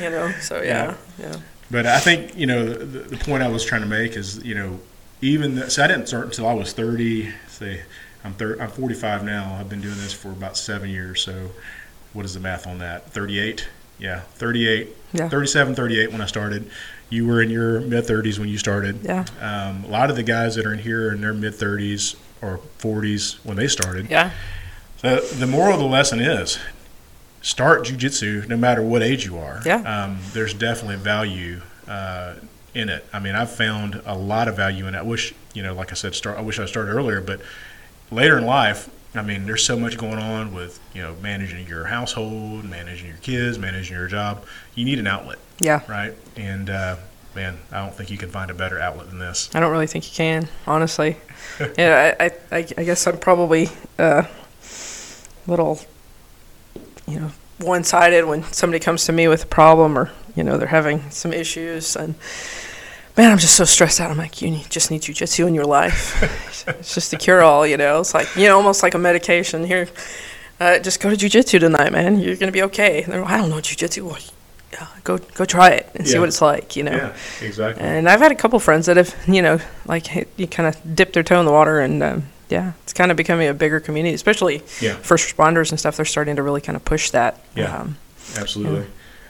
you 0.00 0.10
know. 0.10 0.32
So 0.40 0.60
yeah, 0.62 0.96
yeah, 1.20 1.36
But 1.70 1.86
I 1.86 2.00
think 2.00 2.36
you 2.36 2.46
know 2.46 2.64
the, 2.66 2.84
the 3.00 3.16
point 3.16 3.42
I 3.42 3.48
was 3.48 3.64
trying 3.64 3.82
to 3.82 3.86
make 3.88 4.16
is 4.16 4.42
you 4.44 4.54
know 4.54 4.80
even 5.20 5.54
the, 5.56 5.70
so 5.70 5.84
I 5.84 5.86
didn't 5.86 6.06
start 6.06 6.26
until 6.26 6.46
I 6.46 6.54
was 6.54 6.72
thirty. 6.72 7.32
Say 7.48 7.82
I'm 8.24 8.34
thir- 8.34 8.58
I'm 8.60 8.68
45 8.70 9.24
now. 9.24 9.56
I've 9.58 9.68
been 9.70 9.80
doing 9.80 9.96
this 9.96 10.12
for 10.12 10.28
about 10.28 10.56
seven 10.56 10.90
years. 10.90 11.22
So 11.22 11.50
what 12.12 12.24
is 12.26 12.34
the 12.34 12.40
math 12.40 12.66
on 12.66 12.78
that? 12.78 13.10
38. 13.10 13.66
Yeah, 13.98 14.20
38. 14.34 14.88
Yeah. 15.12 15.28
37, 15.28 15.74
38 15.74 16.12
when 16.12 16.20
I 16.20 16.26
started. 16.26 16.70
You 17.08 17.26
were 17.26 17.40
in 17.42 17.48
your 17.50 17.80
mid 17.80 18.04
30s 18.04 18.38
when 18.38 18.48
you 18.48 18.58
started. 18.58 19.00
Yeah. 19.02 19.24
Um, 19.40 19.84
a 19.84 19.88
lot 19.88 20.10
of 20.10 20.16
the 20.16 20.22
guys 20.22 20.54
that 20.56 20.66
are 20.66 20.72
in 20.72 20.78
here 20.80 21.08
are 21.08 21.12
in 21.12 21.20
their 21.22 21.32
mid 21.34 21.54
30s 21.54 22.16
or 22.42 22.60
40s 22.78 23.38
when 23.44 23.56
they 23.56 23.68
started. 23.68 24.10
yeah, 24.10 24.30
The, 25.02 25.26
the 25.38 25.46
moral 25.46 25.74
of 25.74 25.80
the 25.80 25.86
lesson 25.86 26.20
is 26.20 26.58
start 27.42 27.84
jujitsu 27.84 28.46
no 28.48 28.56
matter 28.56 28.82
what 28.82 29.02
age 29.02 29.24
you 29.24 29.38
are. 29.38 29.60
Yeah. 29.64 29.76
Um, 30.04 30.18
there's 30.32 30.52
definitely 30.54 30.96
value 30.96 31.62
uh, 31.88 32.34
in 32.74 32.88
it. 32.88 33.04
I 33.12 33.18
mean, 33.18 33.34
I've 33.34 33.50
found 33.50 34.00
a 34.06 34.16
lot 34.16 34.48
of 34.48 34.56
value 34.56 34.86
in 34.86 34.94
it. 34.94 34.98
I 34.98 35.02
wish, 35.02 35.34
you 35.54 35.62
know, 35.62 35.74
like 35.74 35.90
I 35.90 35.94
said, 35.94 36.14
start. 36.14 36.38
I 36.38 36.40
wish 36.40 36.58
I 36.58 36.66
started 36.66 36.92
earlier, 36.92 37.20
but 37.20 37.40
later 38.10 38.38
in 38.38 38.46
life, 38.46 38.88
I 39.14 39.22
mean, 39.22 39.46
there's 39.46 39.64
so 39.64 39.76
much 39.76 39.98
going 39.98 40.18
on 40.18 40.54
with 40.54 40.78
you 40.94 41.02
know 41.02 41.16
managing 41.20 41.66
your 41.66 41.86
household, 41.86 42.64
managing 42.64 43.08
your 43.08 43.18
kids, 43.18 43.58
managing 43.58 43.96
your 43.96 44.06
job. 44.06 44.44
You 44.74 44.84
need 44.84 44.98
an 44.98 45.06
outlet, 45.06 45.38
yeah. 45.58 45.82
right? 45.88 46.14
And 46.36 46.70
uh, 46.70 46.96
man, 47.34 47.58
I 47.72 47.84
don't 47.84 47.94
think 47.94 48.10
you 48.10 48.18
can 48.18 48.30
find 48.30 48.50
a 48.50 48.54
better 48.54 48.78
outlet 48.78 49.10
than 49.10 49.18
this. 49.18 49.50
I 49.54 49.60
don't 49.60 49.72
really 49.72 49.86
think 49.88 50.06
you 50.06 50.14
can, 50.14 50.48
honestly. 50.66 51.16
yeah, 51.78 52.14
I, 52.20 52.30
I, 52.52 52.58
I 52.58 52.84
guess 52.84 53.06
I'm 53.06 53.18
probably 53.18 53.68
uh, 53.98 54.22
a 54.24 55.50
little, 55.50 55.80
you 57.08 57.20
know, 57.20 57.32
one-sided 57.60 58.24
when 58.24 58.42
somebody 58.44 58.80
comes 58.80 59.04
to 59.06 59.12
me 59.12 59.28
with 59.28 59.44
a 59.44 59.46
problem 59.46 59.98
or 59.98 60.10
you 60.34 60.42
know 60.44 60.56
they're 60.56 60.68
having 60.68 61.10
some 61.10 61.32
issues 61.32 61.96
and. 61.96 62.14
Man, 63.16 63.32
I'm 63.32 63.38
just 63.38 63.56
so 63.56 63.64
stressed 63.64 64.00
out. 64.00 64.10
I'm 64.10 64.16
like, 64.16 64.40
you 64.40 64.50
need, 64.50 64.70
just 64.70 64.90
need 64.90 65.02
jujitsu 65.02 65.46
in 65.46 65.52
your 65.52 65.64
life. 65.64 66.22
it's 66.68 66.94
just 66.94 67.12
a 67.12 67.16
cure-all, 67.16 67.66
you 67.66 67.76
know. 67.76 68.00
It's 68.00 68.14
like, 68.14 68.34
you 68.36 68.46
know, 68.46 68.56
almost 68.56 68.84
like 68.84 68.94
a 68.94 68.98
medication. 68.98 69.64
Here, 69.64 69.88
uh, 70.60 70.78
just 70.78 71.00
go 71.00 71.10
to 71.10 71.16
jujitsu 71.16 71.58
tonight, 71.58 71.90
man. 71.90 72.20
You're 72.20 72.36
gonna 72.36 72.52
be 72.52 72.62
okay. 72.62 73.02
And 73.02 73.12
they're, 73.12 73.24
I 73.24 73.36
don't 73.36 73.50
know 73.50 73.56
jujitsu. 73.56 74.02
Well, 74.04 74.18
yeah, 74.72 74.86
go 75.02 75.18
go 75.18 75.44
try 75.44 75.70
it 75.70 75.90
and 75.94 76.06
see 76.06 76.18
what 76.18 76.28
it's 76.28 76.40
like, 76.40 76.76
you 76.76 76.84
know. 76.84 76.92
Yeah, 76.92 77.16
exactly. 77.40 77.82
And 77.82 78.08
I've 78.08 78.20
had 78.20 78.30
a 78.30 78.36
couple 78.36 78.58
friends 78.60 78.86
that 78.86 78.96
have, 78.96 79.14
you 79.26 79.42
know, 79.42 79.58
like 79.86 80.14
you 80.36 80.46
kind 80.46 80.68
of 80.68 80.94
dip 80.94 81.12
their 81.12 81.22
toe 81.22 81.40
in 81.40 81.46
the 81.46 81.52
water, 81.52 81.80
and 81.80 82.02
um, 82.02 82.22
yeah, 82.50 82.72
it's 82.82 82.92
kind 82.92 83.10
of 83.10 83.16
becoming 83.16 83.48
a 83.48 83.54
bigger 83.54 83.80
community, 83.80 84.14
especially 84.14 84.62
Yeah. 84.80 84.94
first 84.96 85.34
responders 85.34 85.70
and 85.70 85.78
stuff. 85.78 85.96
They're 85.96 86.04
starting 86.04 86.36
to 86.36 86.42
really 86.42 86.60
kind 86.60 86.76
of 86.76 86.84
push 86.84 87.10
that. 87.10 87.38
Yeah. 87.54 87.74
Um, 87.76 87.96
Absolutely. 88.36 88.86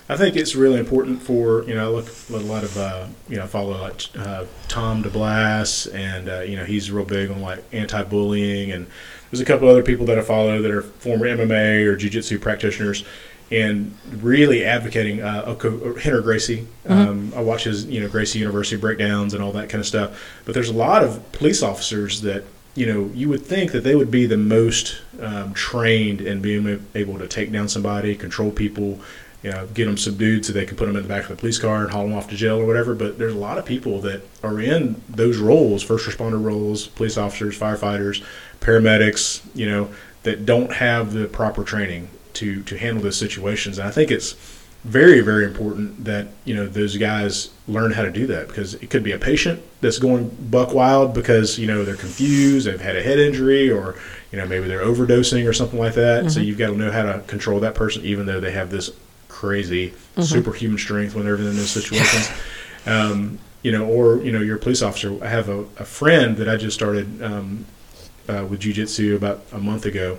I 0.09 0.17
think 0.17 0.35
it's 0.35 0.57
really 0.57 0.81
important 0.81 1.23
for 1.23 1.63
you 1.65 1.75
know 1.75 1.87
I 1.87 1.89
look 1.95 2.07
at 2.09 2.31
a 2.31 2.37
lot 2.39 2.65
of 2.65 2.77
uh, 2.77 3.07
you 3.29 3.37
know 3.37 3.47
follow 3.47 3.81
like 3.81 4.03
uh, 4.19 4.45
Tom 4.67 5.05
DeBlass 5.05 5.93
and 5.95 6.29
uh, 6.29 6.41
you 6.41 6.57
know 6.57 6.65
he's 6.65 6.91
real 6.91 7.05
big 7.05 7.31
on 7.31 7.41
like 7.41 7.63
anti-bullying 7.73 8.73
and 8.73 8.89
there's 9.31 9.41
a 9.41 9.45
couple 9.45 9.69
other 9.69 9.85
people 9.85 10.07
that 10.07 10.19
I 10.19 10.23
follow 10.23 10.61
that 10.63 10.71
are 10.73 10.83
former 10.83 11.27
MMA 11.27 11.85
or 11.87 11.95
jiu-jitsu 11.95 12.41
practitioners 12.41 13.05
and 13.53 13.97
really 14.21 14.65
advocating 14.65 15.23
uh, 15.23 15.45
Rener 15.47 16.23
Gracie. 16.23 16.67
Um, 16.89 17.33
I 17.37 17.41
watch 17.43 17.65
his 17.65 17.85
you 17.87 18.01
know 18.01 18.09
Gracie 18.09 18.41
University 18.41 18.81
breakdowns 18.81 19.33
and 19.35 19.43
all 19.43 19.53
that 19.53 19.69
kind 19.69 19.81
of 19.81 19.87
stuff. 19.87 20.21
But 20.45 20.55
there's 20.55 20.69
a 20.71 20.75
lot 20.75 21.05
of 21.05 21.31
police 21.33 21.63
officers 21.63 22.21
that 22.23 22.43
you 22.75 22.87
know 22.87 23.11
you 23.15 23.29
would 23.29 23.45
think 23.45 23.73
that 23.73 23.85
they 23.85 23.95
would 23.95 24.11
be 24.11 24.27
the 24.27 24.37
most 24.37 25.01
um, 25.21 25.55
trained 25.55 26.21
in 26.21 26.41
being 26.41 26.87
able 26.95 27.19
to 27.19 27.29
take 27.29 27.53
down 27.53 27.69
somebody, 27.69 28.15
control 28.17 28.51
people, 28.51 29.01
you 29.43 29.51
know, 29.51 29.67
get 29.69 29.87
them 29.87 29.97
subdued 29.97 30.45
so 30.45 30.53
they 30.53 30.67
can 30.67 30.77
put 30.77 30.87
them 30.87 30.97
in 30.97 31.03
the 31.03 31.09
back 31.09 31.25
of 31.25 31.29
the 31.31 31.37
police 31.37 31.59
car 31.59 31.83
and 31.83 31.91
haul 31.91 32.05
them 32.05 32.17
off 32.17 32.29
to 32.29 32.37
jail 32.37 32.59
or 32.59 32.67
whatever. 32.67 32.95
But 32.95 33.19
there's 33.19 33.35
a 33.35 33.39
lot 33.39 33.59
of 33.59 33.65
people 33.65 34.01
that 34.03 34.23
are 34.43 34.61
in 34.61 35.03
those 35.09 35.39
roles, 35.39 35.83
first 35.83 36.09
responder 36.09 36.43
roles, 36.43 36.87
police 36.89 37.17
officers, 37.17 37.59
firefighters, 37.59 38.23
paramedics, 38.61 39.43
you 39.55 39.69
know, 39.69 39.91
that 40.23 40.45
don't 40.45 40.75
have 40.75 41.13
the 41.13 41.27
proper 41.27 41.65
training 41.65 42.09
to 42.35 42.63
to 42.65 42.79
handle 42.79 43.03
those 43.03 43.17
situations. 43.17 43.79
And 43.79 43.89
I 43.89 43.91
think 43.91 44.11
it's 44.11 44.35
very 44.85 45.21
very 45.21 45.45
important 45.45 46.05
that 46.05 46.29
you 46.47 46.55
know 46.55 46.67
those 46.67 46.97
guys 46.97 47.51
learn 47.69 47.93
how 47.93 48.03
to 48.03 48.11
do 48.11 48.27
that 48.27 48.49
because 48.49 48.75
it 48.75 48.89
could 48.89 49.03
be 49.03 49.13
a 49.13 49.19
patient 49.19 49.63
that's 49.83 49.99
going 49.99 50.29
buck 50.51 50.73
wild 50.73 51.13
because 51.13 51.59
you 51.59 51.67
know 51.67 51.85
they're 51.85 51.97
confused 51.97 52.67
they've 52.67 52.81
had 52.81 52.97
a 52.97 53.03
head 53.03 53.19
injury 53.19 53.71
or 53.71 53.95
you 54.33 54.39
know 54.39 54.47
maybe 54.47 54.67
they're 54.67 54.85
overdosing 54.85 55.47
or 55.47 55.53
something 55.53 55.79
like 55.79 55.95
that. 55.95 56.31
So 56.31 56.41
you've 56.41 56.59
got 56.59 56.69
to 56.69 56.77
know 56.77 56.91
how 56.91 57.03
to 57.03 57.21
control 57.27 57.61
that 57.61 57.75
person 57.75 58.05
even 58.05 58.25
though 58.27 58.41
they 58.41 58.53
have 58.53 58.71
this 58.71 58.91
crazy 59.29 59.93
superhuman 60.23 60.79
strength 60.79 61.15
when 61.15 61.25
they're 61.25 61.37
in 61.37 61.45
those 61.45 61.71
situations. 61.71 62.31
Um, 62.87 63.39
you 63.63 63.73
know 63.73 63.85
or 63.85 64.17
you 64.23 64.33
know 64.33 64.41
you're 64.41 64.57
a 64.57 64.59
police 64.59 64.81
officer. 64.83 65.23
I 65.23 65.29
have 65.29 65.49
a, 65.51 65.61
a 65.79 65.85
friend 65.85 66.39
that 66.39 66.49
i 66.49 66.57
just 66.57 66.75
started 66.75 67.23
um, 67.23 67.67
uh, 68.29 68.47
with 68.49 68.61
jiu-jitsu 68.61 69.17
about 69.17 69.43
a 69.53 69.59
month 69.59 69.85
ago. 69.85 70.19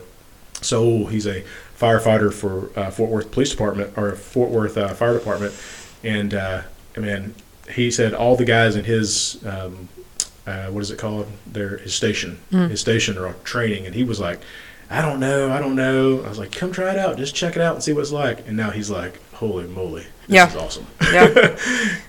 So 0.62 1.06
he's 1.08 1.26
a 1.26 1.44
firefighter 1.82 2.32
for 2.34 2.70
uh, 2.80 2.92
Fort 2.92 3.10
Worth 3.10 3.32
Police 3.32 3.50
Department 3.52 3.98
or 3.98 4.12
Fort 4.16 4.50
Worth 4.52 4.78
uh, 4.78 4.90
Fire 4.90 5.14
Department, 5.18 5.54
and 6.04 6.34
uh, 6.34 6.62
man, 6.96 7.34
he 7.74 7.90
said 7.92 8.14
all 8.14 8.36
the 8.36 8.46
guys 8.46 8.76
in 8.76 8.86
his 8.86 9.44
um, 9.46 9.90
uh, 10.46 10.68
what 10.68 10.82
is 10.82 10.92
it 10.92 11.00
called? 11.00 11.28
Their 11.46 11.78
his 11.78 11.94
station, 11.94 12.40
his 12.52 12.80
station 12.82 13.18
are 13.18 13.34
training, 13.44 13.86
and 13.86 13.96
he 13.96 14.04
was 14.04 14.20
like, 14.20 14.40
I 14.90 15.02
don't 15.02 15.20
know, 15.20 15.52
I 15.52 15.60
don't 15.60 15.76
know. 15.76 16.22
I 16.24 16.30
was 16.30 16.38
like, 16.40 16.52
come 16.52 16.72
try 16.72 16.92
it 16.92 16.98
out, 17.00 17.18
just 17.18 17.34
check 17.36 17.56
it 17.56 17.62
out 17.62 17.76
and 17.76 17.84
see 17.84 17.94
what 17.94 18.02
it's 18.02 18.12
like. 18.12 18.48
And 18.48 18.58
now 18.58 18.72
he's 18.72 18.90
like, 18.90 19.20
holy 19.34 19.66
moly, 19.68 20.02
this 20.02 20.10
Yeah. 20.28 20.48
is 20.50 20.56
awesome. 20.56 20.88
Yeah. 21.12 21.58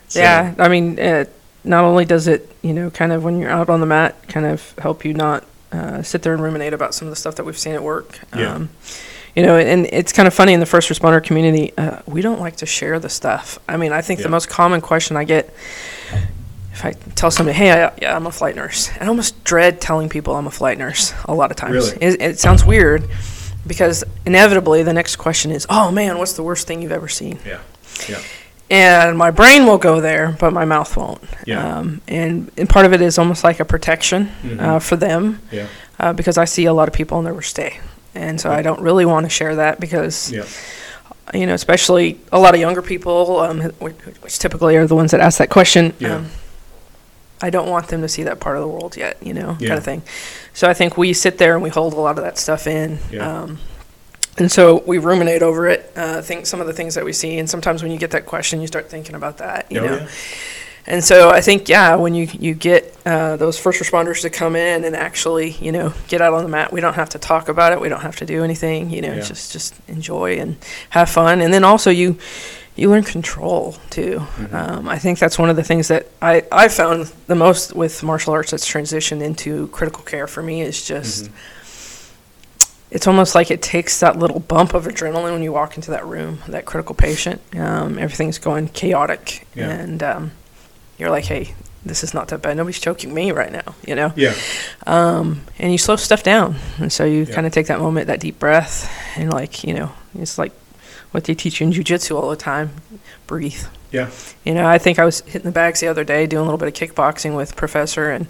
So, 0.08 0.20
yeah. 0.20 0.54
I 0.58 0.68
mean, 0.68 0.98
uh, 1.00 1.24
not 1.64 1.85
only 1.85 2.04
does 2.04 2.28
it, 2.28 2.54
you 2.61 2.74
know, 2.74 2.90
kind 2.90 3.12
of 3.12 3.24
when 3.24 3.38
you're 3.38 3.48
out 3.48 3.70
on 3.70 3.80
the 3.80 3.87
mat, 3.87 4.28
kind 4.28 4.44
of 4.44 4.74
help 4.76 5.06
you 5.06 5.14
not 5.14 5.46
uh, 5.72 6.02
sit 6.02 6.20
there 6.20 6.35
and 6.35 6.42
ruminate 6.42 6.74
about 6.74 6.94
some 6.94 7.08
of 7.08 7.12
the 7.12 7.16
stuff 7.16 7.37
that 7.37 7.46
we've 7.46 7.56
seen 7.58 7.72
at 7.74 7.82
work. 7.82 8.18
Yeah. 8.37 8.66
You 9.35 9.42
know, 9.42 9.57
and 9.57 9.87
it's 9.87 10.12
kind 10.12 10.27
of 10.29 10.35
funny 10.35 10.53
in 10.53 10.61
the 10.61 10.66
first 10.66 10.90
responder 10.90 11.23
community, 11.25 11.73
uh, 11.79 12.01
we 12.07 12.21
don't 12.21 12.38
like 12.40 12.57
to 12.57 12.66
share 12.66 12.99
the 12.99 13.09
stuff. 13.09 13.59
I 13.66 13.77
mean, 13.79 13.92
I 13.92 14.03
think 14.03 14.21
Yeah. 14.21 14.25
the 14.25 14.31
most 14.31 14.49
common 14.51 14.81
question 14.83 15.16
I 15.16 15.25
get 15.25 15.49
if 16.75 16.85
I 16.85 16.92
tell 17.14 17.31
somebody, 17.31 17.57
hey, 17.57 17.71
I, 17.85 17.92
yeah, 18.01 18.16
I'm 18.16 18.27
a 18.27 18.33
flight 18.33 18.57
nurse, 18.57 18.90
I 19.01 19.07
almost 19.07 19.42
dread 19.45 19.81
telling 19.81 20.09
people 20.09 20.35
I'm 20.37 20.47
a 20.47 20.51
flight 20.51 20.79
nurse 20.79 21.12
a 21.27 21.35
lot 21.35 21.51
of 21.51 21.57
times. 21.57 21.73
Really? 21.92 21.99
It, 22.14 22.21
it 22.23 22.38
sounds 22.38 22.64
weird 22.64 23.09
because 23.66 24.05
inevitably 24.27 24.83
the 24.83 24.92
next 24.92 25.16
question 25.16 25.51
is, 25.51 25.66
oh 25.71 25.90
man, 25.90 26.18
what's 26.18 26.33
the 26.35 26.42
worst 26.42 26.66
thing 26.66 26.81
you've 26.83 26.92
ever 26.92 27.09
seen? 27.09 27.38
Yeah, 27.47 27.59
yeah, 28.09 28.18
and 28.71 29.18
my 29.18 29.31
brain 29.31 29.66
will 29.66 29.77
go 29.79 30.01
there, 30.01 30.35
but 30.40 30.53
my 30.55 30.64
mouth 30.64 30.97
won't. 30.97 31.23
Yeah. 31.47 31.77
Um, 31.79 32.01
and, 32.09 32.51
and 32.57 32.68
part 32.68 32.87
of 32.87 32.92
it 32.95 33.01
is 33.03 33.18
almost 33.18 33.45
like 33.45 33.61
a 33.61 33.64
protection 33.66 34.29
uh, 34.42 34.47
Mhm. 34.79 34.83
for 34.83 34.97
them 34.97 35.40
yeah, 35.51 35.66
uh, 36.01 36.12
because 36.14 36.38
I 36.38 36.47
see 36.47 36.64
a 36.64 36.73
lot 36.73 36.88
of 36.88 36.95
people 36.95 37.18
on 37.18 37.25
their 37.25 37.35
worst 37.35 37.55
day. 37.55 37.81
And 38.14 38.40
so 38.40 38.51
I 38.51 38.62
don't 38.62 38.81
really 38.81 39.05
want 39.07 39.25
to 39.27 39.31
share 39.31 39.57
that 39.57 39.81
because, 39.81 40.31
yeah, 40.31 40.44
you 41.33 41.46
know, 41.46 41.55
especially 41.55 42.20
a 42.31 42.38
lot 42.38 42.55
of 42.55 42.61
younger 42.61 42.83
people, 42.83 43.40
um, 43.40 43.61
which, 43.81 43.94
which 44.20 44.38
typically 44.38 44.77
are 44.77 44.87
the 44.87 44.94
ones 44.96 45.12
that 45.12 45.20
ask 45.20 45.38
that 45.38 45.48
question. 45.51 45.94
Yeah. 45.98 46.16
Um, 46.16 46.31
I 47.40 47.51
don't 47.51 47.68
want 47.68 47.88
them 47.88 48.03
to 48.03 48.09
see 48.09 48.22
that 48.25 48.38
part 48.38 48.57
of 48.57 48.62
the 48.62 48.68
world 48.68 48.96
yet, 48.96 49.16
you 49.22 49.35
know, 49.35 49.57
Yeah. 49.59 49.68
kind 49.68 49.79
of 49.79 49.85
thing. 49.85 50.03
So 50.55 50.68
I 50.68 50.75
think 50.75 50.96
we 50.96 51.12
sit 51.12 51.38
there 51.38 51.55
and 51.55 51.62
we 51.62 51.70
hold 51.70 51.92
a 51.94 51.96
lot 52.01 52.18
of 52.18 52.25
that 52.25 52.38
stuff 52.38 52.66
in. 52.66 52.98
Yeah. 53.11 53.27
Um, 53.42 53.59
and 54.38 54.51
so 54.51 54.83
we 54.87 54.98
ruminate 54.98 55.42
over 55.42 55.66
it, 55.66 55.90
uh, 55.96 56.22
think 56.22 56.46
some 56.46 56.61
of 56.61 56.66
the 56.66 56.72
things 56.72 56.94
that 56.94 57.05
we 57.05 57.12
see, 57.12 57.38
and 57.38 57.48
sometimes 57.51 57.83
when 57.83 57.90
you 57.92 57.98
get 57.98 58.12
that 58.12 58.27
question, 58.27 58.61
you 58.61 58.66
start 58.66 58.88
thinking 58.88 59.14
about 59.14 59.38
that, 59.38 59.66
you 59.70 59.81
Oh, 59.81 59.87
know. 59.87 59.96
yeah. 59.96 60.09
And 60.87 61.05
so 61.05 61.31
I 61.31 61.40
think, 61.40 61.68
yeah, 61.68 61.95
when 61.95 62.14
you 62.14 62.29
you 62.33 62.55
get 62.55 62.97
uh, 63.07 63.37
those 63.37 63.57
first 63.59 63.81
responders 63.81 64.21
to 64.23 64.31
come 64.31 64.57
in 64.57 64.85
and 64.85 64.97
actually, 64.97 65.51
you 65.53 65.71
know, 65.71 65.92
get 66.09 66.21
out 66.21 66.35
on 66.35 66.42
the 66.42 66.49
mat, 66.49 66.73
we 66.73 66.81
don't 66.81 66.95
have 66.95 67.09
to 67.11 67.18
talk 67.18 67.49
about 67.49 67.73
it, 67.73 67.81
we 67.81 67.88
don't 67.88 68.01
have 68.03 68.16
to 68.16 68.27
do 68.27 68.42
anything, 68.42 68.90
you 68.90 69.01
know, 69.01 69.14
Yeah. 69.14 69.21
just 69.23 69.53
just 69.53 69.75
enjoy 69.88 70.38
and 70.38 70.57
have 70.90 71.09
fun, 71.09 71.40
and 71.40 71.55
then 71.55 71.62
also 71.64 71.90
you 71.90 72.18
you 72.75 72.88
learn 72.90 73.05
control 73.05 73.77
too. 73.90 74.27
Mhm. 74.38 74.53
Um, 74.55 74.88
I 74.88 74.99
think 74.99 75.18
that's 75.21 75.38
one 75.38 75.51
of 75.51 75.57
the 75.57 75.62
things 75.62 75.87
that 75.88 76.07
I 76.21 76.42
I 76.51 76.66
found 76.68 77.12
the 77.29 77.37
most 77.37 77.75
with 77.77 78.03
martial 78.03 78.33
arts 78.33 78.51
that's 78.51 78.68
transitioned 78.68 79.23
into 79.23 79.68
critical 79.68 80.03
care 80.03 80.27
for 80.27 80.42
me 80.42 80.62
is 80.62 80.83
just. 80.83 81.27
Mhm. 81.27 81.31
It's 82.90 83.07
almost 83.07 83.35
like 83.35 83.51
it 83.51 83.62
takes 83.62 84.01
that 84.01 84.18
little 84.18 84.40
bump 84.40 84.75
of 84.75 84.85
adrenaline 84.87 85.33
when 85.33 85.42
you 85.42 85.51
walk 85.53 85.77
into 85.77 85.90
that 85.92 86.05
room, 86.07 86.40
that 86.49 86.66
critical 86.66 86.95
patient. 86.95 87.40
Um, 87.57 87.99
everything's 87.99 88.37
going 88.38 88.68
chaotic, 88.68 89.47
Yeah. 89.55 89.71
and 89.71 90.03
um, 90.03 90.31
you're 90.98 91.11
like, 91.11 91.24
"Hey, 91.24 91.55
this 91.85 92.05
is 92.05 92.14
not 92.14 92.28
that 92.28 92.42
bad. 92.42 92.57
Nobody's 92.57 92.78
choking 92.81 93.12
me 93.14 93.33
right 93.33 93.50
now," 93.52 93.74
you 93.87 93.94
know. 93.94 94.12
yeah, 94.16 94.35
Um, 94.87 95.42
and 95.59 95.72
you 95.72 95.78
slow 95.78 95.96
stuff 95.96 96.22
down, 96.22 96.57
and 96.78 96.92
so 96.92 97.05
you 97.05 97.24
Yeah. 97.24 97.35
kind 97.35 97.46
of 97.46 97.52
take 97.52 97.66
that 97.66 97.81
moment, 97.81 98.07
that 98.07 98.20
deep 98.20 98.38
breath, 98.38 98.90
and 99.16 99.33
like 99.33 99.64
you 99.64 99.74
know, 99.74 99.92
it's 100.18 100.38
like 100.38 100.52
what 101.12 101.24
they 101.24 101.35
teach 101.35 101.61
you 101.61 101.66
in 101.66 101.72
jujitsu 101.72 102.16
all 102.16 102.31
the 102.31 102.37
time: 102.37 102.70
breathe. 103.26 103.64
yeah, 103.90 104.09
You 104.44 104.55
know, 104.55 104.66
I 104.66 104.78
think 104.78 104.98
I 104.98 105.05
was 105.05 105.20
hitting 105.26 105.42
the 105.42 105.50
bags 105.52 105.81
the 105.81 105.88
other 105.88 106.05
day 106.05 106.26
doing 106.26 106.40
a 106.40 106.44
little 106.44 106.57
bit 106.59 106.68
of 106.68 106.74
kickboxing 106.74 107.37
with 107.37 107.55
Professor, 107.57 108.11
and 108.11 108.26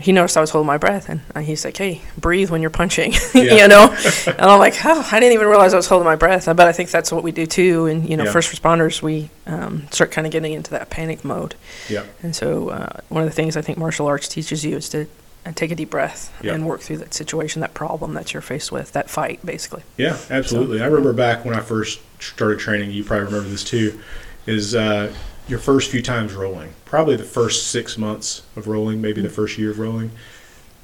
he 0.00 0.10
noticed 0.12 0.36
I 0.36 0.40
was 0.40 0.50
holding 0.50 0.66
my 0.66 0.76
breath, 0.78 1.08
and 1.08 1.20
he's 1.46 1.64
like, 1.64 1.76
"Hey, 1.76 2.02
breathe 2.18 2.50
when 2.50 2.60
you're 2.60 2.70
punching," 2.70 3.12
you 3.34 3.68
know. 3.68 3.96
and 4.26 4.40
I'm 4.40 4.58
like, 4.58 4.74
"Oh, 4.84 5.08
I 5.12 5.20
didn't 5.20 5.34
even 5.34 5.46
realize 5.46 5.72
I 5.72 5.76
was 5.76 5.86
holding 5.86 6.04
my 6.04 6.16
breath." 6.16 6.46
But 6.46 6.60
I 6.60 6.72
think 6.72 6.90
that's 6.90 7.12
what 7.12 7.22
we 7.22 7.30
do 7.32 7.46
too. 7.46 7.86
And 7.86 8.08
you 8.08 8.16
know, 8.16 8.24
Yeah. 8.24 8.32
first 8.32 8.50
responders, 8.52 9.02
we 9.02 9.30
um, 9.46 9.86
start 9.90 10.10
kind 10.10 10.26
of 10.26 10.32
getting 10.32 10.52
into 10.52 10.70
that 10.72 10.90
panic 10.90 11.24
mode. 11.24 11.54
yeah, 11.88 12.02
And 12.22 12.34
so, 12.34 12.70
uh, 12.70 13.00
one 13.08 13.22
of 13.22 13.28
the 13.28 13.34
things 13.34 13.56
I 13.56 13.62
think 13.62 13.78
martial 13.78 14.06
arts 14.06 14.26
teaches 14.28 14.64
you 14.64 14.76
is 14.76 14.88
to 14.88 15.06
uh, 15.46 15.52
take 15.54 15.70
a 15.70 15.74
deep 15.74 15.90
breath 15.90 16.32
Yeah. 16.42 16.54
and 16.54 16.66
work 16.66 16.80
through 16.80 16.96
that 16.98 17.12
situation, 17.14 17.60
that 17.60 17.74
problem 17.74 18.14
that 18.14 18.32
you're 18.32 18.40
faced 18.42 18.72
with, 18.72 18.92
that 18.92 19.10
fight, 19.10 19.44
basically. 19.44 19.82
yeah, 19.96 20.16
absolutely. 20.30 20.80
I 20.82 20.86
remember 20.86 21.12
back 21.12 21.44
when 21.44 21.54
I 21.54 21.60
first 21.60 22.00
started 22.20 22.58
training. 22.58 22.90
You 22.90 23.04
probably 23.04 23.26
remember 23.26 23.48
this 23.48 23.62
too. 23.62 24.00
Is 24.46 24.74
uh, 24.74 25.12
your 25.48 25.58
first 25.58 25.90
few 25.90 26.02
times 26.02 26.32
rolling, 26.34 26.70
probably 26.84 27.16
the 27.16 27.22
first 27.24 27.68
six 27.68 27.98
months 27.98 28.42
of 28.56 28.66
rolling, 28.66 29.00
maybe 29.00 29.20
the 29.20 29.28
first 29.28 29.58
year 29.58 29.70
of 29.70 29.78
rolling. 29.78 30.10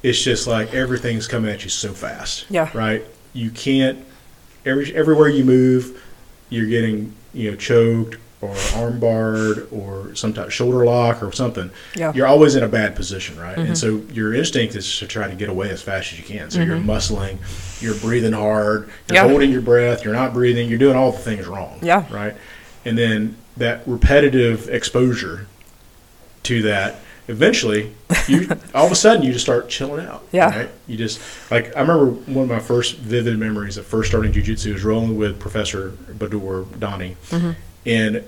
It's 0.03 0.21
just 0.21 0.47
like 0.47 0.73
everything's 0.73 1.27
coming 1.27 1.51
at 1.51 1.63
you 1.63 1.69
so 1.69 1.93
fast. 1.93 2.45
Yeah. 2.49 2.69
Right. 2.73 3.03
You 3.33 3.51
can't. 3.51 4.03
Every 4.65 4.93
everywhere 4.95 5.29
you 5.29 5.43
move, 5.43 6.03
you're 6.49 6.67
getting 6.67 7.13
you 7.33 7.51
know 7.51 7.57
choked 7.57 8.17
or 8.41 8.53
armbarred 8.55 9.71
or 9.71 10.13
some 10.15 10.33
type 10.33 10.47
of 10.47 10.53
shoulder 10.53 10.83
lock 10.85 11.21
or 11.21 11.31
something. 11.31 11.69
Yeah. 11.95 12.11
You're 12.13 12.25
always 12.27 12.55
in 12.55 12.63
a 12.63 12.67
bad 12.67 12.95
position, 12.95 13.39
right? 13.39 13.55
Mhm. 13.55 13.65
And 13.67 13.77
so 13.77 14.01
your 14.11 14.33
instinct 14.33 14.75
is 14.75 14.97
to 14.97 15.05
try 15.07 15.27
to 15.29 15.35
get 15.35 15.47
away 15.49 15.69
as 15.69 15.81
fast 15.83 16.11
as 16.11 16.17
you 16.19 16.25
can. 16.25 16.49
So 16.49 16.61
you're 16.63 16.77
Mhm. 16.77 16.85
muscling, 16.85 17.37
you're 17.81 17.93
breathing 17.95 18.33
hard, 18.33 18.89
you're 19.07 19.15
Yeah. 19.17 19.27
holding 19.27 19.51
your 19.51 19.61
breath, 19.61 20.03
you're 20.03 20.13
not 20.15 20.33
breathing, 20.33 20.69
you're 20.69 20.79
doing 20.79 20.95
all 20.95 21.11
the 21.11 21.19
things 21.19 21.45
wrong. 21.45 21.77
Yeah. 21.83 22.05
Right. 22.11 22.33
And 22.85 22.97
then 22.97 23.35
that 23.57 23.83
repetitive 23.87 24.69
exposure 24.69 25.47
to 26.43 26.61
that 26.63 26.95
eventually 27.27 27.93
you 28.27 28.49
all 28.73 28.85
of 28.87 28.91
a 28.91 28.95
sudden 28.95 29.21
you 29.23 29.31
just 29.31 29.45
start 29.45 29.69
chilling 29.69 30.03
out 30.05 30.23
Yeah. 30.31 30.49
right 30.49 30.69
you 30.87 30.97
just 30.97 31.21
like 31.51 31.75
i 31.77 31.81
remember 31.81 32.07
one 32.07 32.43
of 32.45 32.49
my 32.49 32.59
first 32.59 32.95
vivid 32.97 33.37
memories 33.37 33.77
of 33.77 33.85
first 33.85 34.09
starting 34.09 34.31
jiu-jitsu 34.31 34.73
was 34.73 34.83
rolling 34.83 35.15
with 35.17 35.39
professor 35.39 35.91
badur 36.17 36.65
donnie 36.79 37.15
Mhm. 37.29 37.55
and 37.85 38.23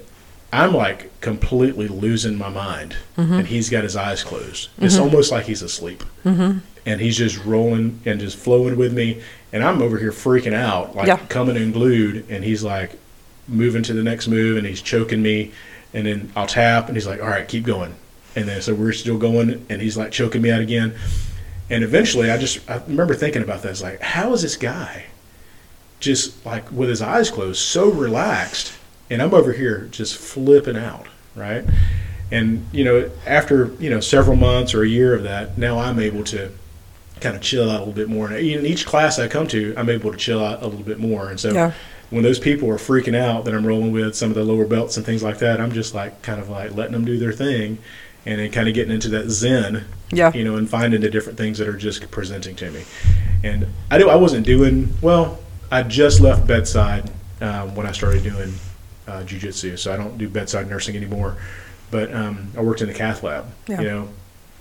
i'm 0.54 0.74
like 0.76 1.20
completely 1.22 1.88
losing 1.88 2.38
my 2.38 2.50
mind 2.50 2.96
Mm-hmm. 3.18 3.34
and 3.34 3.48
he's 3.48 3.70
got 3.70 3.84
his 3.84 3.96
eyes 3.96 4.24
closed 4.24 4.70
it's 4.78 4.98
almost 5.00 5.32
like 5.32 5.46
he's 5.48 5.64
asleep 5.64 6.04
Mm-hmm. 6.24 6.60
and 6.86 7.02
he's 7.02 7.18
just 7.18 7.44
rolling 7.44 8.00
and 8.06 8.20
just 8.20 8.38
flowing 8.38 8.78
with 8.78 8.94
me 8.94 9.22
and 9.52 9.64
i'm 9.64 9.82
over 9.82 9.98
here 9.98 10.12
freaking 10.12 10.54
out 10.54 10.96
like 10.96 11.08
Yeah. 11.08 11.18
coming 11.30 11.58
unglued 11.58 12.30
and 12.30 12.44
he's 12.44 12.64
like 12.64 13.00
moving 13.48 13.84
to 13.84 13.94
the 13.94 14.04
next 14.04 14.28
move 14.28 14.58
and 14.58 14.66
he's 14.66 14.82
choking 14.82 15.22
me 15.22 15.52
and 15.94 16.08
then 16.08 16.32
i'll 16.36 16.48
tap 16.48 16.88
and 16.88 16.96
he's 16.96 17.06
like 17.08 17.22
all 17.22 17.28
right 17.30 17.48
keep 17.48 17.64
going. 17.66 17.96
And 18.36 18.48
then 18.48 18.62
so 18.62 18.74
we're 18.74 18.94
still 18.94 19.18
going 19.18 19.66
and 19.70 19.82
he's 19.82 19.96
like 19.96 20.12
choking 20.12 20.42
me 20.42 20.50
out 20.52 20.62
again. 20.62 20.96
And 21.70 21.84
eventually 21.84 22.32
i 22.32 22.38
just 22.38 22.68
i 22.70 22.78
remember 22.88 23.14
thinking 23.16 23.44
about 23.44 23.62
that 23.64 23.70
it's 23.70 23.82
like 23.84 24.02
how 24.02 24.34
is 24.34 24.42
this 24.42 24.58
guy 24.58 25.06
just 26.00 26.46
like 26.46 26.70
with 26.72 26.90
his 26.90 27.02
eyes 27.02 27.30
closed 27.30 27.60
so 27.60 27.90
relaxed? 27.90 28.74
And 29.10 29.22
i'm 29.22 29.34
over 29.34 29.54
here 29.54 29.88
just 29.92 30.18
flipping 30.18 30.78
out 30.78 31.08
right? 31.36 31.66
And 32.32 32.66
you 32.72 32.84
know 32.84 33.12
after 33.26 33.74
you 33.80 33.90
know 33.90 34.00
several 34.00 34.36
months 34.36 34.74
or 34.74 34.84
a 34.84 34.88
year 34.88 35.14
of 35.14 35.24
that 35.24 35.58
now 35.58 35.80
i'm 35.80 36.00
able 36.00 36.24
to 36.26 36.52
kind 37.22 37.36
of 37.36 37.42
chill 37.42 37.70
out 37.70 37.78
a 37.78 37.80
little 37.80 37.94
bit 37.94 38.10
more. 38.10 38.28
And 38.28 38.38
in 38.38 38.66
each 38.66 38.86
class 38.86 39.20
i 39.20 39.28
come 39.28 39.48
to 39.50 39.74
i'm 39.78 39.90
able 39.90 40.12
to 40.12 40.18
chill 40.18 40.44
out 40.44 40.64
a 40.64 40.68
little 40.68 40.84
bit 40.86 41.00
more. 41.00 41.30
And 41.30 41.40
so 41.40 41.54
Yeah. 41.54 41.74
When 42.14 42.24
those 42.24 42.40
people 42.40 42.70
are 42.70 42.78
freaking 42.78 43.16
out 43.16 43.46
that 43.46 43.54
i'm 43.54 43.66
rolling 43.66 43.92
with 43.92 44.16
some 44.16 44.30
of 44.30 44.36
the 44.36 44.44
lower 44.44 44.66
belts 44.66 44.98
and 44.98 45.06
things 45.06 45.24
like 45.24 45.40
that 45.40 45.60
i'm 45.60 45.72
just 45.72 45.94
like 45.94 46.22
kind 46.22 46.40
of 46.40 46.50
like 46.50 46.74
letting 46.76 46.94
them 46.94 47.04
do 47.06 47.18
their 47.18 47.32
thing 47.34 47.78
and 48.26 48.40
then 48.40 48.52
kind 48.52 48.68
of 48.68 48.74
getting 48.74 48.94
into 48.94 49.10
that 49.10 49.30
zen 49.30 49.84
Yeah. 50.12 50.32
you 50.34 50.44
know 50.44 50.56
and 50.56 50.70
finding 50.70 51.02
the 51.02 51.10
different 51.10 51.38
things 51.38 51.58
that 51.58 51.68
are 51.68 51.76
just 51.78 52.10
presenting 52.12 52.56
to 52.58 52.72
me 52.72 52.84
and 53.44 53.68
i 53.92 53.98
do 53.98 54.10
i 54.10 54.16
wasn't 54.16 54.46
doing 54.46 54.94
well 55.02 55.40
i 55.72 55.82
just 55.84 56.22
left 56.22 56.46
bedside 56.48 57.10
um, 57.42 57.74
when 57.76 57.86
i 57.88 57.92
started 57.92 58.24
doing 58.24 58.54
uh, 59.08 59.24
jiu-jitsu 59.24 59.76
so 59.76 59.94
i 59.94 59.98
don't 59.98 60.18
do 60.18 60.30
bedside 60.30 60.70
nursing 60.70 60.96
anymore 60.96 61.36
but 61.92 62.14
um, 62.14 62.48
i 62.58 62.62
worked 62.62 62.82
in 62.82 62.88
the 62.88 62.94
cath 62.94 63.24
lab 63.24 63.46
Yeah. 63.68 63.82
you 63.82 63.88
know 63.88 64.10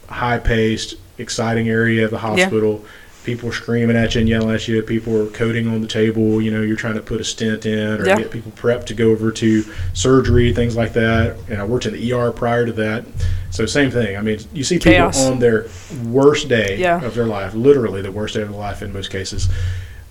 high 0.08 0.38
paced 0.38 0.94
exciting 1.18 1.68
area 1.68 2.04
of 2.06 2.10
the 2.10 2.18
hospital 2.18 2.84
people 3.24 3.52
screaming 3.52 3.96
at 3.96 4.14
you 4.14 4.20
and 4.20 4.28
yelling 4.28 4.54
at 4.54 4.66
you 4.66 4.82
people 4.82 5.16
are 5.16 5.30
coding 5.30 5.68
on 5.68 5.80
the 5.80 5.86
table 5.86 6.40
you 6.42 6.50
know 6.50 6.60
you're 6.60 6.76
trying 6.76 6.94
to 6.94 7.00
put 7.00 7.20
a 7.20 7.24
stent 7.24 7.64
in 7.66 8.00
or 8.00 8.06
Yeah. 8.06 8.16
get 8.16 8.30
people 8.30 8.50
prepped 8.52 8.86
to 8.86 8.94
go 8.94 9.10
over 9.10 9.30
to 9.32 9.64
surgery 9.94 10.52
things 10.52 10.74
like 10.76 10.92
that 10.94 11.36
and 11.48 11.60
i 11.60 11.64
worked 11.64 11.86
in 11.86 11.92
the 11.92 12.12
er 12.12 12.32
prior 12.32 12.66
to 12.66 12.72
that 12.72 13.04
so 13.50 13.64
same 13.66 13.90
thing 13.90 14.16
i 14.16 14.20
mean 14.20 14.40
you 14.52 14.64
see 14.64 14.76
people 14.78 14.92
Chaos. 14.92 15.24
on 15.26 15.38
their 15.38 15.66
worst 16.06 16.48
day 16.48 16.76
Yeah. 16.78 17.00
of 17.04 17.14
their 17.14 17.26
life 17.26 17.54
literally 17.54 18.02
the 18.02 18.10
worst 18.12 18.34
day 18.34 18.42
of 18.42 18.48
their 18.50 18.58
life 18.58 18.82
in 18.82 18.92
most 18.92 19.10
cases 19.10 19.48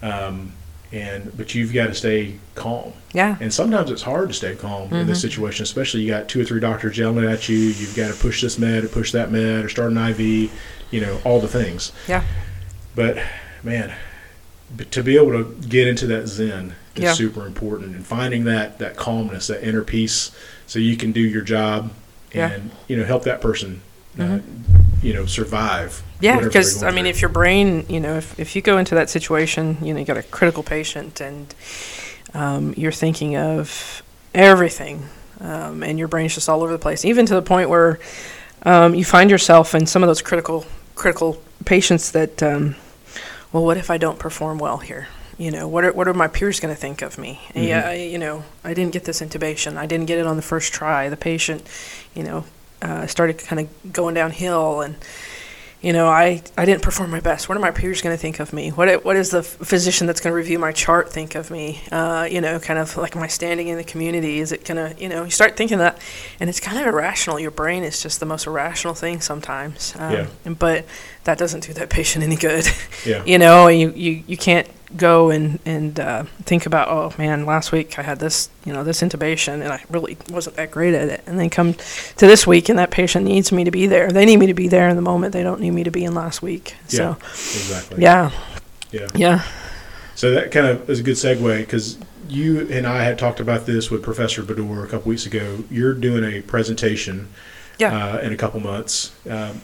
um, 0.02 0.54
and 0.94 1.36
but 1.38 1.54
you've 1.56 1.74
got 1.74 1.88
to 1.88 1.94
stay 1.94 2.36
calm 2.56 2.92
Yeah. 3.14 3.38
and 3.40 3.54
sometimes 3.54 3.92
it's 3.92 4.02
hard 4.02 4.30
to 4.30 4.34
stay 4.34 4.56
calm 4.56 4.92
in 4.94 5.08
this 5.08 5.20
Mm-hmm. 5.20 5.30
situation, 5.30 5.64
especially 5.64 6.02
you 6.02 6.10
got 6.10 6.28
two 6.28 6.42
or 6.42 6.44
three 6.44 6.60
doctors 6.60 6.98
yelling 6.98 7.24
at 7.26 7.48
you. 7.48 7.58
You've 7.58 7.96
got 7.96 8.10
to 8.14 8.20
push 8.20 8.42
this 8.42 8.58
med 8.60 8.84
or 8.84 8.88
push 8.90 9.12
that 9.14 9.32
med 9.32 9.64
or 9.64 9.70
start 9.70 9.92
an 9.94 9.98
IV, 9.98 10.20
you 10.92 11.00
know, 11.00 11.22
all 11.24 11.40
the 11.40 11.48
things. 11.48 11.94
Yeah. 12.10 12.24
But 12.96 13.18
man, 13.64 13.94
to 14.92 15.04
be 15.04 15.16
able 15.18 15.32
to 15.32 15.56
get 15.68 15.88
into 15.88 16.06
that 16.08 16.28
zen 16.28 16.76
is 16.96 17.04
Yeah. 17.04 17.14
super 17.14 17.46
important, 17.46 17.96
and 17.96 18.06
finding 18.06 18.44
that 18.46 18.80
that 18.80 18.96
calmness, 18.96 19.48
that 19.48 19.66
inner 19.68 19.82
peace, 19.84 20.32
so 20.68 20.80
you 20.80 20.96
can 20.98 21.12
do 21.12 21.22
your 21.22 21.42
job 21.42 21.92
Yeah. 22.34 22.50
and 22.52 22.72
you 22.88 22.98
know 22.98 23.06
help 23.06 23.24
that 23.24 23.42
person, 23.42 23.82
uh, 24.20 24.40
you 25.02 25.14
know, 25.14 25.26
survive. 25.26 26.04
Yeah, 26.20 26.40
because 26.40 26.84
I 26.84 26.92
mean, 26.92 27.04
through. 27.06 27.10
if 27.10 27.22
your 27.22 27.30
brain, 27.30 27.86
you 27.90 28.00
know, 28.00 28.16
if, 28.18 28.40
if 28.40 28.56
you 28.56 28.62
go 28.62 28.78
into 28.78 28.94
that 28.96 29.10
situation, 29.10 29.78
you 29.82 29.94
know, 29.94 30.00
you 30.00 30.06
got 30.06 30.18
a 30.18 30.24
critical 30.24 30.62
patient 30.64 31.20
and 31.20 31.54
um, 32.34 32.74
you're 32.78 32.92
thinking 32.92 33.36
of 33.36 34.04
everything, 34.36 35.10
um, 35.40 35.82
and 35.84 35.98
your 35.98 36.08
brain's 36.08 36.36
just 36.36 36.48
all 36.48 36.62
over 36.62 36.72
the 36.72 36.78
place, 36.80 37.04
even 37.04 37.26
to 37.26 37.34
the 37.34 37.42
point 37.42 37.70
where 37.70 38.00
um, 38.64 38.94
you 38.94 39.04
find 39.04 39.30
yourself 39.32 39.74
in 39.74 39.86
some 39.88 40.04
of 40.04 40.08
those 40.08 40.22
critical 40.22 40.66
critical 40.96 41.42
patients 41.66 42.12
that, 42.12 42.42
um, 42.44 42.76
well, 43.52 43.64
what 43.64 43.78
if 43.78 43.90
I 43.90 43.98
don't 43.98 44.20
perform 44.20 44.58
well 44.60 44.78
here? 44.78 45.08
You 45.38 45.50
know, 45.52 45.68
what 45.68 45.84
are 45.84 45.92
what 45.94 46.08
are 46.08 46.14
my 46.14 46.28
peers 46.28 46.60
going 46.60 46.74
to 46.74 46.80
think 46.80 47.02
of 47.02 47.18
me? 47.18 47.40
Mhm. 47.56 47.68
Yeah, 47.68 47.90
I, 47.90 47.94
you 47.96 48.18
know, 48.20 48.44
I 48.64 48.74
didn't 48.74 48.94
get 48.94 49.06
this 49.06 49.22
intubation. 49.22 49.76
I 49.76 49.86
didn't 49.88 50.06
get 50.06 50.20
it 50.20 50.28
on 50.28 50.36
the 50.36 50.42
first 50.44 50.72
try. 50.74 51.10
The 51.10 51.18
patient, 51.18 51.68
you 52.14 52.24
know, 52.24 52.46
uh, 52.82 53.08
started 53.08 53.40
kind 53.40 53.60
of 53.62 53.94
going 53.94 54.14
downhill 54.14 54.82
and 54.82 54.96
you 55.82 55.94
know, 55.94 56.08
I, 56.08 56.44
I 56.56 56.66
didn't 56.66 56.84
perform 56.84 57.10
my 57.10 57.20
best. 57.20 57.50
What 57.50 57.58
are 57.58 57.62
my 57.62 57.72
peers 57.72 58.02
going 58.02 58.16
to 58.16 58.22
think 58.22 58.40
of 58.40 58.54
me? 58.54 58.70
What 58.70 59.04
what 59.04 59.16
is 59.16 59.32
the 59.32 59.42
physician 59.42 60.06
that's 60.06 60.20
going 60.22 60.32
to 60.32 60.36
review 60.36 60.60
my 60.60 60.72
chart 60.72 61.12
think 61.12 61.34
of 61.34 61.50
me? 61.50 61.82
Uh, 61.92 62.28
you 62.30 62.40
know, 62.40 62.60
kind 62.60 62.78
of 62.78 62.96
like 62.98 63.16
my 63.16 63.28
standing 63.28 63.68
in 63.68 63.78
the 63.78 63.84
community. 63.84 64.40
Is 64.40 64.52
it 64.52 64.64
going 64.64 64.78
to, 64.78 65.02
you 65.02 65.10
know, 65.10 65.24
you 65.24 65.32
start 65.32 65.58
thinking 65.58 65.80
that, 65.80 66.00
and 66.40 66.50
it's 66.50 66.60
kind 66.60 66.78
of 66.78 66.86
irrational. 66.86 67.40
Your 67.40 67.52
brain 67.52 67.84
is 67.84 68.02
just 68.02 68.20
the 68.20 68.28
most 68.28 68.46
irrational 68.46 68.94
thing 68.94 69.22
sometimes. 69.22 69.96
Um, 69.98 70.12
Yeah. 70.12 70.54
But 70.54 70.86
that 71.24 71.38
doesn't 71.38 71.64
do 71.64 71.74
that 71.74 71.90
patient 71.90 72.24
any 72.24 72.36
good. 72.36 72.68
yeah, 73.06 73.24
you 73.26 73.40
know, 73.40 73.68
you, 73.68 73.92
you, 73.92 74.24
you 74.28 74.38
can't 74.38 74.68
go 74.96 75.30
and, 75.30 75.60
and 75.66 76.00
uh, 76.00 76.24
think 76.44 76.66
about, 76.66 76.88
oh 76.88 77.14
man, 77.18 77.46
last 77.46 77.72
week 77.72 77.98
I 77.98 78.02
had 78.02 78.20
this, 78.20 78.50
you 78.66 78.74
know, 78.74 78.84
this 78.84 79.02
intubation 79.02 79.62
and 79.62 79.70
I 79.70 79.84
really 79.90 80.18
wasn't 80.30 80.56
that 80.58 80.72
great 80.72 80.94
at 80.94 81.10
it. 81.10 81.24
And 81.26 81.40
then 81.40 81.50
come 81.50 81.74
to 81.74 82.28
this 82.28 82.46
week 82.46 82.70
and 82.70 82.78
that 82.80 82.92
patient 82.92 83.26
needs 83.26 83.52
me 83.52 83.64
to 83.64 83.72
be 83.72 83.88
there. 83.88 84.12
They 84.12 84.26
need 84.26 84.38
me 84.38 84.48
to 84.48 84.54
be 84.54 84.68
there 84.68 84.90
in 84.90 84.96
the 84.96 85.02
moment. 85.02 85.34
They 85.34 85.44
don't 85.44 85.62
need 85.62 85.72
me 85.72 85.84
to 85.84 85.92
be 85.92 86.04
in 86.04 86.14
last 86.14 86.42
week. 86.42 86.76
Yeah. 86.90 87.16
So, 87.16 87.18
exactly. 87.22 88.02
yeah, 88.02 88.32
yeah. 88.92 89.08
yeah, 89.16 89.44
So 90.16 90.32
that 90.32 90.52
kind 90.52 90.68
of 90.68 90.90
is 90.90 91.00
a 91.00 91.04
good 91.04 91.16
segue 91.16 91.60
because 91.60 91.98
you 92.28 92.68
and 92.70 92.88
I 92.88 93.04
had 93.04 93.20
talked 93.20 93.40
about 93.40 93.66
this 93.66 93.92
with 93.92 94.04
Professor 94.04 94.42
Bador 94.42 94.84
a 94.84 94.88
couple 94.88 95.10
weeks 95.10 95.26
ago. 95.26 95.64
You're 95.70 95.94
doing 95.94 96.24
a 96.24 96.42
presentation 96.42 97.30
yeah, 97.78 98.16
uh, 98.16 98.20
in 98.20 98.32
a 98.32 98.38
couple 98.38 98.60
months, 98.60 99.14
um, 99.30 99.62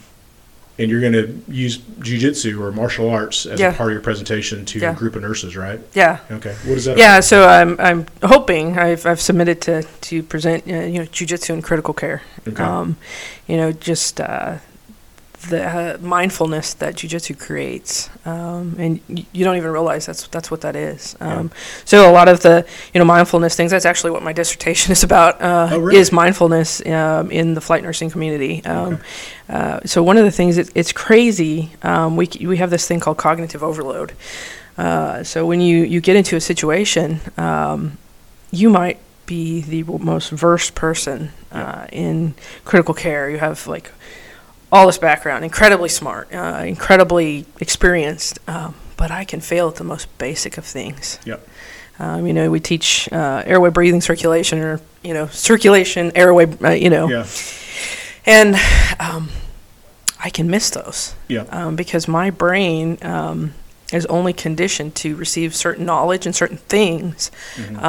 and 0.80 0.92
you're 0.92 1.02
going 1.02 1.14
to 1.14 1.42
use 1.48 1.78
jujitsu 1.78 2.60
or 2.62 2.72
martial 2.72 3.10
arts 3.10 3.46
as 3.46 3.60
Yeah. 3.60 3.70
a 3.72 3.74
part 3.74 3.90
of 3.90 3.94
your 3.94 4.02
presentation 4.02 4.64
to 4.66 4.80
Yeah. 4.80 4.92
a 4.92 4.96
group 4.96 5.16
of 5.16 5.22
nurses, 5.24 5.56
right? 5.58 5.80
yeah. 5.94 6.20
Okay. 6.32 6.54
What 6.66 6.78
is 6.78 6.86
that? 6.86 6.98
Yeah, 6.98 7.20
so 7.22 7.48
I'm 7.48 7.76
I'm 7.80 8.06
hoping 8.24 8.78
I've 8.78 9.06
I've 9.06 9.22
submitted 9.22 9.62
to 9.62 9.84
to 9.84 10.24
present 10.24 10.64
uh, 10.68 10.82
you 10.94 11.00
know 11.00 11.06
jujitsu 11.06 11.54
and 11.54 11.64
critical 11.64 11.94
care. 11.94 12.22
Okay. 12.48 12.64
Um, 12.64 12.98
you 13.48 13.58
know, 13.58 13.72
just 13.72 14.22
uh, 14.22 14.56
the 15.50 15.64
uh, 15.64 15.98
mindfulness 16.02 16.74
that 16.76 16.96
jujitsu 16.96 17.38
creates, 17.38 18.10
um, 18.26 18.76
and 18.80 19.00
y- 19.08 19.26
you 19.34 19.44
don't 19.46 19.56
even 19.56 19.72
realize 19.72 20.06
that's 20.06 20.28
that's 20.28 20.50
what 20.52 20.62
that 20.62 20.76
is. 20.76 21.16
Um, 21.20 21.52
So 21.86 22.10
a 22.10 22.12
lot 22.12 22.28
of 22.28 22.40
the 22.42 22.66
you 22.94 23.00
know 23.00 23.06
mindfulness 23.06 23.56
things. 23.56 23.72
That's 23.72 23.86
actually 23.86 24.12
what 24.12 24.24
my 24.24 24.34
dissertation 24.42 24.92
is 24.92 25.04
about. 25.04 25.40
Uh, 25.42 25.70
Oh, 25.72 25.80
really? 25.80 26.00
Is 26.00 26.12
mindfulness 26.12 26.82
um, 26.88 27.30
in 27.32 27.54
the 27.54 27.62
flight 27.62 27.84
nursing 27.84 28.10
community. 28.10 28.64
Um, 28.66 29.00
uh, 29.50 29.80
so 29.86 30.02
one 30.04 30.18
of 30.18 30.26
the 30.26 30.32
things 30.32 30.58
it, 30.58 30.70
it's 30.76 30.92
crazy. 30.92 31.72
Um, 31.84 32.18
we 32.18 32.26
c- 32.26 32.48
we 32.48 32.58
have 32.58 32.70
this 32.70 32.88
thing 32.88 33.00
called 33.00 33.18
cognitive 33.18 33.64
overload. 33.64 34.14
Uh, 34.78 35.24
so 35.24 35.46
when 35.46 35.62
you 35.62 35.84
you 35.84 36.02
get 36.02 36.16
into 36.16 36.36
a 36.36 36.42
situation, 36.42 37.20
um, 37.38 37.98
you 38.52 38.70
might 38.70 38.98
be 39.26 39.62
the 39.62 39.84
most 39.84 40.32
versed 40.32 40.74
person 40.74 41.32
uh, 41.52 41.86
in 41.92 42.34
critical 42.66 42.94
care. 42.94 43.30
You 43.30 43.38
have 43.40 43.68
like 43.68 43.92
all 44.72 44.86
this 44.88 44.98
background, 44.98 45.44
incredibly 45.46 45.90
smart, 45.90 46.34
uh, 46.34 46.64
incredibly 46.66 47.46
experienced, 47.60 48.40
um, 48.50 48.76
but 48.98 49.12
I 49.12 49.24
can 49.24 49.40
fail 49.42 49.70
at 49.70 49.76
the 49.76 49.84
most 49.84 50.16
basic 50.18 50.58
of 50.58 50.66
things. 50.66 51.20
Yep. 51.26 51.48
Um, 52.00 52.28
you 52.28 52.34
know, 52.34 52.52
we 52.52 52.60
teach 52.60 53.12
uh, 53.12 53.44
airway 53.46 53.70
breathing 53.70 54.02
circulation, 54.02 54.60
or 54.60 54.80
you 55.04 55.14
know, 55.14 55.28
circulation, 55.28 56.12
airway, 56.16 56.46
uh, 56.64 56.72
you 56.72 56.90
know, 56.90 57.10
Yeah. 57.10 57.26
and 58.26 58.56
um, 59.00 59.30
I 60.24 60.30
can 60.30 60.50
miss 60.50 60.70
those 60.70 61.16
Yeah. 61.28 61.46
um, 61.50 61.76
because 61.76 62.08
my 62.08 62.30
brain 62.30 62.98
um, 63.02 63.54
is 63.94 64.06
only 64.08 64.34
conditioned 64.34 64.96
to 64.96 65.16
receive 65.16 65.56
certain 65.56 65.86
knowledge 65.86 66.26
and 66.26 66.36
certain 66.36 66.58
things 66.58 67.32
Mhm. 67.56 67.82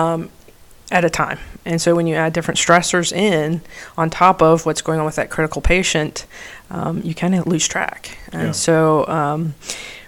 At 0.91 1.05
a 1.05 1.11
time. 1.11 1.39
And 1.65 1.81
so 1.81 1.95
when 1.95 2.07
you 2.07 2.15
add 2.15 2.33
different 2.33 2.59
stressors 2.59 3.13
in 3.13 3.61
on 3.97 4.09
top 4.11 4.41
of 4.43 4.65
what's 4.67 4.81
going 4.83 4.99
on 4.99 5.05
with 5.07 5.17
that 5.17 5.29
critical 5.31 5.61
patient, 5.61 6.27
um, 6.71 7.03
you 7.05 7.15
kind 7.15 7.35
of 7.35 7.47
lose 7.47 7.69
track. 7.69 8.19
And 8.33 8.49
Yeah. 8.49 8.53
so 8.53 9.07
um, 9.07 9.55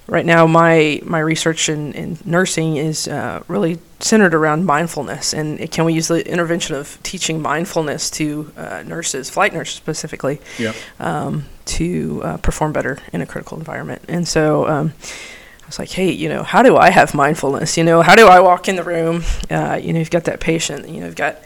right 0.07 0.24
now, 0.24 0.47
my 0.47 1.01
my 1.05 1.18
research 1.20 1.68
in, 1.68 1.93
in 1.93 2.18
nursing 2.24 2.76
is 2.76 3.07
uh, 3.09 3.43
really 3.47 3.78
centered 4.01 4.35
around 4.35 4.64
mindfulness. 4.64 5.35
And 5.35 5.61
it- 5.61 5.70
can 5.70 5.85
we 5.85 5.93
use 5.93 6.09
the 6.09 6.26
intervention 6.26 6.74
of 6.76 6.99
teaching 7.03 7.43
mindfulness 7.43 8.09
to 8.12 8.51
uh, 8.57 8.83
nurses, 8.87 9.28
flight 9.28 9.53
nurses 9.53 9.74
specifically, 9.76 10.41
Yeah. 10.59 10.72
um, 10.99 11.45
to 11.66 12.22
uh, 12.24 12.37
perform 12.39 12.72
better 12.72 12.97
in 13.12 13.20
a 13.20 13.26
critical 13.26 13.59
environment. 13.59 14.03
And 14.09 14.26
so 14.26 14.66
um, 14.66 14.93
was 15.70 15.78
like, 15.78 15.90
hey, 15.90 16.10
you 16.10 16.28
know, 16.28 16.42
how 16.42 16.62
do 16.62 16.76
I 16.76 16.90
have 16.90 17.14
mindfulness? 17.14 17.76
You 17.76 17.84
know, 17.84 18.02
how 18.02 18.14
do 18.16 18.26
I 18.26 18.40
walk 18.40 18.68
in 18.68 18.76
the 18.76 18.82
room? 18.84 19.22
Uh, 19.50 19.78
you 19.80 19.92
know, 19.92 19.98
you've 20.00 20.10
got 20.10 20.24
that 20.24 20.40
patient, 20.40 20.88
you 20.88 21.00
know, 21.00 21.06
you've 21.06 21.16
got 21.16 21.36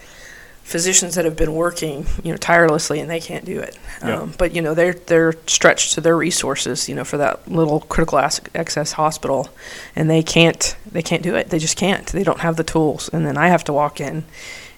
physicians 0.63 1.15
that 1.15 1.27
have 1.27 1.37
been 1.37 1.55
working, 1.55 2.07
you 2.23 2.31
know, 2.33 2.39
tirelessly 2.39 2.99
and 2.99 3.11
they 3.11 3.21
can't 3.21 3.45
do 3.45 3.61
it. 3.61 3.79
Yeah. 4.03 4.21
Um, 4.21 4.33
but, 4.39 4.55
you 4.55 4.63
know, 4.63 4.73
they're, 4.73 4.95
they're 4.95 5.35
stretched 5.47 5.93
to 5.95 6.01
their 6.01 6.17
resources, 6.17 6.89
you 6.89 6.95
know, 6.95 7.05
for 7.05 7.19
that 7.19 7.47
little 7.47 7.81
critical 7.81 8.19
access 8.19 8.93
hospital 8.93 9.51
and 9.95 10.09
they 10.09 10.23
can't, 10.23 10.75
they 10.91 11.03
can't 11.03 11.23
do 11.23 11.35
it. 11.35 11.51
They 11.51 11.59
just 11.59 11.77
can't. 11.77 12.07
They 12.07 12.23
don't 12.25 12.41
have 12.41 12.57
the 12.57 12.65
tools. 12.65 13.11
And 13.13 13.27
then 13.27 13.37
I 13.37 13.49
have 13.49 13.63
to 13.65 13.75
walk 13.75 14.01
in 14.01 14.25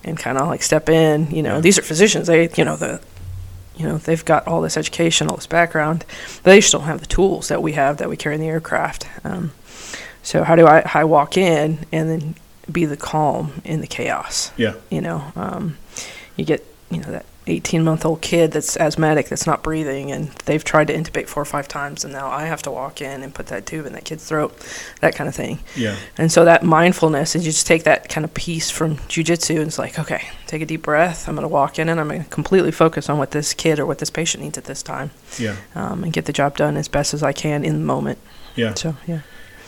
and 0.02 0.18
kind 0.18 0.38
of 0.38 0.48
like 0.48 0.62
step 0.64 0.88
in, 0.88 1.30
you 1.30 1.42
know, 1.44 1.54
Yeah. 1.56 1.60
these 1.60 1.78
are 1.78 1.82
physicians. 1.82 2.26
They, 2.26 2.48
you 2.56 2.64
know, 2.64 2.74
the, 2.74 3.00
you 3.76 3.86
know, 3.86 3.98
they've 3.98 4.24
got 4.24 4.46
all 4.46 4.62
this 4.62 4.76
education, 4.76 5.28
all 5.28 5.36
this 5.36 5.46
background. 5.46 6.04
They 6.42 6.60
just 6.60 6.72
don't 6.72 6.82
have 6.82 7.00
the 7.00 7.06
tools 7.06 7.48
that 7.48 7.62
we 7.62 7.72
have 7.72 7.98
that 7.98 8.08
we 8.08 8.16
carry 8.16 8.34
in 8.34 8.40
the 8.40 8.48
aircraft. 8.48 9.06
Um, 9.24 9.52
so 10.22 10.44
how 10.44 10.56
do 10.56 10.66
I, 10.66 10.82
I 10.92 11.04
walk 11.04 11.36
in 11.36 11.86
and 11.92 12.10
then 12.10 12.34
be 12.70 12.84
the 12.84 12.96
calm 12.96 13.60
in 13.64 13.80
the 13.80 13.86
chaos? 13.86 14.50
Yeah. 14.56 14.74
You 14.90 15.00
know, 15.00 15.32
um, 15.36 15.76
you 16.36 16.44
get, 16.44 16.64
you 16.90 17.00
know, 17.00 17.10
that 17.10 17.26
18 17.48 17.84
month 17.84 18.04
old 18.04 18.20
kid 18.22 18.52
that's 18.52 18.76
asthmatic, 18.76 19.28
that's 19.28 19.46
not 19.46 19.62
breathing, 19.62 20.10
and 20.10 20.28
they've 20.46 20.64
tried 20.64 20.88
to 20.88 20.94
intubate 20.94 21.28
four 21.28 21.42
or 21.42 21.46
five 21.46 21.68
times, 21.68 22.04
and 22.04 22.12
now 22.12 22.28
I 22.28 22.44
have 22.46 22.62
to 22.62 22.70
walk 22.70 23.00
in 23.00 23.22
and 23.22 23.34
put 23.34 23.46
that 23.46 23.66
tube 23.66 23.86
in 23.86 23.92
that 23.92 24.04
kid's 24.04 24.24
throat, 24.26 24.52
that 25.00 25.14
kind 25.14 25.28
of 25.28 25.34
thing. 25.34 25.60
Yeah. 25.76 25.96
And 26.18 26.32
so 26.32 26.44
that 26.44 26.62
mindfulness 26.64 27.36
is 27.36 27.46
you 27.46 27.52
just 27.52 27.66
take 27.66 27.84
that 27.84 28.08
kind 28.08 28.24
of 28.24 28.34
piece 28.34 28.70
from 28.70 28.96
jujitsu 28.96 29.56
and 29.56 29.68
it's 29.68 29.78
like, 29.78 29.98
okay, 29.98 30.28
take 30.46 30.62
a 30.62 30.66
deep 30.66 30.82
breath. 30.82 31.28
I'm 31.28 31.34
going 31.34 31.42
to 31.44 31.48
walk 31.48 31.78
in 31.78 31.88
and 31.88 32.00
I'm 32.00 32.08
going 32.08 32.24
to 32.24 32.28
completely 32.30 32.72
focus 32.72 33.08
on 33.08 33.18
what 33.18 33.30
this 33.30 33.54
kid 33.54 33.78
or 33.78 33.86
what 33.86 33.98
this 33.98 34.10
patient 34.10 34.42
needs 34.42 34.58
at 34.58 34.64
this 34.64 34.82
time 34.82 35.10
Yeah. 35.38 35.56
um, 35.74 36.02
and 36.04 36.12
get 36.12 36.24
the 36.24 36.32
job 36.32 36.56
done 36.56 36.76
as 36.76 36.88
best 36.88 37.14
as 37.14 37.22
I 37.22 37.32
can 37.32 37.64
in 37.64 37.74
the 37.74 37.84
moment. 37.84 38.18
Yeah. 38.56 38.74
So, 38.74 38.96
yeah. 39.06 39.20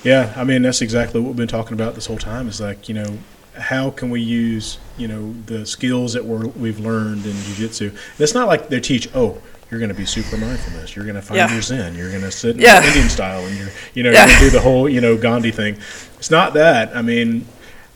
Yeah, 0.05 0.33
I 0.37 0.45
mean 0.45 0.63
that's 0.63 0.81
exactly 0.81 1.21
what 1.21 1.27
we've 1.29 1.37
been 1.37 1.49
talking 1.49 1.73
about 1.73 1.97
this 1.97 2.07
whole 2.07 2.19
time. 2.19 2.47
Is 2.49 2.61
like 2.61 2.89
you 2.89 2.95
know, 2.95 3.19
how 3.59 3.91
can 3.91 4.11
we 4.11 4.21
use 4.21 4.79
you 4.97 5.09
know 5.09 5.35
the 5.47 5.67
skills 5.67 6.13
that 6.15 6.25
we're 6.25 6.47
we've 6.49 6.81
learned 6.81 7.25
in 7.27 7.33
jujitsu? 7.33 7.91
And 7.91 7.99
It's 8.21 8.35
not 8.35 8.49
like 8.49 8.69
they 8.69 8.81
teach. 8.81 9.09
Oh, 9.15 9.39
you're 9.71 9.81
going 9.81 9.91
to 9.91 9.95
be 9.95 10.07
super 10.07 10.37
mindfulness. 10.39 10.97
You're 10.97 11.05
going 11.05 11.17
to 11.17 11.23
find 11.23 11.37
Yeah. 11.37 11.53
your 11.53 11.61
zen. 11.63 11.95
You're 11.95 12.11
going 12.11 12.23
to 12.23 12.31
sit 12.31 12.57
in 12.57 12.63
Yeah. 12.63 12.85
Indian 12.87 13.09
style, 13.09 13.45
and 13.45 13.57
you're 13.57 13.69
you 13.95 14.03
know 14.03 14.11
Yeah. 14.11 14.27
you're 14.27 14.27
going 14.27 14.39
to 14.39 14.45
do 14.47 14.51
the 14.51 14.61
whole 14.61 14.89
you 14.89 15.01
know 15.01 15.17
Gandhi 15.17 15.51
thing. 15.51 15.77
It's 16.19 16.31
not 16.31 16.55
that. 16.55 16.97
I 16.97 17.03
mean. 17.03 17.47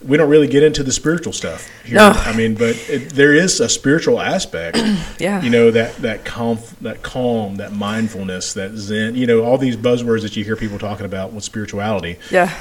We 0.04 0.16
don't 0.16 0.28
really 0.28 0.48
get 0.48 0.64
into 0.64 0.82
the 0.82 0.90
spiritual 0.90 1.32
stuff 1.32 1.70
here. 1.84 1.94
No. 1.98 2.08
I 2.08 2.36
mean, 2.36 2.54
but 2.56 2.74
it, 2.90 3.10
there 3.10 3.32
is 3.32 3.60
a 3.60 3.68
spiritual 3.68 4.20
aspect 4.20 4.76
Yeah. 5.20 5.40
you 5.40 5.48
know 5.48 5.70
that 5.70 5.94
that 5.98 6.24
calm 6.24 6.58
that 6.80 7.02
calm 7.04 7.54
that 7.58 7.72
mindfulness 7.72 8.52
that 8.54 8.72
zen 8.74 9.14
you 9.14 9.28
know 9.28 9.44
all 9.44 9.58
these 9.58 9.76
buzzwords 9.76 10.22
that 10.22 10.34
you 10.34 10.42
hear 10.42 10.56
people 10.56 10.76
talking 10.80 11.06
about 11.06 11.32
with 11.32 11.44
spirituality 11.44 12.18
yeah. 12.32 12.52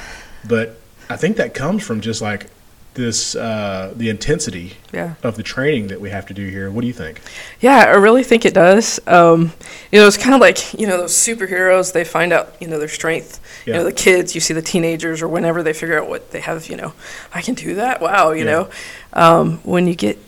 but 0.46 0.76
i 1.10 1.16
think 1.16 1.36
that 1.38 1.52
comes 1.52 1.84
from 1.84 2.00
just 2.00 2.22
like 2.22 2.46
this 2.94 3.34
uh 3.34 3.92
the 3.96 4.08
intensity 4.10 4.76
Yeah. 4.92 5.14
of 5.22 5.36
the 5.36 5.42
training 5.42 5.86
that 5.88 6.00
we 6.00 6.10
have 6.10 6.26
to 6.26 6.34
do 6.34 6.46
here 6.48 6.70
what 6.70 6.82
do 6.82 6.86
you 6.86 6.92
think 6.92 7.20
Yeah, 7.60 7.78
I 7.88 7.92
really 7.96 8.22
think 8.22 8.44
it 8.44 8.52
does. 8.54 9.00
Um, 9.06 9.52
you 9.90 9.98
know, 10.00 10.06
it's 10.06 10.16
kind 10.18 10.34
of 10.34 10.40
like, 10.40 10.74
you 10.78 10.86
know, 10.86 10.96
those 10.98 11.14
superheroes, 11.14 11.92
they 11.92 12.04
find 12.04 12.32
out, 12.32 12.54
you 12.60 12.66
know, 12.68 12.78
their 12.78 12.88
strength. 12.88 13.40
You 13.66 13.72
know, 13.74 13.84
the 13.84 13.92
kids, 13.92 14.34
you 14.34 14.40
see 14.40 14.52
the 14.54 14.62
teenagers 14.62 15.22
or 15.22 15.28
whenever 15.28 15.62
they 15.62 15.72
figure 15.72 15.98
out 16.00 16.08
what 16.08 16.32
they 16.32 16.40
have, 16.40 16.66
you 16.68 16.76
know, 16.76 16.92
I 17.32 17.40
can 17.40 17.54
do 17.54 17.74
that. 17.76 18.00
Wow, 18.02 18.32
you 18.32 18.44
Yeah. 18.44 18.50
know. 18.52 18.70
Um, 19.12 19.58
when 19.64 19.86
you 19.86 19.94
get 19.94 20.18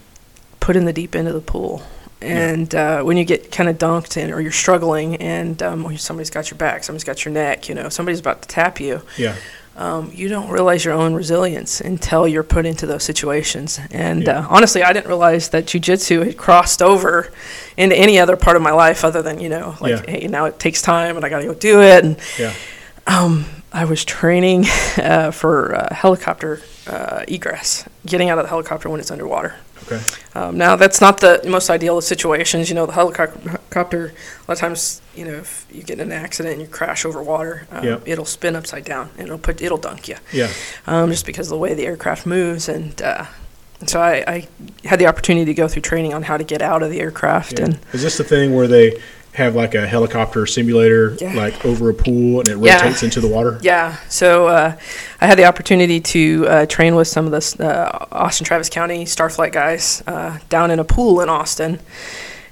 put 0.61 0.77
in 0.77 0.85
the 0.85 0.93
deep 0.93 1.15
end 1.17 1.27
of 1.29 1.35
the 1.35 1.41
pool 1.41 1.83
and 2.23 2.75
uh, 2.75 3.03
when 3.03 3.17
you 3.19 3.25
get 3.25 3.51
kind 3.53 3.69
of 3.69 3.77
dunked 3.77 4.17
in 4.17 4.33
or 4.33 4.41
you're 4.41 4.53
struggling 4.53 5.17
and 5.17 5.63
um, 5.63 5.97
somebody's 5.99 6.31
got 6.31 6.51
your 6.51 6.57
back, 6.59 6.85
somebody's 6.85 7.05
got 7.05 7.25
your 7.25 7.35
neck, 7.35 7.69
you 7.69 7.75
know, 7.75 7.89
somebody's 7.91 8.21
about 8.21 8.41
to 8.43 8.49
tap 8.49 8.81
you. 8.81 9.03
yeah 9.19 9.35
um, 9.77 10.11
you 10.15 10.29
don't 10.29 10.49
realize 10.51 10.85
your 10.85 10.95
own 10.95 11.15
resilience 11.15 11.81
until 11.81 12.29
you're 12.29 12.43
put 12.45 12.65
into 12.65 12.87
those 12.87 13.03
situations. 13.03 13.81
And 13.91 14.23
Yeah. 14.25 14.41
uh, 14.41 14.47
honestly, 14.49 14.83
I 14.85 14.93
didn't 14.93 15.09
realize 15.09 15.49
that 15.49 15.67
jujitsu 15.67 16.25
had 16.25 16.37
crossed 16.37 16.81
over 16.83 17.31
into 17.77 17.97
any 17.97 18.19
other 18.19 18.37
part 18.37 18.57
of 18.57 18.63
my 18.63 18.71
life 18.71 19.05
other 19.05 19.21
than, 19.23 19.41
you 19.41 19.49
know, 19.49 19.75
like, 19.81 20.07
Yeah. 20.07 20.11
hey, 20.21 20.27
now 20.29 20.45
it 20.45 20.59
takes 20.59 20.81
time 20.81 21.17
and 21.17 21.25
I 21.25 21.29
got 21.29 21.41
to 21.41 21.47
go 21.47 21.55
do 21.55 21.83
it. 21.83 22.05
And 22.05 22.17
Yeah. 22.39 22.53
um, 23.07 23.47
I 23.73 23.85
was 23.85 24.05
training 24.05 24.67
uh, 24.99 25.33
for 25.33 25.75
uh, 25.75 25.93
helicopter 25.95 26.61
uh, 26.87 27.25
egress, 27.29 27.89
getting 28.07 28.29
out 28.31 28.39
of 28.39 28.45
the 28.45 28.49
helicopter 28.49 28.89
when 28.91 29.01
it's 29.01 29.11
underwater. 29.11 29.57
Okay. 29.87 30.01
Um, 30.35 30.57
now, 30.57 30.77
that's 30.77 31.01
not 31.01 31.21
the 31.21 31.41
most 31.47 31.69
ideal 31.69 31.99
of 31.99 32.05
situations. 32.05 32.69
You 32.71 32.75
know, 32.75 32.87
the 32.87 32.93
helicopter, 32.93 34.13
a 34.15 34.43
lot 34.49 34.55
of 34.55 34.59
times, 34.59 35.03
you 35.15 35.25
know, 35.27 35.35
if 35.35 35.67
you 35.71 35.83
get 35.83 35.99
in 36.01 36.11
an 36.11 36.13
accident 36.13 36.55
and 36.55 36.63
you 36.63 36.69
crash 36.69 37.05
over 37.05 37.23
water, 37.23 37.67
um, 37.71 37.85
Yep. 37.85 38.03
it'll 38.07 38.25
spin 38.25 38.57
upside 38.57 38.85
down 38.85 39.11
and 39.19 39.27
it'll 39.27 39.39
put 39.39 39.61
it'll 39.61 39.77
dunk 39.79 40.09
you, 40.09 40.17
Yeah. 40.33 40.49
um, 40.87 41.11
just 41.11 41.27
because 41.27 41.47
of 41.49 41.51
the 41.51 41.59
way 41.59 41.75
the 41.75 41.85
aircraft 41.87 42.25
moves. 42.25 42.69
And, 42.69 43.01
uh, 43.03 43.27
and 43.81 43.91
so 43.91 44.01
I, 44.01 44.25
I 44.27 44.49
had 44.89 44.99
the 44.99 45.07
opportunity 45.07 45.45
to 45.47 45.55
go 45.55 45.69
through 45.69 45.83
training 45.83 46.15
on 46.15 46.23
how 46.23 46.37
to 46.39 46.45
get 46.45 46.63
out 46.63 46.83
of 46.83 46.91
the 46.91 47.01
aircraft. 47.01 47.59
yeah. 47.59 47.67
And 47.67 47.79
Is 47.93 48.03
this 48.03 48.17
the 48.17 48.25
thing 48.25 48.55
where 48.55 48.69
they 48.69 48.99
have 49.35 49.55
like 49.57 49.75
a 49.75 49.87
helicopter 49.87 50.47
simulator, 50.47 51.17
Yeah. 51.21 51.35
like 51.35 51.65
over 51.65 51.91
a 51.91 51.95
pool, 51.95 52.41
and 52.41 52.49
it 52.49 52.57
Yeah. 52.59 52.77
rotates 52.77 53.03
into 53.03 53.21
the 53.21 53.27
water? 53.29 53.59
Yeah, 53.63 53.97
so 54.09 54.47
uh, 54.47 54.73
I 55.21 55.27
had 55.27 55.37
the 55.39 55.45
opportunity 55.45 56.01
to 56.01 56.47
uh, 56.49 56.67
train 56.67 56.95
with 56.95 57.09
some 57.09 57.27
of 57.27 57.33
the 57.33 57.67
uh, 57.69 58.07
Austin 58.13 58.45
Travis 58.47 58.69
County 58.69 59.05
Starflight 59.05 59.53
guys 59.53 60.03
uh, 60.07 60.39
down 60.49 60.71
in 60.71 60.79
a 60.79 60.85
pool 60.85 61.21
in 61.21 61.29
Austin, 61.29 61.81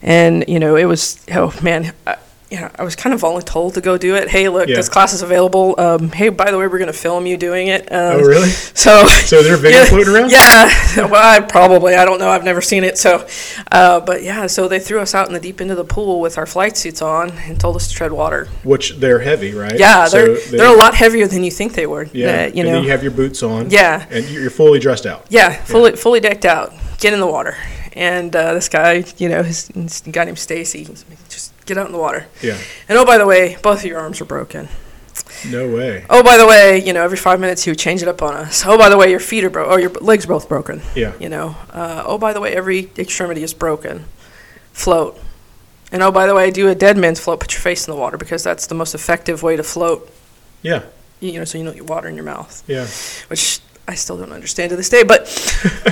and 0.03 0.45
you 0.49 0.59
know 0.59 0.77
it 0.77 0.85
was 0.87 1.19
oh 1.33 1.55
man. 1.63 1.93
I, 2.07 2.17
know, 2.61 2.71
I 2.79 2.85
was 2.85 2.97
kind 2.97 3.15
of 3.15 3.21
voluntold 3.21 3.75
to 3.75 3.81
go 3.81 3.97
do 3.99 4.15
it. 4.17 4.29
Hey, 4.29 4.49
look, 4.49 4.69
Yeah. 4.69 4.77
this 4.77 4.89
class 4.89 5.13
is 5.13 5.23
available. 5.23 5.75
Um, 5.79 6.11
hey, 6.11 6.29
by 6.29 6.51
the 6.51 6.59
way, 6.59 6.67
we're 6.67 6.79
going 6.79 6.93
to 6.93 6.99
film 6.99 7.27
you 7.27 7.37
doing 7.37 7.69
it. 7.69 7.91
Um, 7.93 8.17
Oh, 8.17 8.21
really? 8.21 8.49
So, 8.49 9.07
So 9.07 9.43
there 9.43 9.55
a 9.55 9.59
video 9.59 9.79
yeah, 9.81 9.85
floating 9.87 10.15
around? 10.15 10.31
Yeah, 10.31 10.69
well, 11.09 11.15
I 11.37 11.41
probably. 11.41 11.95
I 11.95 12.05
don't 12.05 12.19
know. 12.19 12.29
I've 12.29 12.45
never 12.45 12.61
seen 12.61 12.85
it. 12.85 12.99
So, 12.99 13.27
uh, 13.71 14.01
but 14.01 14.23
yeah, 14.23 14.47
so 14.47 14.69
they 14.69 14.79
threw 14.79 15.01
us 15.01 15.15
out 15.15 15.29
in 15.29 15.35
the 15.35 15.41
deep 15.41 15.61
end 15.61 15.71
of 15.71 15.77
the 15.77 15.85
pool 15.85 16.21
with 16.21 16.37
our 16.39 16.47
flight 16.47 16.77
suits 16.77 17.01
on 17.03 17.31
and 17.31 17.59
told 17.61 17.77
us 17.77 17.89
to 17.89 17.95
tread 17.95 18.13
water. 18.13 18.49
Which 18.65 18.97
they're 18.97 19.21
heavy, 19.21 19.55
right? 19.55 19.79
Yeah, 19.79 20.07
So 20.07 20.17
they're 20.19 20.35
they- 20.35 20.57
they're 20.59 20.75
a 20.75 20.77
lot 20.77 20.95
heavier 20.95 21.27
than 21.27 21.45
you 21.45 21.51
think 21.51 21.75
they 21.75 21.87
were. 21.87 22.09
Yeah. 22.13 22.27
Uh, 22.27 22.33
you 22.33 22.45
and 22.47 22.55
know. 22.57 22.63
then 22.75 22.85
you 22.85 22.91
have 22.91 23.03
your 23.03 23.13
boots 23.13 23.43
on. 23.43 23.71
Yeah. 23.71 24.07
And 24.11 24.29
you're 24.29 24.51
fully 24.51 24.79
dressed 24.79 25.07
out. 25.07 25.27
Yeah, 25.29 25.51
fully 25.65 25.97
fully 25.97 26.21
decked 26.21 26.45
out. 26.45 26.73
Get 26.99 27.13
in 27.13 27.21
the 27.21 27.27
water. 27.27 27.57
And 27.95 28.35
uh, 28.35 28.55
this 28.55 28.69
guy, 28.71 29.05
you 29.19 29.29
know, 29.29 29.43
his, 29.43 29.67
his 29.69 30.01
guy 30.11 30.25
named 30.25 30.39
Stacy, 30.39 30.79
he's 30.85 31.05
like, 31.11 31.29
just 31.29 31.32
get 31.67 31.79
out 31.79 31.87
in 31.87 31.93
the 31.93 31.99
water. 31.99 32.27
Yeah. 32.43 32.59
And 32.89 32.99
oh, 32.99 33.05
by 33.05 33.19
the 33.19 33.27
way, 33.27 33.57
both 33.63 33.81
of 33.81 33.85
your 33.85 34.01
arms 34.01 34.21
are 34.21 34.25
broken. 34.25 34.69
No 35.49 35.69
way. 35.69 36.05
Oh, 36.09 36.23
by 36.23 36.39
the 36.39 36.47
way, 36.47 36.83
you 36.83 36.93
know, 36.93 37.03
every 37.03 37.19
five 37.19 37.41
minutes 37.41 37.65
he 37.65 37.71
would 37.71 37.79
change 37.79 38.03
it 38.03 38.09
up 38.09 38.23
on 38.23 38.35
us. 38.35 38.65
Oh, 38.65 38.79
by 38.79 38.89
the 38.89 38.97
way, 38.97 39.11
your 39.11 39.21
feet 39.21 39.45
are 39.45 39.51
broken. 39.51 39.73
Oh, 39.73 39.77
your 39.77 39.91
legs 39.91 40.25
are 40.25 40.29
both 40.29 40.49
broken. 40.49 40.83
Yeah. 40.95 41.13
You 41.19 41.29
know. 41.29 41.57
Uh, 41.71 42.05
oh, 42.07 42.19
by 42.19 42.33
the 42.33 42.41
way, 42.41 42.55
every 42.55 42.91
extremity 42.97 43.43
is 43.43 43.53
broken. 43.53 44.05
Float. 44.73 45.19
And 45.91 46.03
oh, 46.03 46.11
by 46.11 46.27
the 46.27 46.35
way, 46.35 46.51
do 46.51 46.69
a 46.69 46.75
dead 46.75 46.97
man's 46.97 47.21
float. 47.21 47.41
Put 47.41 47.53
your 47.53 47.61
face 47.61 47.87
in 47.87 47.93
the 47.93 48.01
water 48.01 48.17
because 48.17 48.43
that's 48.43 48.67
the 48.67 48.75
most 48.75 48.95
effective 48.95 49.43
way 49.43 49.57
to 49.57 49.63
float. 49.63 50.11
Yeah. 50.63 50.85
You 51.21 51.33
know, 51.35 51.45
so 51.45 51.59
you 51.59 51.65
don't 51.65 51.75
get 51.75 51.89
water 51.89 52.09
in 52.09 52.15
your 52.15 52.25
mouth. 52.25 52.63
Yeah. 52.67 52.87
which 53.29 53.61
I 53.89 53.95
still 53.95 54.17
don't 54.17 54.33
understand 54.33 54.71
to 54.71 54.77
this 54.77 54.89
day. 54.89 55.03
But 55.03 55.29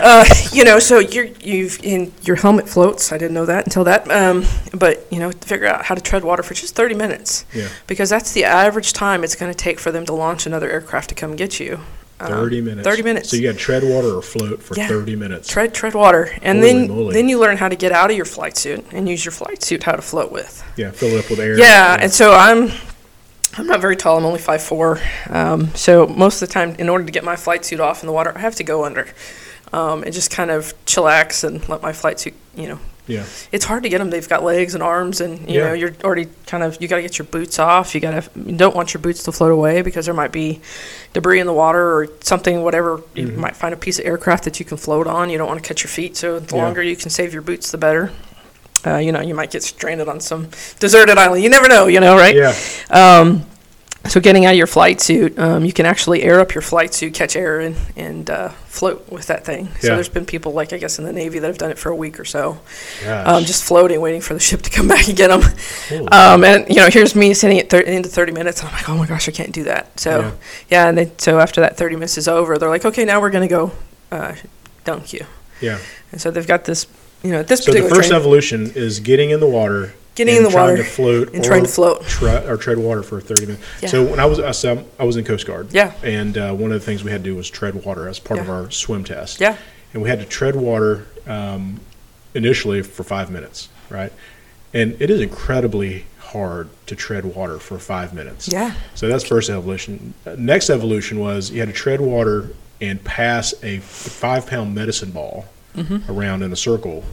uh, 0.01 0.25
you 0.53 0.65
know, 0.65 0.79
so 0.79 0.99
you're 1.01 1.27
you've 1.43 1.79
in 1.83 2.13
your 2.23 2.37
helmet 2.37 2.69
floats. 2.69 3.13
I 3.13 3.19
didn't 3.19 3.35
know 3.35 3.47
that 3.47 3.67
until 3.67 3.85
that. 3.85 4.11
Um, 4.11 4.45
but 4.73 5.07
you 5.11 5.19
know, 5.19 5.31
figure 5.33 5.67
out 5.67 5.85
how 5.85 5.95
to 5.95 6.01
tread 6.01 6.23
water 6.25 6.43
for 6.43 6.55
just 6.55 6.75
30 6.77 6.95
minutes 6.95 7.45
Yeah. 7.53 7.69
because 7.87 8.09
that's 8.09 8.33
the 8.33 8.45
average 8.45 8.93
time 8.93 9.25
it's 9.25 9.35
going 9.35 9.51
to 9.53 9.57
take 9.59 9.81
for 9.81 9.91
them 9.93 10.07
to 10.07 10.13
launch 10.13 10.47
another 10.47 10.71
aircraft 10.71 11.09
to 11.11 11.15
come 11.15 11.35
get 11.37 11.59
you. 11.61 11.81
Um, 12.21 12.29
30 12.33 12.61
minutes. 12.61 12.87
30 12.87 13.03
minutes. 13.03 13.31
So 13.31 13.37
you 13.39 13.43
got 13.45 13.53
to 13.53 13.59
tread 13.59 13.83
water 13.83 14.15
or 14.15 14.21
float 14.23 14.63
for 14.63 14.77
Yeah. 14.77 14.89
30 14.89 15.17
minutes. 15.17 15.49
Tread, 15.49 15.73
tread 15.73 15.95
water, 15.95 16.31
and 16.43 16.59
Holy 16.59 16.73
then 16.73 16.89
moly. 16.89 17.15
then 17.15 17.29
you 17.31 17.39
learn 17.41 17.57
how 17.57 17.69
to 17.71 17.77
get 17.77 17.93
out 17.93 18.11
of 18.11 18.17
your 18.17 18.27
flight 18.27 18.59
suit 18.59 18.85
and 18.93 19.09
use 19.09 19.25
your 19.25 19.33
flight 19.33 19.63
suit 19.63 19.83
how 19.85 19.93
to 19.93 20.03
float 20.03 20.31
with. 20.31 20.63
yeah. 20.77 20.91
Fill 20.91 21.17
it 21.17 21.25
up 21.25 21.31
with 21.31 21.41
air. 21.41 21.59
Yeah, 21.59 21.97
and 21.99 22.13
so 22.13 22.35
I'm 22.35 22.71
I'm 23.59 23.67
not 23.67 23.81
very 23.81 23.97
tall. 23.97 24.17
I'm 24.19 24.25
only 24.25 24.39
five 24.39 24.63
four. 24.63 25.01
Um, 25.29 25.75
so 25.75 26.07
most 26.07 26.41
of 26.41 26.49
the 26.49 26.53
time, 26.53 26.77
in 26.79 26.89
order 26.89 27.05
to 27.05 27.13
get 27.13 27.25
my 27.25 27.37
flight 27.37 27.65
suit 27.65 27.81
off 27.81 28.03
in 28.03 28.07
the 28.07 28.13
water, 28.13 28.33
I 28.35 28.41
have 28.41 28.55
to 28.57 28.65
go 28.65 28.85
under 28.85 29.09
um, 29.73 30.03
and 30.05 30.13
just 30.13 30.31
kind 30.31 30.51
of 30.51 30.73
chillax 30.87 31.45
and 31.45 31.67
let 31.69 31.83
my 31.83 31.93
flight 31.93 32.21
suit. 32.21 32.35
You 32.55 32.69
know, 32.69 32.79
Yeah. 33.09 33.25
it's 33.51 33.65
hard 33.65 33.83
to 33.83 33.89
get 33.89 33.99
them. 33.99 34.11
They've 34.11 34.29
got 34.29 34.45
legs 34.45 34.75
and 34.75 34.83
arms, 34.85 35.21
and 35.21 35.49
you 35.51 35.59
Yeah. 35.61 35.69
know, 35.69 35.73
you're 35.75 35.93
already 36.05 36.29
kind 36.47 36.63
of 36.63 36.79
you 36.81 36.87
got 36.87 36.97
to 36.97 37.03
get 37.03 37.19
your 37.19 37.27
boots 37.27 37.59
off. 37.59 37.93
You 37.95 38.01
got 38.01 38.23
to 38.23 38.31
you 38.41 38.57
don't 38.57 38.75
want 38.77 38.95
your 38.95 39.01
boots 39.01 39.25
to 39.25 39.33
float 39.33 39.51
away 39.51 39.83
because 39.83 40.05
there 40.07 40.15
might 40.15 40.33
be 40.33 40.61
debris 41.13 41.41
in 41.41 41.47
the 41.49 41.53
water 41.53 41.83
or 41.97 42.07
something. 42.21 42.63
Whatever 42.63 43.01
you 43.15 43.29
Mhm. 43.29 43.37
might 43.37 43.57
find 43.57 43.75
a 43.75 43.77
piece 43.77 43.99
of 43.99 44.07
aircraft 44.07 44.45
that 44.45 44.61
you 44.61 44.65
can 44.65 44.77
float 44.77 45.09
on. 45.09 45.29
You 45.29 45.39
don't 45.39 45.49
want 45.49 45.61
to 45.63 45.67
catch 45.67 45.83
your 45.83 45.91
feet. 45.91 46.17
So 46.17 46.39
the 46.39 46.55
Yeah. 46.57 46.63
longer 46.63 46.83
you 46.83 46.95
can 46.97 47.11
save 47.11 47.33
your 47.33 47.43
boots, 47.43 47.71
the 47.73 47.79
better. 47.79 48.13
Uh, 48.87 48.97
you 48.97 49.13
know, 49.13 49.21
you 49.21 49.35
might 49.35 49.51
get 49.51 49.63
stranded 49.63 50.09
on 50.09 50.21
some 50.21 50.49
deserted 50.79 51.19
island. 51.19 51.43
You 51.43 51.51
never 51.51 51.69
know. 51.69 51.87
You 51.87 52.01
know, 52.01 52.17
right? 52.17 52.35
Yeah. 52.35 52.55
Um, 52.91 53.45
so 54.09 54.19
getting 54.19 54.47
out 54.47 54.53
of 54.53 54.57
your 54.57 54.67
flight 54.67 54.99
suit, 55.03 55.39
um, 55.39 55.63
you 55.67 55.75
can 55.75 55.85
actually 55.85 56.23
air 56.23 56.41
up 56.41 56.55
your 56.55 56.63
flight 56.63 56.95
suit, 56.95 57.13
catch 57.13 57.37
air, 57.37 57.61
and, 57.61 57.77
and 57.97 58.31
uh, 58.31 58.49
float 58.67 59.07
with 59.13 59.27
that 59.27 59.45
thing. 59.45 59.67
So 59.81 59.89
Yeah. 59.89 59.95
there's 59.97 60.09
been 60.09 60.25
people 60.25 60.53
like 60.53 60.73
I 60.73 60.79
guess 60.79 60.99
in 60.99 61.05
the 61.05 61.13
Navy 61.13 61.39
that 61.39 61.47
have 61.47 61.59
done 61.59 61.71
it 61.71 61.79
for 61.79 61.91
a 61.91 61.95
week 61.95 62.19
or 62.19 62.25
so, 62.25 62.59
um, 63.07 63.45
just 63.45 63.63
floating, 63.63 64.01
waiting 64.01 64.23
for 64.23 64.33
the 64.33 64.41
ship 64.41 64.63
to 64.63 64.71
come 64.71 64.89
back 64.95 65.07
and 65.07 65.17
get 65.19 65.29
them. 65.29 65.43
Um, 66.11 66.45
and 66.45 66.67
you 66.71 66.77
know, 66.77 66.89
here's 66.91 67.15
me 67.15 67.35
sitting 67.35 67.59
at 67.59 67.69
thir- 67.69 67.81
into 67.81 68.09
30 68.09 68.33
minutes, 68.33 68.61
and 68.61 68.71
I'm 68.71 68.75
like, 68.75 68.89
oh 68.89 68.97
my 68.97 69.07
gosh, 69.07 69.29
I 69.29 69.33
can't 69.33 69.53
do 69.53 69.65
that. 69.65 70.01
So 70.01 70.21
Yeah. 70.21 70.33
yeah, 70.71 70.89
and 70.89 70.97
then, 70.97 71.19
so 71.19 71.39
after 71.39 71.61
that 71.61 71.77
30 71.77 71.97
minutes 71.97 72.17
is 72.17 72.27
over, 72.27 72.57
they're 72.57 72.71
like, 72.71 72.87
okay, 72.87 73.05
now 73.05 73.21
we're 73.21 73.31
gonna 73.31 73.49
go 73.49 73.73
uh, 74.11 74.35
dunk 74.85 75.13
you. 75.13 75.27
yeah. 75.61 75.79
And 76.11 76.21
so 76.21 76.31
they've 76.31 76.47
got 76.47 76.65
this, 76.65 76.87
you 77.23 77.31
know, 77.33 77.41
at 77.41 77.49
this 77.49 77.65
So 77.65 77.73
the 77.73 77.89
first 77.89 78.13
evolution 78.13 78.71
is 78.75 79.01
getting 79.01 79.31
in 79.31 79.41
the 79.41 79.49
water, 79.49 79.93
Getting 80.15 80.37
and 80.37 80.39
in 80.39 80.45
the 80.45 80.51
trying 80.51 80.71
water 80.71 80.83
to 80.83 80.89
float, 80.89 81.35
and 81.35 81.45
trying 81.45 81.63
to 81.63 81.69
float. 81.69 82.03
tre- 82.07 82.45
or 82.47 82.57
tread 82.57 82.79
water 82.79 83.03
for 83.03 83.21
30 83.21 83.47
minutes. 83.47 83.65
Yeah. 83.83 83.89
So 83.89 84.05
when 84.05 84.19
I 84.21 84.27
was 84.27 84.39
I 84.99 85.05
was 85.05 85.17
in 85.17 85.25
Coast 85.25 85.47
Guard, 85.47 85.69
Yeah. 85.73 85.93
and 86.03 86.37
uh, 86.37 86.53
one 86.53 86.73
of 86.73 86.81
the 86.81 86.85
things 86.85 87.05
we 87.05 87.11
had 87.11 87.23
to 87.25 87.31
do 87.31 87.37
was 87.37 87.49
tread 87.49 87.85
water 87.85 88.09
as 88.09 88.19
part 88.19 88.41
of 88.41 88.49
our 88.51 88.71
swim 88.71 89.05
test. 89.05 89.41
Yeah. 89.41 89.57
and 89.93 90.03
we 90.03 90.09
had 90.09 90.19
to 90.21 90.25
tread 90.27 90.57
water 90.57 91.07
um, 91.27 91.81
initially 92.35 92.83
for 92.83 93.03
five 93.03 93.31
minutes, 93.31 93.69
right? 93.89 94.13
And 94.73 94.97
it 95.01 95.11
is 95.11 95.21
incredibly 95.21 96.07
hard 96.19 96.69
to 96.87 96.95
tread 96.95 97.25
water 97.25 97.59
for 97.59 97.79
five 97.79 98.15
minutes. 98.15 98.47
Yeah. 98.49 98.75
So 98.95 99.09
that's 99.09 99.25
first 99.25 99.51
evolution. 99.51 100.15
Next 100.39 100.71
evolution 100.71 101.19
was 101.19 101.51
you 101.51 101.59
had 101.59 101.69
to 101.69 101.75
tread 101.75 102.01
water 102.01 102.51
and 102.81 103.03
pass 103.03 103.53
a 103.65 103.79
five 103.81 104.47
pound 104.47 104.75
medicine 104.75 105.11
ball 105.11 105.47
Mm-hmm. 105.77 106.11
around 106.11 106.43
in 106.43 106.53
a 106.53 106.57
circle 106.57 107.05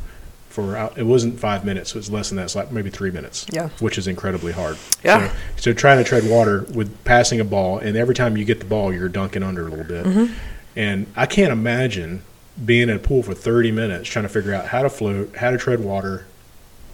for 0.49 0.75
it 0.97 1.03
wasn't 1.05 1.39
five 1.39 1.63
minutes, 1.63 1.91
so 1.93 1.99
it's 1.99 2.09
less 2.09 2.29
than 2.29 2.37
that. 2.37 2.43
It's 2.45 2.55
like 2.55 2.71
maybe 2.71 2.89
three 2.89 3.11
minutes. 3.11 3.45
Yeah. 3.51 3.69
which 3.79 3.97
is 3.99 4.07
incredibly 4.07 4.51
hard. 4.51 4.77
Yeah. 5.03 5.29
So, 5.29 5.35
so 5.57 5.73
trying 5.73 5.99
to 5.99 6.03
tread 6.03 6.27
water 6.27 6.65
with 6.73 7.03
passing 7.03 7.39
a 7.39 7.43
ball, 7.45 7.77
and 7.77 7.95
every 7.95 8.15
time 8.15 8.35
you 8.37 8.43
get 8.45 8.59
the 8.59 8.65
ball, 8.65 8.91
you're 8.91 9.09
dunking 9.09 9.43
under 9.43 9.67
a 9.67 9.69
little 9.69 9.85
bit. 9.85 10.05
Mm-hmm. 10.05 10.33
And 10.75 11.05
I 11.15 11.27
can't 11.27 11.51
imagine 11.51 12.23
being 12.65 12.89
in 12.89 12.95
a 12.95 12.99
pool 12.99 13.21
for 13.21 13.35
30 13.35 13.71
minutes 13.71 14.09
trying 14.09 14.23
to 14.23 14.29
figure 14.29 14.53
out 14.53 14.65
how 14.67 14.81
to 14.81 14.89
float, 14.89 15.35
how 15.35 15.51
to 15.51 15.57
tread 15.59 15.79
water 15.79 16.25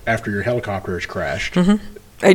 after 0.06 0.30
your 0.30 0.42
helicopter 0.42 0.94
has 0.96 1.06
crashed. 1.06 1.56
and 1.56 1.80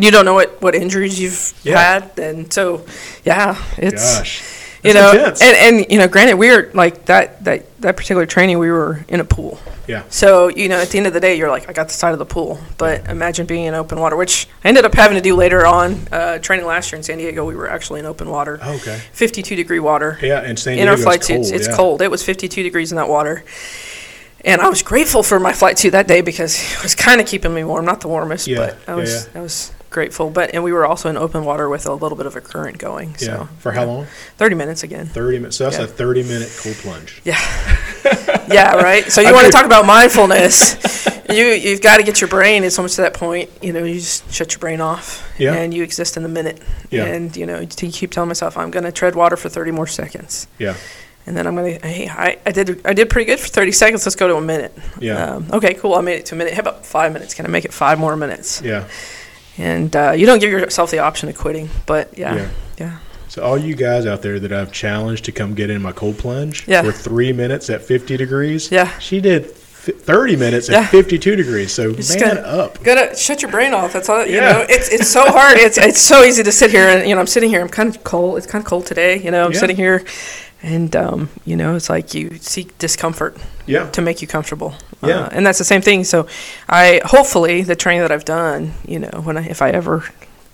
you 0.05 0.11
don't 0.11 0.25
know 0.25 0.35
what, 0.35 0.61
what 0.63 0.75
injuries 0.75 1.21
you've 1.21 1.53
Yeah. 1.63 1.79
had, 2.01 2.19
and 2.19 2.51
so 2.51 2.87
yeah, 3.25 3.63
it's 3.77 4.19
Gosh, 4.19 4.43
you 4.83 4.95
That's 4.95 5.15
know, 5.15 5.19
intense. 5.21 5.43
and, 5.43 5.57
and 5.81 5.93
you 5.93 5.99
know, 5.99 6.09
granted, 6.09 6.35
we're 6.37 6.71
like 6.73 7.05
that 7.07 7.45
that 7.45 7.67
that 7.81 7.97
particular 7.97 8.27
training, 8.27 8.59
we 8.59 8.71
were 8.71 9.05
in 9.09 9.21
a 9.21 9.25
pool. 9.25 9.59
yeah, 9.87 10.03
So 10.09 10.49
you 10.49 10.69
know, 10.69 10.81
at 10.81 10.89
the 10.91 10.99
end 10.99 11.07
of 11.07 11.13
the 11.13 11.21
day, 11.21 11.37
you're 11.37 11.49
like, 11.51 11.69
I 11.69 11.73
got 11.73 11.87
the 11.89 11.95
side 11.95 12.13
of 12.13 12.19
the 12.19 12.27
pool. 12.27 12.59
But 12.77 13.07
imagine 13.09 13.47
being 13.47 13.67
in 13.67 13.75
open 13.75 14.01
water, 14.01 14.17
which 14.17 14.49
I 14.65 14.69
ended 14.69 14.85
up 14.85 14.95
having 14.95 15.17
to 15.17 15.23
do 15.23 15.35
later 15.37 15.67
on. 15.67 16.07
Uh, 16.11 16.39
training 16.39 16.67
last 16.67 16.91
year 16.91 16.97
in 16.97 17.03
San 17.03 17.19
Diego, 17.19 17.45
we 17.45 17.55
were 17.55 17.71
actually 17.71 18.01
in 18.01 18.07
open 18.07 18.29
water, 18.31 18.59
Oh, 18.63 18.75
okay, 18.77 19.01
52 19.13 19.55
degree 19.57 19.79
water. 19.81 20.19
yeah, 20.23 20.41
and 20.41 20.59
San 20.59 20.75
Diego. 20.75 20.83
in 20.83 20.89
our 20.89 20.97
flight 21.03 21.23
suits. 21.25 21.51
It's 21.51 21.69
yeah. 21.69 21.77
cold. 21.77 22.03
It 22.03 22.11
was 22.11 22.23
52 22.25 22.63
degrees 22.63 22.91
in 22.93 22.97
that 22.97 23.09
water. 23.09 23.45
And 24.45 24.61
I 24.61 24.69
was 24.69 24.83
grateful 24.83 25.23
for 25.23 25.41
my 25.41 25.53
flight 25.53 25.79
suit 25.79 25.91
that 25.91 26.07
day 26.07 26.21
because 26.21 26.55
it 26.77 26.83
was 26.83 26.95
kind 26.95 27.21
of 27.21 27.27
keeping 27.27 27.53
me 27.53 27.65
warm. 27.65 27.85
Not 27.85 28.01
the 28.01 28.09
warmest, 28.09 28.47
Yeah, 28.47 28.59
but 28.59 28.77
I 28.87 28.93
yeah, 28.93 28.97
was 28.97 29.29
yeah. 29.35 29.39
I 29.41 29.43
was 29.43 29.73
grateful. 29.91 30.31
But 30.31 30.55
and 30.55 30.63
we 30.65 30.73
were 30.73 30.87
also 30.87 31.09
in 31.09 31.17
open 31.17 31.45
water 31.45 31.69
with 31.69 31.87
a 31.87 31.93
little 31.95 32.17
bit 32.17 32.27
of 32.27 32.37
a 32.37 32.41
current 32.41 32.79
going. 32.79 33.11
Yeah, 33.11 33.17
So 33.19 33.49
for 33.59 33.73
how 33.73 33.85
long? 33.85 34.07
30 34.37 34.55
minutes 34.55 34.83
again. 34.83 35.07
30 35.07 35.39
minutes. 35.39 35.57
So 35.57 35.65
that's 35.65 35.79
Yeah. 35.79 35.85
a 35.85 35.87
30 35.87 36.23
minute 36.25 36.51
cold 36.63 36.77
plunge. 36.77 37.21
Yeah. 37.25 37.39
yeah, 38.51 38.77
right. 38.77 39.11
So 39.11 39.21
you 39.21 39.33
want 39.33 39.47
to 39.47 39.53
talk 39.53 39.65
about 39.67 39.87
mindfulness. 39.87 40.77
you 41.29 41.47
you've 41.47 41.81
got 41.83 41.99
to 41.99 42.03
get 42.03 42.21
your 42.21 42.29
brain 42.29 42.65
it's 42.65 42.79
almost 42.79 42.97
to 42.97 43.03
that 43.03 43.15
point, 43.15 43.51
you 43.63 43.73
know, 43.73 43.85
you 43.85 43.95
just 44.01 44.33
shut 44.33 44.53
your 44.53 44.61
brain 44.61 44.81
off 44.81 45.29
Yeah. 45.39 45.55
and 45.55 45.75
you 45.75 45.83
exist 45.83 46.17
in 46.17 46.23
the 46.23 46.29
minute. 46.29 46.61
Yeah. 46.91 47.05
And 47.05 47.37
you 47.37 47.45
know, 47.47 47.65
to 47.65 47.89
keep 47.89 48.11
telling 48.11 48.29
myself 48.29 48.57
I'm 48.57 48.71
going 48.71 48.85
to 48.85 48.93
tread 48.93 49.15
water 49.15 49.37
for 49.37 49.49
30 49.49 49.71
more 49.73 49.87
seconds. 49.87 50.47
Yeah, 50.59 50.75
And 51.27 51.37
then 51.37 51.47
I'm 51.47 51.55
gonna. 51.55 51.79
Hey, 51.87 52.09
I, 52.09 52.39
I 52.47 52.53
did 52.53 52.81
I 52.87 52.95
did 52.95 53.11
pretty 53.11 53.27
good 53.27 53.39
for 53.41 53.49
30 53.49 53.73
seconds. 53.73 54.07
Let's 54.07 54.17
go 54.17 54.29
to 54.29 54.37
a 54.37 54.41
minute. 54.41 54.73
Yeah. 55.01 55.35
Um, 55.35 55.47
okay, 55.53 55.75
cool. 55.75 55.95
I 55.95 56.01
made 56.01 56.19
it 56.21 56.27
to 56.27 56.35
a 56.35 56.39
minute. 56.39 56.55
How 56.55 56.61
about 56.61 56.87
five 56.87 57.13
minutes? 57.13 57.35
Can 57.35 57.45
I 57.45 57.51
make 57.51 57.67
it 57.67 57.75
five 57.75 57.99
more 57.99 58.17
minutes? 58.17 58.63
yeah. 58.63 58.85
And 59.59 59.95
uh, 59.97 60.13
you 60.13 60.25
don't 60.27 60.39
give 60.39 60.51
yourself 60.51 60.91
the 60.91 61.01
option 61.01 61.29
of 61.29 61.37
quitting, 61.37 61.69
but 61.87 62.17
yeah, 62.17 62.35
Yeah. 62.37 62.49
yeah, 62.79 62.99
So 63.29 63.43
all 63.43 63.59
you 63.59 63.75
guys 63.75 64.07
out 64.07 64.23
there 64.23 64.39
that 64.39 64.53
I've 64.53 64.73
challenged 64.73 65.25
to 65.27 65.33
come 65.33 65.55
get 65.55 65.69
in 65.71 65.83
my 65.83 65.93
cold 65.93 66.19
plunge 66.19 66.65
Yeah. 66.67 66.83
for 66.83 66.93
three 66.93 67.33
minutes 67.33 67.69
at 67.69 67.83
50 67.83 68.17
degrees, 68.17 68.71
Yeah. 68.71 68.89
she 68.99 69.21
did 69.21 69.51
30 69.51 70.37
minutes 70.37 70.69
Yeah. 70.69 70.81
at 70.81 70.91
52 70.91 71.35
degrees. 71.35 71.73
So 71.73 71.93
just 71.93 72.19
man 72.21 72.37
gotta- 72.37 72.47
up. 72.47 72.83
Gotta 72.85 73.17
shut 73.17 73.43
your 73.43 73.51
brain 73.51 73.73
off. 73.75 73.93
That's 73.93 74.09
all. 74.09 74.25
You 74.25 74.37
Yeah. 74.37 74.53
know, 74.53 74.67
it's 74.69 74.89
it's 74.91 75.09
so 75.09 75.23
hard. 75.25 75.57
It's 75.59 75.79
it's 75.79 76.01
so 76.01 76.23
easy 76.23 76.43
to 76.43 76.53
sit 76.53 76.71
here 76.71 76.89
and 76.89 77.09
you 77.09 77.15
know 77.15 77.21
I'm 77.21 77.27
sitting 77.27 77.49
here. 77.51 77.61
I'm 77.63 77.69
kind 77.71 77.89
of 77.95 78.05
cold. 78.05 78.37
It's 78.39 78.47
kind 78.47 78.63
of 78.63 78.69
cold 78.69 78.87
today. 78.87 79.19
You 79.19 79.31
know, 79.31 79.45
I'm 79.47 79.53
Yeah. 79.53 79.61
sitting 79.61 79.77
here, 79.77 80.05
and 80.63 80.95
um, 80.97 81.29
you 81.45 81.57
know, 81.57 81.77
it's 81.77 81.89
like 81.91 82.15
you 82.15 82.37
seek 82.39 82.77
discomfort 82.79 83.37
Yeah. 83.67 83.89
to 83.91 84.01
make 84.03 84.21
you 84.23 84.29
comfortable. 84.29 84.75
Yeah. 85.03 85.21
Uh, 85.21 85.29
and 85.33 85.47
that's 85.47 85.59
the 85.59 85.65
same 85.65 85.81
thing. 85.83 86.05
So, 86.05 86.27
I 86.69 87.01
hopefully 87.05 87.63
the 87.63 87.77
training 87.77 88.03
that 88.03 88.11
I've 88.13 88.25
done, 88.25 88.73
you 88.87 88.99
know, 88.99 89.21
when 89.23 89.37
I 89.37 89.47
if 89.49 89.63
I 89.63 89.71
ever, 89.71 90.05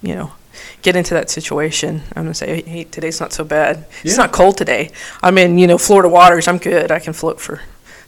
you 0.02 0.14
know. 0.14 0.32
Get 0.82 0.96
into 0.96 1.14
that 1.14 1.30
situation. 1.30 2.02
I'm 2.14 2.24
gonna 2.24 2.34
say, 2.34 2.62
hey, 2.62 2.84
today's 2.84 3.18
not 3.20 3.32
so 3.32 3.42
bad. 3.42 3.86
It's 4.05 4.18
not 4.18 4.32
cold 4.32 4.57
today. 4.59 4.90
I'm 5.22 5.36
in, 5.38 5.59
you 5.59 5.66
know, 5.66 5.78
Florida 5.78 6.09
waters. 6.09 6.46
I'm 6.46 6.59
good. 6.59 6.90
I 6.92 6.98
can 7.00 7.12
float 7.14 7.40
for 7.40 7.61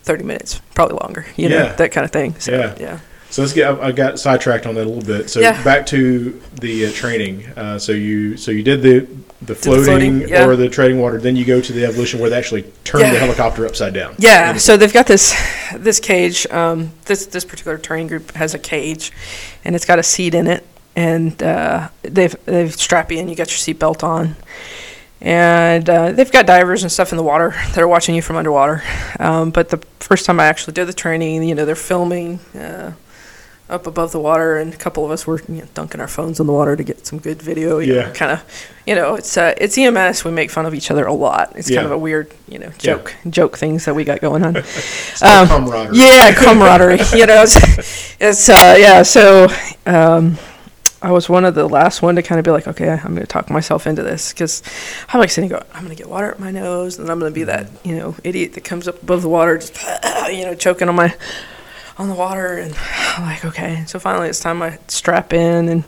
30 0.02 0.22
minutes, 0.24 0.60
probably 0.74 0.98
longer. 1.02 1.24
You 1.36 1.48
know, 1.48 1.56
Yeah. 1.64 1.72
that 1.72 1.90
kind 1.92 2.04
of 2.04 2.12
thing. 2.12 2.36
So, 2.38 2.52
Yeah. 2.52 2.74
yeah. 2.78 2.98
So 3.30 3.42
let's 3.42 3.52
get. 3.52 3.68
I 3.68 3.88
I 3.88 3.92
got 3.92 4.18
sidetracked 4.18 4.66
on 4.66 4.74
that 4.76 4.84
a 4.84 4.88
little 4.88 5.02
bit. 5.02 5.28
So 5.30 5.40
Yeah. 5.40 5.62
back 5.64 5.84
to 5.86 6.40
the 6.60 6.86
uh, 6.86 6.92
training. 6.92 7.44
Uh, 7.56 7.78
so 7.78 7.92
you 7.92 8.36
so 8.36 8.50
you 8.50 8.62
did 8.62 8.82
the 8.82 9.00
the 9.00 9.46
the 9.48 9.54
floating, 9.54 9.84
floating, 9.84 10.28
yeah. 10.28 10.46
or 10.46 10.56
the 10.56 10.68
trading 10.68 11.00
water. 11.00 11.18
Then 11.18 11.36
you 11.36 11.44
go 11.44 11.60
to 11.60 11.72
the 11.72 11.84
evolution 11.84 12.20
where 12.20 12.30
they 12.30 12.38
actually 12.38 12.62
turn 12.84 13.00
Yeah. 13.02 13.12
the 13.12 13.18
helicopter 13.18 13.66
upside 13.66 13.92
down. 13.94 14.14
Yeah, 14.18 14.56
so 14.56 14.76
they've 14.76 14.92
got 14.92 15.06
this 15.06 15.34
this 15.76 16.00
cage. 16.00 16.46
Um, 16.50 16.92
this 17.06 17.26
this 17.26 17.44
particular 17.44 17.78
training 17.78 18.06
group 18.06 18.32
has 18.32 18.54
a 18.54 18.58
cage, 18.58 19.12
and 19.64 19.74
it's 19.74 19.84
got 19.84 19.98
a 19.98 20.02
seat 20.04 20.34
in 20.34 20.46
it, 20.46 20.64
and 20.94 21.42
uh, 21.42 21.88
they've 22.02 22.34
they've 22.46 22.74
strap 22.74 23.10
you 23.10 23.18
in. 23.18 23.28
You 23.28 23.34
got 23.34 23.50
your 23.50 23.74
seatbelt 23.74 24.02
on, 24.04 24.36
and 25.20 25.90
uh, 25.90 26.12
they've 26.12 26.30
got 26.32 26.46
divers 26.46 26.82
and 26.82 26.92
stuff 26.92 27.12
in 27.12 27.16
the 27.18 27.24
water 27.24 27.50
that 27.50 27.78
are 27.78 27.88
watching 27.88 28.14
you 28.14 28.22
from 28.22 28.36
underwater. 28.36 28.82
Um, 29.18 29.50
but 29.50 29.68
the 29.70 29.78
first 29.98 30.24
time 30.26 30.38
I 30.40 30.46
actually 30.46 30.74
did 30.74 30.86
the 30.86 30.92
training, 30.94 31.42
you 31.42 31.54
know, 31.54 31.64
they're 31.64 31.74
filming. 31.74 32.38
Up 33.68 33.88
above 33.88 34.12
the 34.12 34.20
water, 34.20 34.58
and 34.58 34.72
a 34.72 34.76
couple 34.76 35.04
of 35.04 35.10
us 35.10 35.26
were 35.26 35.40
you 35.48 35.56
know, 35.56 35.64
dunking 35.74 36.00
our 36.00 36.06
phones 36.06 36.38
in 36.38 36.46
the 36.46 36.52
water 36.52 36.76
to 36.76 36.84
get 36.84 37.04
some 37.04 37.18
good 37.18 37.42
video. 37.42 37.78
Yeah. 37.80 38.12
kind 38.12 38.30
of, 38.30 38.44
you 38.86 38.94
know, 38.94 39.16
it's 39.16 39.36
uh, 39.36 39.54
it's 39.60 39.76
EMS. 39.76 40.24
We 40.24 40.30
make 40.30 40.52
fun 40.52 40.66
of 40.66 40.74
each 40.74 40.88
other 40.92 41.04
a 41.04 41.12
lot. 41.12 41.52
It's 41.56 41.68
Yeah. 41.68 41.78
kind 41.78 41.86
of 41.86 41.92
a 41.92 41.98
weird, 41.98 42.30
you 42.46 42.60
know, 42.60 42.66
Yeah. 42.66 42.94
joke 42.94 43.14
joke 43.28 43.58
things 43.58 43.84
that 43.86 43.94
we 43.96 44.04
got 44.04 44.20
going 44.20 44.44
on. 44.44 44.54
Um, 45.22 45.48
camaraderie. 45.48 45.96
Yeah, 45.98 46.32
camaraderie. 46.36 47.00
you 47.18 47.26
know, 47.26 47.42
it's, 47.42 48.14
it's 48.20 48.48
uh, 48.48 48.76
yeah. 48.78 49.02
So 49.02 49.48
um, 49.84 50.38
I 51.02 51.10
was 51.10 51.28
one 51.28 51.44
of 51.44 51.56
the 51.56 51.68
last 51.68 52.02
one 52.02 52.14
to 52.14 52.22
kind 52.22 52.38
of 52.38 52.44
be 52.44 52.52
like, 52.52 52.68
okay, 52.68 52.88
I'm 52.90 53.14
going 53.14 53.16
to 53.16 53.26
talk 53.26 53.50
myself 53.50 53.88
into 53.88 54.04
this 54.04 54.32
because 54.32 54.62
I'm 55.12 55.18
like 55.18 55.30
sitting, 55.30 55.50
go, 55.50 55.60
I'm 55.74 55.84
going 55.84 55.96
to 55.96 56.00
get 56.00 56.08
water 56.08 56.30
up 56.30 56.38
my 56.38 56.52
nose, 56.52 57.00
and 57.00 57.10
I'm 57.10 57.18
going 57.18 57.32
to 57.32 57.34
be 57.34 57.44
that 57.44 57.66
you 57.84 57.96
know 57.96 58.14
idiot 58.22 58.52
that 58.52 58.62
comes 58.62 58.86
up 58.86 59.02
above 59.02 59.22
the 59.22 59.28
water, 59.28 59.58
just 59.58 59.76
you 60.30 60.44
know, 60.44 60.54
choking 60.54 60.88
on 60.88 60.94
my 60.94 61.12
on 61.98 62.08
the 62.08 62.14
water, 62.14 62.58
and 62.58 62.74
I'm 63.16 63.24
like, 63.24 63.44
okay. 63.44 63.84
So 63.86 63.98
finally, 63.98 64.28
it's 64.28 64.40
time 64.40 64.62
I 64.62 64.78
strap 64.88 65.32
in, 65.32 65.68
and 65.68 65.84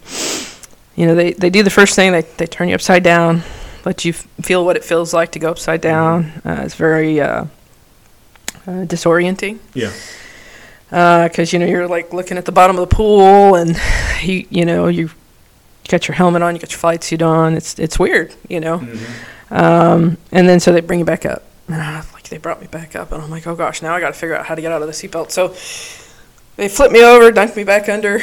you 0.96 1.06
know, 1.06 1.14
they 1.14 1.32
they 1.32 1.50
do 1.50 1.62
the 1.62 1.70
first 1.70 1.94
thing, 1.96 2.12
they 2.12 2.22
they 2.22 2.46
turn 2.46 2.68
you 2.68 2.74
upside 2.74 3.02
down, 3.02 3.42
let 3.84 4.04
you 4.04 4.12
f- 4.12 4.26
feel 4.42 4.64
what 4.64 4.76
it 4.76 4.84
feels 4.84 5.12
like 5.14 5.32
to 5.32 5.38
go 5.38 5.50
upside 5.50 5.80
down. 5.80 6.32
Uh, 6.44 6.62
it's 6.64 6.74
very 6.74 7.20
uh, 7.20 7.44
uh, 8.66 8.84
disorienting 8.84 9.59
Yeah. 9.74 9.92
because 11.28 11.52
you 11.52 11.59
know 11.59 11.66
you're 11.66 11.86
like 11.88 12.12
looking 12.12 12.36
at 12.38 12.44
the 12.44 12.52
bottom 12.52 12.76
of 12.78 12.88
the 12.88 12.94
pool 12.94 13.54
and 13.54 13.76
you 14.22 14.46
you 14.50 14.64
know 14.64 14.88
you 14.88 15.11
got 15.88 16.06
your 16.09 16.14
helmet 16.16 16.42
on, 16.42 16.54
you 16.54 16.61
got 16.61 16.70
your 16.70 16.78
flight 16.78 17.02
suit 17.04 17.22
on. 17.22 17.54
It's 17.54 17.78
it's 17.78 17.98
weird, 17.98 18.34
you 18.48 18.61
know. 18.61 18.78
Mhm. 18.80 18.98
Um, 19.50 20.18
and 20.32 20.46
then 20.48 20.61
so 20.61 20.72
they 20.72 20.80
bring 20.82 20.98
you 20.98 21.04
back 21.06 21.24
up. 21.24 21.44
And 21.68 21.76
I, 21.80 22.02
like 22.12 22.18
they 22.29 22.39
brought 22.39 22.61
me 22.61 22.66
back 22.66 22.95
up, 22.97 23.12
and 23.12 23.22
I'm 23.22 23.31
like, 23.31 23.47
oh 23.47 23.55
gosh, 23.55 23.83
now 23.83 23.95
I 23.95 24.01
got 24.01 24.09
to 24.09 24.18
figure 24.18 24.37
out 24.37 24.47
how 24.47 24.55
to 24.55 24.61
get 24.61 24.72
out 24.72 24.83
of 24.83 24.89
the 24.89 24.95
seatbelt. 24.95 25.31
So 25.31 25.49
they 26.57 26.68
flipped 26.68 26.93
me 26.93 27.05
over, 27.05 27.31
dunked 27.33 27.57
me 27.57 27.64
back 27.64 27.89
under, 27.89 28.20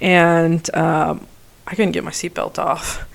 and 0.00 0.74
um, 0.76 1.26
I 1.66 1.70
couldn't 1.74 1.92
get 1.92 2.04
my 2.04 2.10
seatbelt 2.10 2.58
off. 2.58 3.06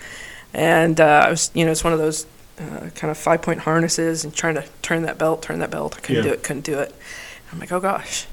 And 0.53 0.99
uh, 1.01 1.23
I 1.27 1.29
was, 1.29 1.51
you 1.53 1.65
know, 1.65 1.71
it's 1.71 1.83
one 1.83 1.93
of 1.93 1.99
those 1.99 2.25
uh, 2.59 2.89
kind 2.95 3.11
of 3.11 3.17
five 3.17 3.41
point 3.41 3.59
harnesses, 3.61 4.23
and 4.23 4.33
trying 4.33 4.55
to 4.55 4.63
turn 4.81 5.03
that 5.03 5.17
belt, 5.17 5.41
turn 5.41 5.59
that 5.59 5.71
belt. 5.71 5.95
I 5.97 5.99
couldn't 6.01 6.23
Yeah. 6.23 6.29
do 6.29 6.33
it, 6.33 6.43
couldn't 6.43 6.63
do 6.65 6.79
it. 6.79 6.95
I'm 7.51 7.59
like, 7.59 7.71
oh 7.71 7.79
gosh, 7.79 8.25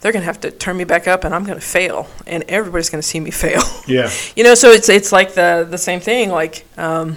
they're 0.00 0.12
gonna 0.12 0.24
have 0.24 0.40
to 0.40 0.50
turn 0.50 0.76
me 0.76 0.84
back 0.84 1.06
up, 1.08 1.24
and 1.24 1.34
I'm 1.34 1.44
gonna 1.44 1.60
fail, 1.60 2.08
and 2.26 2.42
everybody's 2.48 2.90
gonna 2.90 3.02
see 3.02 3.20
me 3.20 3.30
fail. 3.44 3.62
Yeah. 3.86 4.10
You 4.36 4.44
know, 4.44 4.54
so 4.54 4.70
it's 4.70 4.88
it's 4.88 5.12
like 5.12 5.34
the 5.34 5.66
the 5.68 5.78
same 5.78 6.00
thing. 6.00 6.30
Like 6.30 6.66
um, 6.76 7.16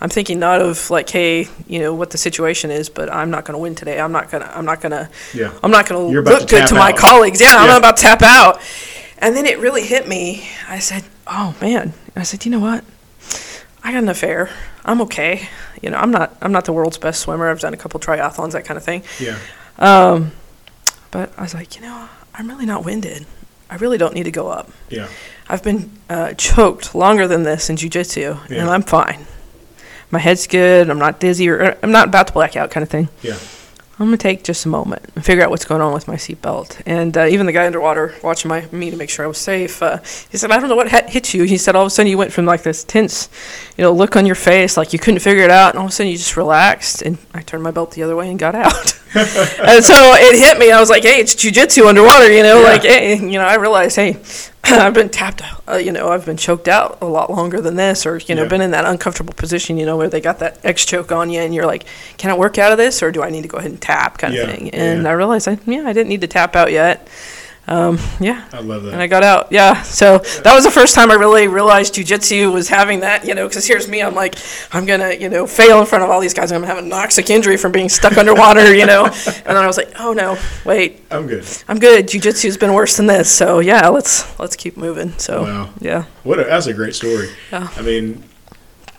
I'm 0.00 0.08
thinking 0.10 0.38
not 0.38 0.60
of 0.60 0.90
like, 0.90 1.08
hey, 1.08 1.48
you 1.66 1.78
know 1.78 1.94
what 1.94 2.10
the 2.10 2.18
situation 2.18 2.70
is, 2.70 2.88
but 2.90 3.10
I'm 3.12 3.30
not 3.30 3.44
going 3.44 3.54
to 3.54 3.58
win 3.58 3.74
today. 3.74 4.00
I'm 4.00 4.12
not 4.12 4.30
gonna 4.30 4.50
I'm 4.54 4.64
not 4.64 4.80
gonna 4.80 5.08
Yeah. 5.32 5.52
I'm 5.62 5.70
not 5.70 5.86
to 5.86 5.98
look 5.98 6.40
to 6.40 6.46
good 6.46 6.68
to 6.68 6.74
my 6.74 6.92
colleagues. 6.92 7.40
Yeah, 7.40 7.54
I'm 7.56 7.68
Yeah. 7.68 7.76
about 7.78 7.96
to 7.96 8.02
tap 8.02 8.22
out. 8.22 8.60
And 9.18 9.36
then 9.36 9.46
it 9.46 9.58
really 9.60 9.82
hit 9.86 10.06
me. 10.08 10.46
I 10.68 10.78
said, 10.80 11.04
oh 11.26 11.54
man. 11.60 11.92
I 12.16 12.22
said, 12.24 12.44
you 12.44 12.50
know 12.50 12.58
what? 12.60 12.84
I 13.82 13.92
got 13.92 14.02
an 14.02 14.08
affair. 14.08 14.50
I'm 14.84 15.00
okay. 15.02 15.48
You 15.80 15.90
know, 15.90 15.96
I'm 15.98 16.10
not 16.10 16.36
I'm 16.42 16.52
not 16.52 16.64
the 16.64 16.72
world's 16.72 16.98
best 16.98 17.20
swimmer. 17.20 17.48
I've 17.48 17.60
done 17.60 17.72
a 17.74 17.76
couple 17.78 18.00
triathlons, 18.00 18.52
that 18.52 18.64
kind 18.64 18.76
of 18.76 18.84
thing. 18.84 19.02
Yeah. 19.20 19.38
Um, 19.78 20.32
but 21.10 21.32
I 21.38 21.42
was 21.42 21.54
like, 21.54 21.76
you 21.76 21.82
know, 21.82 22.08
I'm 22.34 22.48
really 22.48 22.66
not 22.66 22.84
winded. 22.84 23.26
I 23.70 23.76
really 23.76 23.98
don't 23.98 24.14
need 24.14 24.24
to 24.24 24.30
go 24.30 24.48
up. 24.48 24.70
Yeah. 24.90 25.08
I've 25.48 25.62
been 25.62 25.90
uh, 26.10 26.34
choked 26.34 26.94
longer 26.94 27.26
than 27.28 27.42
this 27.44 27.70
in 27.70 27.76
jujitsu, 27.76 28.50
Yeah. 28.50 28.60
and 28.60 28.70
I'm 28.70 28.82
fine. 28.82 29.26
My 30.14 30.20
head's 30.20 30.46
good. 30.46 30.88
I'm 30.90 30.98
not 31.00 31.18
dizzy 31.18 31.48
or 31.48 31.76
I'm 31.82 31.90
not 31.90 32.06
about 32.08 32.28
to 32.28 32.32
black 32.32 32.54
out, 32.56 32.70
kind 32.70 32.82
of 32.84 32.88
thing. 32.88 33.08
Yeah. 33.20 33.36
I'm 33.98 34.06
gonna 34.06 34.16
take 34.16 34.42
just 34.42 34.64
a 34.64 34.68
moment 34.68 35.02
and 35.14 35.24
figure 35.24 35.42
out 35.44 35.50
what's 35.50 35.64
going 35.64 35.80
on 35.80 35.92
with 35.92 36.08
my 36.08 36.14
seatbelt. 36.16 36.80
And 36.86 37.16
uh, 37.16 37.26
even 37.26 37.46
the 37.46 37.52
guy 37.52 37.64
underwater 37.66 38.14
watching 38.24 38.48
my 38.48 38.66
me 38.72 38.90
to 38.90 38.96
make 38.96 39.08
sure 39.10 39.24
I 39.24 39.28
was 39.28 39.38
safe, 39.38 39.80
uh, 39.82 39.98
he 40.30 40.36
said, 40.36 40.50
"I 40.50 40.58
don't 40.58 40.68
know 40.68 40.74
what 40.76 40.90
ha- 40.90 41.06
hit 41.06 41.32
you." 41.34 41.44
He 41.44 41.56
said, 41.56 41.76
"All 41.76 41.82
of 41.82 41.86
a 41.86 41.90
sudden 41.90 42.10
you 42.10 42.18
went 42.18 42.32
from 42.32 42.44
like 42.44 42.62
this 42.64 42.82
tense, 42.84 43.28
you 43.76 43.82
know, 43.82 43.92
look 43.92 44.16
on 44.16 44.26
your 44.26 44.34
face, 44.34 44.76
like 44.76 44.92
you 44.92 44.98
couldn't 44.98 45.20
figure 45.20 45.44
it 45.44 45.50
out, 45.50 45.70
and 45.70 45.78
all 45.78 45.84
of 45.86 45.90
a 45.90 45.94
sudden 45.94 46.10
you 46.10 46.18
just 46.18 46.36
relaxed." 46.36 47.02
And 47.02 47.18
I 47.34 47.42
turned 47.42 47.62
my 47.62 47.70
belt 47.70 47.92
the 47.92 48.02
other 48.02 48.16
way 48.16 48.28
and 48.30 48.38
got 48.38 48.54
out. 48.56 48.74
and 49.14 49.84
so 49.84 49.94
it 50.18 50.38
hit 50.38 50.58
me. 50.58 50.72
I 50.72 50.80
was 50.80 50.90
like, 50.90 51.04
"Hey, 51.04 51.20
it's 51.20 51.34
jujitsu 51.36 51.86
underwater," 51.88 52.32
you 52.32 52.42
know, 52.42 52.60
Yeah. 52.62 52.68
like, 52.68 52.82
hey, 52.82 53.16
you 53.18 53.38
know, 53.38 53.46
I 53.46 53.54
realized, 53.56 53.94
hey, 53.96 54.14
I've 54.86 54.94
been 54.94 55.08
tapped, 55.10 55.42
uh, 55.68 55.76
you 55.76 55.92
know, 55.92 56.08
I've 56.10 56.24
been 56.24 56.36
choked 56.36 56.68
out 56.68 56.98
a 57.02 57.06
lot 57.06 57.30
longer 57.30 57.60
than 57.60 57.76
this, 57.76 58.06
or 58.06 58.16
you 58.18 58.34
know, 58.34 58.42
Yeah. 58.44 58.48
been 58.48 58.60
in 58.60 58.70
that 58.70 58.84
uncomfortable 58.86 59.34
position, 59.34 59.76
you 59.76 59.84
know, 59.86 59.96
where 59.96 60.08
they 60.08 60.20
got 60.20 60.38
that 60.38 60.58
X 60.64 60.84
choke 60.84 61.12
on 61.12 61.28
you, 61.30 61.40
and 61.40 61.54
you're 61.54 61.66
like, 61.66 61.84
"Can 62.16 62.30
I 62.30 62.34
work 62.34 62.56
out 62.58 62.72
of 62.72 62.78
this, 62.78 63.02
or 63.02 63.12
do 63.12 63.22
I 63.22 63.30
need 63.30 63.42
to 63.42 63.48
go 63.48 63.58
ahead 63.58 63.70
and 63.70 63.80
tap?" 63.80 64.18
kind 64.18 64.32
Yeah, 64.34 64.42
of 64.42 64.50
thing. 64.50 64.70
And 64.70 65.02
yeah. 65.02 65.08
I 65.08 65.12
realized, 65.12 65.48
I, 65.48 65.58
yeah, 65.66 65.82
I 65.86 65.92
didn't 65.92 66.08
need 66.08 66.22
to 66.22 66.26
tap 66.26 66.56
out 66.56 66.72
yet. 66.72 67.06
Um, 67.66 67.98
yeah, 68.20 68.46
I 68.52 68.60
love 68.60 68.82
that. 68.82 68.92
and. 68.92 69.00
I 69.02 69.06
got 69.06 69.22
out. 69.22 69.50
Yeah, 69.50 69.80
so 69.82 70.18
that 70.18 70.54
was 70.54 70.64
the 70.64 70.70
first 70.70 70.94
time 70.94 71.10
I 71.10 71.14
really 71.14 71.48
realized 71.48 71.94
jujitsu 71.94 72.52
was 72.52 72.68
having 72.68 73.00
that. 73.00 73.24
You 73.26 73.34
know, 73.34 73.48
because 73.48 73.66
here's 73.66 73.88
me, 73.88 74.02
I'm 74.02 74.14
like, 74.14 74.34
I'm 74.72 74.84
gonna, 74.84 75.14
you 75.14 75.28
know, 75.30 75.46
fail 75.46 75.80
in 75.80 75.86
front 75.86 76.04
of 76.04 76.10
all 76.10 76.20
these 76.20 76.34
guys. 76.34 76.52
I'm 76.52 76.60
gonna 76.60 76.74
have 76.74 76.84
anoxic 76.84 77.30
injury 77.30 77.56
from 77.56 77.72
being 77.72 77.88
stuck 77.88 78.18
underwater. 78.18 78.74
You 78.74 78.84
know, 78.86 79.04
and 79.26 79.44
then 79.46 79.56
I 79.56 79.66
was 79.66 79.76
like, 79.78 79.92
oh 79.98 80.12
no, 80.12 80.38
wait, 80.66 81.00
I'm 81.10 81.26
good. 81.26 81.46
I'm 81.68 81.78
good. 81.78 82.06
Jujitsu's 82.06 82.56
been 82.58 82.74
worse 82.74 82.96
than 82.98 83.06
this. 83.06 83.30
So 83.34 83.60
yeah, 83.60 83.88
let's 83.88 84.38
let's 84.38 84.56
keep 84.56 84.76
moving. 84.76 85.12
So 85.18 85.44
Wow. 85.44 85.70
yeah, 85.80 86.04
What 86.22 86.38
a, 86.40 86.44
that's 86.44 86.66
a 86.66 86.74
great 86.74 86.94
story. 86.94 87.30
Yeah. 87.50 87.68
I 87.76 87.82
mean, 87.82 88.24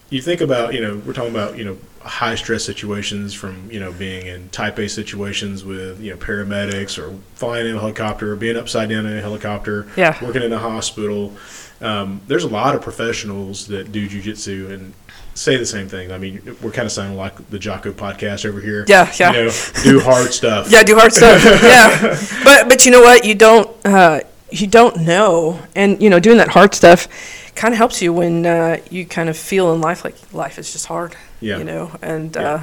you 0.09 0.21
think 0.21 0.41
about, 0.41 0.73
you 0.73 0.81
know, 0.81 0.97
we're 1.05 1.13
talking 1.13 1.31
about, 1.31 1.57
you 1.57 1.65
know, 1.65 1.77
high 2.05 2.35
stress 2.35 2.63
situations 2.63 3.33
from, 3.33 3.69
you 3.71 3.79
know, 3.79 3.91
being 3.91 4.27
in 4.27 4.47
type 4.49 4.77
A 4.79 4.87
situations 4.87 5.65
with, 5.65 5.99
you 5.99 6.11
know, 6.11 6.17
paramedics 6.17 6.97
or 6.97 7.17
flying 7.33 7.67
in 7.67 7.75
a 7.75 7.79
helicopter 7.79 8.31
or 8.31 8.35
being 8.35 8.55
upside 8.57 8.89
down 8.89 9.05
in 9.05 9.17
a 9.17 9.21
helicopter, 9.21 9.87
Yeah. 9.97 10.15
working 10.23 10.43
in 10.43 10.53
a 10.53 10.59
hospital. 10.59 11.33
Um, 11.81 12.21
there's 12.27 12.43
a 12.43 12.47
lot 12.47 12.75
of 12.75 12.81
professionals 12.81 13.67
that 13.67 13.91
do 13.91 14.07
jujitsu 14.07 14.71
and 14.71 14.93
say 15.33 15.57
the 15.57 15.65
same 15.65 15.89
thing. 15.89 16.11
I 16.13 16.17
mean, 16.17 16.55
we're 16.61 16.71
kind 16.71 16.85
of 16.85 16.91
sounding 16.91 17.17
like 17.17 17.49
the 17.49 17.59
Jocko 17.59 17.91
podcast 17.91 18.45
over 18.45 18.61
here. 18.61 18.85
Yeah, 18.87 19.11
yeah. 19.19 19.31
You 19.33 19.45
know, 19.45 19.51
do 19.83 19.99
hard 19.99 20.31
stuff. 20.33 20.71
yeah, 20.71 20.83
do 20.83 20.95
hard 20.95 21.11
stuff. 21.11 21.43
yeah, 21.63 22.17
but 22.45 22.69
but 22.69 22.85
you 22.85 22.91
know 22.91 23.01
what? 23.01 23.25
You 23.25 23.35
don't 23.35 23.69
uh, 23.85 24.21
you 24.51 24.67
don't 24.67 24.97
know, 25.01 25.59
and 25.75 26.01
you 26.01 26.09
know, 26.09 26.19
doing 26.19 26.37
that 26.37 26.49
hard 26.49 26.73
stuff 26.75 27.07
kind 27.55 27.73
of 27.73 27.77
helps 27.77 28.01
you 28.01 28.11
when 28.13 28.45
uh, 28.45 28.77
you 28.91 29.05
kind 29.05 29.29
of 29.29 29.37
feel 29.37 29.73
in 29.73 29.81
life 29.81 30.03
like 30.03 30.15
life 30.33 30.59
is 30.59 30.71
just 30.71 30.85
hard. 30.87 31.15
Yeah. 31.41 31.57
You 31.57 31.63
know, 31.63 31.91
and 32.01 32.35
Yeah. 32.35 32.41
uh, 32.53 32.61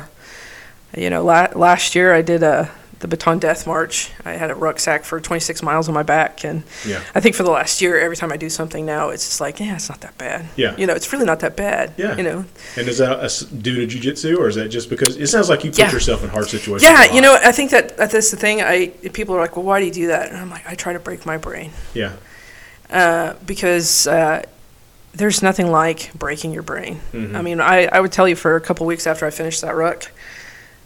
you 0.96 1.10
know, 1.10 1.24
la- 1.24 1.48
last 1.54 1.94
year 1.94 2.14
I 2.14 2.22
did 2.22 2.42
a 2.42 2.70
the 3.02 3.08
Bataan 3.16 3.40
Death 3.40 3.66
March. 3.66 4.10
I 4.24 4.32
had 4.34 4.50
a 4.50 4.54
rucksack 4.54 5.02
for 5.04 5.20
26 5.20 5.60
miles 5.62 5.88
on 5.88 5.94
my 5.94 6.04
back, 6.04 6.44
and 6.44 6.62
Yeah. 6.86 7.00
I 7.16 7.20
think 7.20 7.34
for 7.34 7.42
the 7.42 7.50
last 7.50 7.82
year, 7.82 7.98
every 7.98 8.16
time 8.16 8.30
I 8.32 8.36
do 8.36 8.48
something 8.48 8.86
now, 8.86 9.10
it's 9.10 9.26
just 9.26 9.40
like, 9.40 9.58
yeah, 9.58 9.74
it's 9.74 9.88
not 9.88 10.00
that 10.02 10.16
bad. 10.18 10.46
Yeah. 10.54 10.76
You 10.76 10.86
know, 10.86 10.94
it's 10.94 11.12
really 11.12 11.26
not 11.26 11.40
that 11.40 11.56
bad. 11.56 11.92
Yeah. 11.96 12.16
You 12.16 12.22
know, 12.22 12.44
And 12.76 12.88
is 12.88 12.98
that 12.98 13.18
a 13.18 13.44
due 13.56 13.84
to 13.84 13.98
jujitsu, 13.98 14.38
or 14.38 14.46
is 14.48 14.54
that 14.54 14.68
just 14.68 14.88
because 14.88 15.16
it 15.16 15.26
sounds 15.26 15.48
like 15.48 15.64
you 15.64 15.70
put 15.70 15.80
Yeah. 15.80 15.90
yourself 15.92 16.22
in 16.22 16.30
hard 16.30 16.48
situations? 16.48 16.84
yeah, 16.84 17.12
you 17.12 17.20
know, 17.20 17.34
I 17.42 17.50
think 17.50 17.72
that 17.72 17.96
that's 17.96 18.30
the 18.30 18.36
thing. 18.36 18.62
I 18.62 18.86
people 19.12 19.34
are 19.34 19.40
like, 19.40 19.56
well, 19.56 19.66
why 19.66 19.80
do 19.80 19.86
you 19.86 19.92
do 19.92 20.06
that? 20.06 20.28
And 20.30 20.38
I'm 20.38 20.48
like, 20.50 20.62
I 20.66 20.76
try 20.76 20.92
to 20.92 21.00
break 21.00 21.26
my 21.26 21.36
brain. 21.36 21.72
Yeah. 21.94 22.12
uh, 22.88 23.34
because 23.46 24.06
uh, 24.06 24.42
there's 25.14 25.42
nothing 25.42 25.70
like 25.72 26.12
breaking 26.14 26.52
your 26.52 26.62
brain. 26.62 27.00
Mhm. 27.12 27.34
I 27.34 27.42
mean, 27.42 27.60
I, 27.60 27.86
I 27.86 28.00
would 28.00 28.12
tell 28.12 28.28
you 28.28 28.36
for 28.36 28.54
a 28.54 28.60
couple 28.60 28.86
weeks 28.86 29.06
after 29.06 29.26
I 29.26 29.30
finished 29.30 29.60
that 29.62 29.74
ruck, 29.74 30.10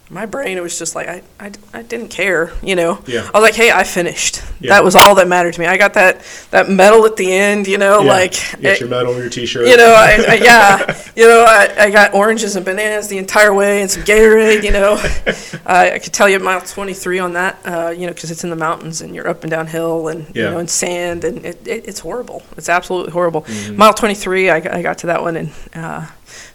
my 0.08 0.24
brain 0.24 0.56
it 0.56 0.62
was 0.62 0.78
just 0.78 0.94
like 0.94 1.08
I, 1.08 1.22
I, 1.40 1.50
I 1.74 1.82
didn't 1.82 2.08
care, 2.08 2.52
you 2.62 2.76
know. 2.76 3.02
Yeah. 3.06 3.22
I 3.34 3.38
was 3.38 3.42
like, 3.42 3.56
hey, 3.56 3.72
I 3.72 3.82
finished. 3.82 4.40
Yeah. 4.60 4.70
That 4.74 4.84
was 4.84 4.94
all 4.94 5.16
that 5.16 5.26
mattered 5.26 5.54
to 5.54 5.60
me. 5.60 5.66
I 5.66 5.76
got 5.76 5.94
that 5.94 6.22
that 6.52 6.70
medal 6.70 7.04
at 7.06 7.16
the 7.16 7.32
end, 7.32 7.66
you 7.66 7.76
know, 7.76 8.00
Yeah. 8.02 8.08
like 8.12 8.32
Get 8.60 8.64
it- 8.64 8.80
your 8.80 8.88
medal, 8.88 9.16
your 9.16 9.28
T-shirt. 9.28 9.66
you 9.66 9.76
know, 9.76 9.92
I, 9.96 10.24
I 10.28 10.34
yeah, 10.34 11.02
you 11.16 11.26
know, 11.26 11.44
I, 11.46 11.74
I 11.86 11.90
got 11.90 12.14
oranges 12.14 12.54
and 12.56 12.64
bananas 12.64 13.08
the 13.08 13.18
entire 13.18 13.52
way 13.52 13.82
and 13.82 13.90
some 13.90 14.02
Gatorade, 14.04 14.62
you 14.62 14.70
know. 14.70 14.94
I 15.66 15.92
I 15.92 15.98
could 15.98 16.12
tell 16.12 16.28
you 16.28 16.38
mile 16.38 16.60
23 16.60 17.18
on 17.18 17.32
that, 17.32 17.58
uh, 17.64 17.90
you 17.90 18.06
know, 18.06 18.12
because 18.12 18.30
it's 18.30 18.44
in 18.44 18.50
the 18.50 18.56
mountains 18.56 19.00
and 19.00 19.14
you're 19.14 19.28
up 19.28 19.42
and 19.42 19.50
down 19.50 19.66
hill 19.66 20.08
and, 20.08 20.26
Yeah. 20.36 20.44
you 20.44 20.50
know, 20.52 20.58
and 20.58 20.70
sand 20.70 21.24
and 21.24 21.44
it, 21.44 21.66
it, 21.66 21.88
it's 21.88 22.00
horrible. 22.00 22.42
It's 22.56 22.68
absolutely 22.68 23.12
horrible. 23.12 23.42
Mm-hmm. 23.42 23.76
Mile 23.76 23.92
23, 23.94 24.50
I, 24.50 24.56
I 24.56 24.82
got 24.82 24.98
to 24.98 25.06
that 25.08 25.22
one 25.22 25.36
and 25.36 25.52
uh, 25.74 26.06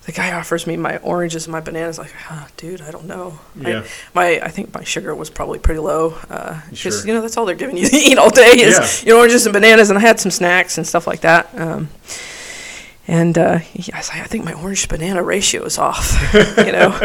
the 0.06 0.12
guy 0.12 0.32
offers 0.32 0.66
me 0.68 0.78
my 0.78 0.98
oranges 0.98 1.46
and 1.46 1.52
my 1.52 1.60
bananas. 1.62 1.98
Like, 1.98 2.14
ah, 2.30 2.48
dude, 2.58 2.82
I 2.82 2.92
don't 2.92 3.06
know. 3.06 3.40
I- 3.64 3.70
Yeah. 3.70 3.84
my, 4.14 4.40
I 4.42 4.50
think 4.50 4.74
my 4.74 4.84
sugar 4.84 5.14
was 5.16 5.30
probably 5.30 5.60
pretty 5.60 5.80
low 5.80 6.12
because, 6.22 6.78
Sure. 6.78 7.08
you 7.08 7.14
know, 7.14 7.22
that's 7.22 7.38
all 7.38 7.46
they're 7.46 7.56
giving 7.56 7.78
you 7.78 7.88
to 7.88 7.96
eat 8.10 8.18
all 8.18 8.30
day 8.30 8.52
is, 8.52 8.78
Yeah. 9.04 9.08
you 9.08 9.14
know, 9.14 9.20
oranges 9.20 9.46
and 9.46 9.54
bananas. 9.54 9.90
And 9.90 9.98
I 9.98 10.02
had 10.02 10.20
some 10.20 10.32
snacks 10.32 10.78
and 10.78 10.86
stuff 10.88 11.08
like 11.08 11.22
that. 11.22 11.50
Um, 11.56 11.90
and 13.08 13.38
uh, 13.38 13.58
he, 13.58 13.92
I 13.92 13.98
was 13.98 14.10
like, 14.10 14.20
I 14.22 14.26
think 14.26 14.46
my 14.46 14.54
orange 14.54 14.88
banana 14.88 15.24
ratio 15.24 15.64
is 15.66 15.78
off, 15.78 16.16
you 16.58 16.72
know. 16.72 16.98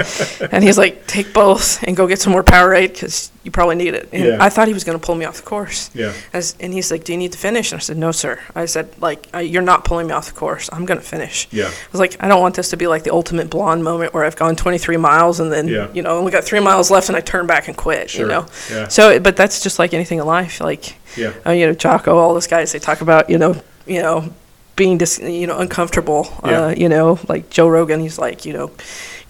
and 0.53 0.63
he's 0.63 0.77
like, 0.79 1.07
take 1.07 1.33
both 1.33 1.83
and 1.83 1.97
go 1.97 2.07
get 2.07 2.21
some 2.21 2.33
more 2.33 2.45
Powerade 2.45 2.93
because 2.93 3.33
you 3.45 3.51
probably 3.51 3.77
need 3.77 3.95
it. 3.95 4.09
And 4.13 4.25
Yeah. 4.25 4.37
I 4.39 4.51
thought 4.51 4.69
he 4.69 4.75
was 4.75 4.85
going 4.85 4.99
to 4.99 5.05
pull 5.05 5.15
me 5.15 5.25
off 5.25 5.37
the 5.37 5.43
course. 5.43 5.91
Yeah. 5.95 6.13
As, 6.33 6.55
and 6.61 6.73
he's 6.73 6.91
like, 6.91 7.05
do 7.05 7.13
you 7.13 7.19
need 7.19 7.33
to 7.33 7.39
finish? 7.39 7.73
And 7.73 7.79
I 7.79 7.83
said, 7.83 7.97
no, 7.97 8.13
sir. 8.13 8.41
I 8.55 8.67
said, 8.67 8.91
like, 9.01 9.27
I, 9.33 9.41
you're 9.41 9.63
not 9.63 9.85
pulling 9.85 10.07
me 10.09 10.13
off 10.13 10.27
the 10.27 10.35
course. 10.35 10.69
I'm 10.73 10.85
going 10.85 11.01
to 11.01 11.07
finish. 11.07 11.49
Yeah. 11.51 11.69
I 11.69 11.73
was 11.93 12.01
like, 12.01 12.17
I 12.21 12.29
don't 12.29 12.41
want 12.43 12.57
this 12.57 12.71
to 12.71 12.77
be 12.77 12.87
like 12.87 13.05
the 13.05 13.13
ultimate 13.13 13.49
blonde 13.49 13.83
moment 13.83 14.13
where 14.13 14.25
I've 14.25 14.37
gone 14.37 14.55
23 14.55 14.99
miles 14.99 15.41
and 15.41 15.51
then, 15.51 15.67
Yeah. 15.67 15.89
you 15.95 16.03
know, 16.03 16.19
only 16.19 16.31
got 16.31 16.45
three 16.45 16.61
miles 16.61 16.91
left 16.91 17.09
and 17.09 17.17
I 17.17 17.21
turn 17.21 17.47
back 17.47 17.69
and 17.69 17.77
quit, 17.77 18.11
Sure. 18.11 18.23
you 18.27 18.29
know. 18.29 18.47
Yeah. 18.71 18.89
So, 18.89 19.19
but 19.19 19.37
that's 19.37 19.63
just 19.63 19.79
like 19.79 19.95
anything 19.95 20.19
in 20.19 20.27
life. 20.27 20.61
Like, 20.61 20.97
Yeah. 21.17 21.33
uh, 21.47 21.53
you 21.53 21.67
know, 21.67 21.73
Jocko, 21.75 22.17
all 22.19 22.35
those 22.35 22.47
guys, 22.47 22.73
they 22.73 22.79
talk 22.81 23.01
about, 23.01 23.31
you 23.31 23.39
know, 23.39 23.61
you 23.87 24.03
know, 24.03 24.31
being 24.77 24.99
dis- 24.99 25.19
you 25.19 25.47
know, 25.47 25.59
uncomfortable. 25.59 26.29
Yeah. 26.45 26.67
Uh, 26.67 26.69
you 26.77 26.89
know, 26.89 27.19
like 27.29 27.51
Joe 27.51 27.69
Rogan, 27.69 28.01
he's 28.01 28.19
like, 28.19 28.45
you 28.45 28.53
know, 28.53 28.71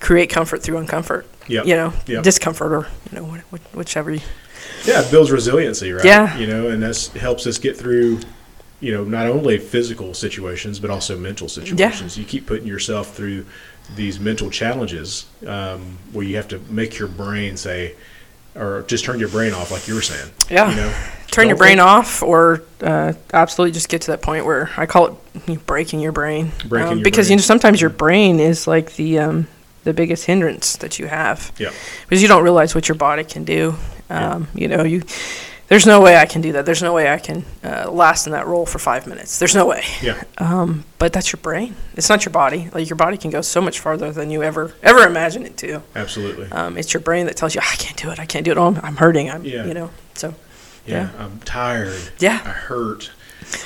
create 0.00 0.28
comfort 0.28 0.62
through 0.62 0.84
uncomfort. 0.84 1.24
Yeah. 1.46 1.62
You 1.64 1.76
know, 1.76 1.92
Yeah. 2.06 2.20
discomfort 2.22 2.72
or 2.72 2.88
you 3.10 3.18
know, 3.20 3.24
wh- 3.24 3.54
wh- 3.56 3.76
whichever. 3.76 4.10
You, 4.10 4.20
Yeah, 4.84 5.02
it 5.02 5.10
builds 5.10 5.30
resiliency, 5.30 5.92
right? 5.92 6.04
Yeah. 6.04 6.36
You 6.36 6.46
know, 6.48 6.68
and 6.68 6.82
that's 6.82 7.08
helps 7.08 7.46
us 7.46 7.58
get 7.58 7.76
through, 7.76 8.20
you 8.80 8.92
know, 8.92 9.04
not 9.04 9.26
only 9.28 9.58
physical 9.58 10.12
situations 10.14 10.78
but 10.80 10.90
also 10.90 11.16
mental 11.16 11.48
situations. 11.48 12.18
You 12.18 12.24
keep 12.24 12.46
putting 12.46 12.66
yourself 12.66 13.14
through 13.14 13.46
these 13.94 14.18
mental 14.18 14.50
challenges 14.50 15.26
um, 15.46 15.98
where 16.12 16.26
you 16.26 16.34
have 16.36 16.48
to 16.48 16.58
make 16.68 16.98
your 16.98 17.06
brain 17.08 17.56
say, 17.56 17.94
or 18.56 18.82
just 18.88 19.04
turn 19.04 19.18
your 19.20 19.28
brain 19.28 19.52
off, 19.52 19.70
like 19.70 19.86
you 19.88 19.94
were 19.94 20.02
saying. 20.02 20.30
Yeah. 20.50 20.70
You 20.70 20.76
know, 20.76 20.94
turn 21.30 21.48
your 21.48 21.56
brain 21.56 21.76
think- 21.78 21.86
off, 21.88 22.22
or 22.22 22.62
uh, 22.82 23.12
absolutely 23.32 23.72
just 23.72 23.88
get 23.88 24.02
to 24.02 24.10
that 24.12 24.22
point 24.22 24.44
where 24.46 24.70
I 24.76 24.86
call 24.86 25.18
it 25.46 25.66
breaking 25.66 26.00
your 26.00 26.12
brain. 26.12 26.52
Breaking 26.68 26.88
Um, 26.92 26.98
your 26.98 27.04
because 27.04 27.26
brain. 27.28 27.36
you 27.38 27.42
know 27.42 27.42
sometimes 27.42 27.80
your 27.80 27.90
brain 27.90 28.40
is 28.40 28.66
like 28.66 28.94
the 28.96 29.18
um, 29.18 29.48
the 29.84 29.92
biggest 29.92 30.24
hindrance 30.26 30.76
that 30.78 30.98
you 30.98 31.06
have. 31.06 31.52
Yeah. 31.58 31.70
because 32.08 32.22
you 32.22 32.28
don't 32.28 32.42
realize 32.42 32.74
what 32.74 32.88
your 32.88 32.96
body 32.96 33.24
can 33.24 33.44
do. 33.44 33.76
Yeah. 34.10 34.34
Um, 34.34 34.48
You 34.54 34.68
know, 34.68 34.82
you 34.84 35.02
there's 35.68 35.86
no 35.86 36.00
way 36.00 36.16
I 36.16 36.26
can 36.26 36.40
do 36.42 36.52
that. 36.52 36.64
There's 36.66 36.82
no 36.82 36.92
way 36.92 37.10
I 37.12 37.18
can 37.18 37.44
uh, 37.64 37.90
last 37.90 38.26
in 38.26 38.32
that 38.32 38.46
role 38.46 38.66
for 38.66 38.78
five 38.78 39.06
minutes. 39.06 39.38
There's 39.38 39.54
no 39.54 39.66
way. 39.66 39.84
Yeah. 40.02 40.22
Um, 40.38 40.84
but 40.98 41.12
that's 41.14 41.32
your 41.32 41.40
brain. 41.40 41.74
It's 41.94 42.10
not 42.10 42.24
your 42.26 42.32
body. 42.32 42.68
Like 42.72 42.88
your 42.90 42.96
body 42.96 43.16
can 43.16 43.30
go 43.30 43.40
so 43.40 43.60
much 43.62 43.80
farther 43.80 44.12
than 44.12 44.30
you 44.30 44.42
ever 44.42 44.74
ever 44.82 45.06
imagine 45.06 45.46
it 45.46 45.56
to. 45.58 45.82
Absolutely. 45.94 46.52
Um, 46.52 46.76
it's 46.76 46.92
your 46.92 47.00
brain 47.00 47.24
that 47.26 47.36
tells 47.36 47.54
you 47.54 47.62
I 47.62 47.74
can't 47.76 47.96
do 47.96 48.10
it. 48.10 48.20
I 48.20 48.26
can't 48.26 48.44
do 48.44 48.50
it. 48.52 48.58
Oh, 48.58 48.66
I'm, 48.66 48.76
I'm 48.82 48.96
hurting. 48.96 49.30
I'm 49.30 49.44
Yeah. 49.44 49.64
you 49.64 49.72
know. 49.72 49.90
So 50.14 50.34
yeah. 50.86 51.08
I'm 51.18 51.40
tired. 51.40 51.98
Yeah. 52.18 52.40
I 52.44 52.50
hurt. 52.50 53.10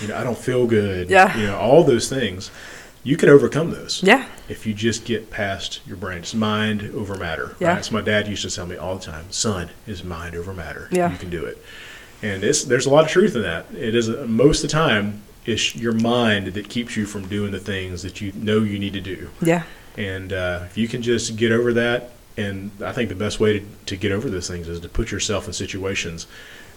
You 0.00 0.08
know, 0.08 0.16
I 0.16 0.22
don't 0.22 0.38
feel 0.38 0.66
good. 0.66 1.10
Yeah. 1.10 1.36
You 1.36 1.46
know, 1.48 1.56
all 1.58 1.82
those 1.84 2.08
things. 2.08 2.50
You 3.02 3.16
can 3.16 3.28
overcome 3.28 3.70
those. 3.70 4.02
yeah, 4.02 4.28
if 4.48 4.66
you 4.66 4.74
just 4.74 5.04
get 5.04 5.30
past 5.30 5.80
your 5.86 5.96
brain. 5.96 6.18
It's 6.18 6.34
mind 6.34 6.82
over 6.94 7.14
matter. 7.16 7.56
Yeah. 7.58 7.74
Right? 7.74 7.84
So 7.84 7.94
my 7.94 8.02
dad 8.02 8.28
used 8.28 8.42
to 8.42 8.54
tell 8.54 8.66
me 8.66 8.76
all 8.76 8.96
the 8.96 9.04
time, 9.04 9.30
son, 9.30 9.70
is 9.86 10.04
mind 10.04 10.34
over 10.34 10.52
matter. 10.52 10.88
Yeah. 10.90 11.10
You 11.10 11.18
can 11.18 11.30
do 11.30 11.44
it. 11.44 11.62
And 12.22 12.44
it's, 12.44 12.64
there's 12.64 12.84
a 12.84 12.90
lot 12.90 13.04
of 13.04 13.10
truth 13.10 13.34
in 13.34 13.42
that. 13.42 13.66
It 13.72 13.94
is 13.94 14.10
most 14.10 14.62
of 14.62 14.68
the 14.70 14.72
time 14.72 15.22
it's 15.46 15.74
your 15.74 15.92
mind 15.92 16.48
that 16.48 16.68
keeps 16.68 16.96
you 16.96 17.06
from 17.06 17.26
doing 17.28 17.52
the 17.52 17.58
things 17.58 18.02
that 18.02 18.20
you 18.20 18.32
know 18.32 18.58
you 18.58 18.78
need 18.78 18.92
to 18.92 19.00
do. 19.00 19.30
yeah, 19.40 19.62
And 19.96 20.32
uh, 20.32 20.60
if 20.66 20.76
you 20.76 20.86
can 20.86 21.00
just 21.00 21.36
get 21.36 21.50
over 21.50 21.72
that, 21.72 22.10
and 22.36 22.70
I 22.84 22.92
think 22.92 23.08
the 23.08 23.14
best 23.14 23.40
way 23.40 23.60
to, 23.60 23.66
to 23.86 23.96
get 23.96 24.12
over 24.12 24.28
those 24.28 24.48
things 24.48 24.68
is 24.68 24.80
to 24.80 24.88
put 24.88 25.10
yourself 25.10 25.46
in 25.46 25.52
situations 25.52 26.26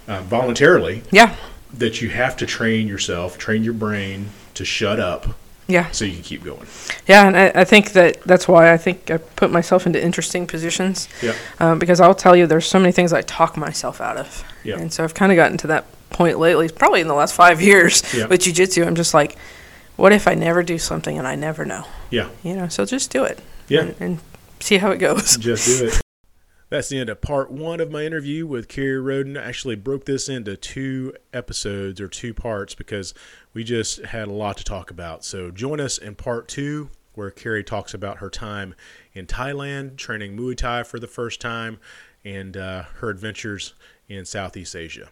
uh, 0.08 0.22
voluntarily 0.22 1.04
yeah, 1.12 1.36
that 1.74 2.02
you 2.02 2.10
have 2.10 2.38
to 2.38 2.46
train 2.46 2.88
yourself, 2.88 3.38
train 3.38 3.64
your 3.64 3.74
brain 3.74 4.30
to 4.54 4.64
shut 4.64 5.00
up 5.00 5.36
yeah, 5.68 5.90
so 5.92 6.06
you 6.06 6.14
can 6.14 6.24
keep 6.24 6.44
going. 6.44 6.66
yeah. 7.08 7.26
And 7.28 7.38
I, 7.38 7.52
I 7.62 7.64
think 7.64 7.94
that 7.94 8.22
that's 8.24 8.48
why 8.48 8.72
I 8.74 8.78
think 8.78 9.10
I 9.10 9.18
put 9.18 9.52
myself 9.52 9.86
into 9.86 10.04
interesting 10.04 10.46
positions. 10.48 11.08
Yeah. 11.22 11.36
um, 11.60 11.80
because 11.80 12.00
I'll 12.02 12.16
tell 12.16 12.36
you, 12.36 12.48
there's 12.48 12.68
so 12.68 12.80
many 12.80 12.92
things 12.92 13.14
I 13.14 13.22
talk 13.22 13.56
myself 13.58 14.02
out 14.02 14.18
of, 14.18 14.44
Yeah. 14.64 14.78
and 14.80 14.92
so 14.92 15.04
I've 15.04 15.14
kind 15.14 15.32
of 15.32 15.36
gotten 15.38 15.58
to 15.60 15.68
that 15.68 15.86
point 16.10 16.38
lately, 16.40 16.70
probably 16.70 17.02
in 17.02 17.08
the 17.08 17.14
last 17.16 17.34
five 17.34 17.62
years 17.62 18.04
Yeah. 18.14 18.28
with 18.28 18.42
jujitsu. 18.42 18.86
I'm 18.86 18.96
just 18.96 19.14
like, 19.14 19.36
what 19.96 20.12
if 20.12 20.28
I 20.28 20.34
never 20.36 20.64
do 20.64 20.78
something 20.78 21.18
and 21.18 21.28
I 21.28 21.36
never 21.36 21.66
know? 21.66 21.86
Yeah. 22.10 22.30
You 22.44 22.56
know, 22.56 22.68
so 22.68 22.86
just 22.86 23.12
do 23.12 23.24
it. 23.24 23.40
Yeah. 23.68 23.82
and, 23.82 23.96
and 24.00 24.20
see 24.60 24.78
how 24.78 24.92
it 24.92 24.98
goes. 24.98 25.38
Just 25.40 25.80
do 25.80 25.88
it. 25.88 26.02
That's 26.70 26.90
the 26.90 26.98
end 27.00 27.10
of 27.10 27.22
part 27.22 27.52
one 27.52 27.80
of 27.80 27.92
my 27.92 28.04
interview 28.04 28.48
with 28.48 28.68
Keri 28.68 29.00
Roden. 29.00 29.38
I 29.38 29.44
actually 29.48 29.76
broke 29.76 30.06
this 30.06 30.28
into 30.28 30.58
two 30.58 31.14
episodes 31.32 32.02
or 32.02 32.08
two 32.08 32.34
parts 32.34 32.74
because 32.76 33.14
we 33.54 33.64
just 33.64 34.04
had 34.06 34.28
a 34.28 34.34
lot 34.34 34.58
to 34.58 34.64
talk 34.64 34.92
about. 34.92 35.24
So 35.24 35.52
join 35.52 35.80
us 35.80 35.98
in 35.98 36.16
part 36.16 36.48
two, 36.48 36.90
where 37.14 37.30
Keri 37.30 37.64
talks 37.64 37.94
about 37.94 38.18
her 38.18 38.30
time 38.30 38.76
in 39.14 39.28
Thailand, 39.28 39.98
training 39.98 40.36
Muay 40.36 40.58
Thai 40.58 40.84
for 40.84 41.00
the 41.00 41.08
first 41.08 41.40
time, 41.40 41.80
and 42.26 42.58
uh, 42.58 42.84
her 43.00 43.10
adventures 43.10 43.74
in 44.08 44.26
Southeast 44.26 44.76
Asia. 44.76 45.10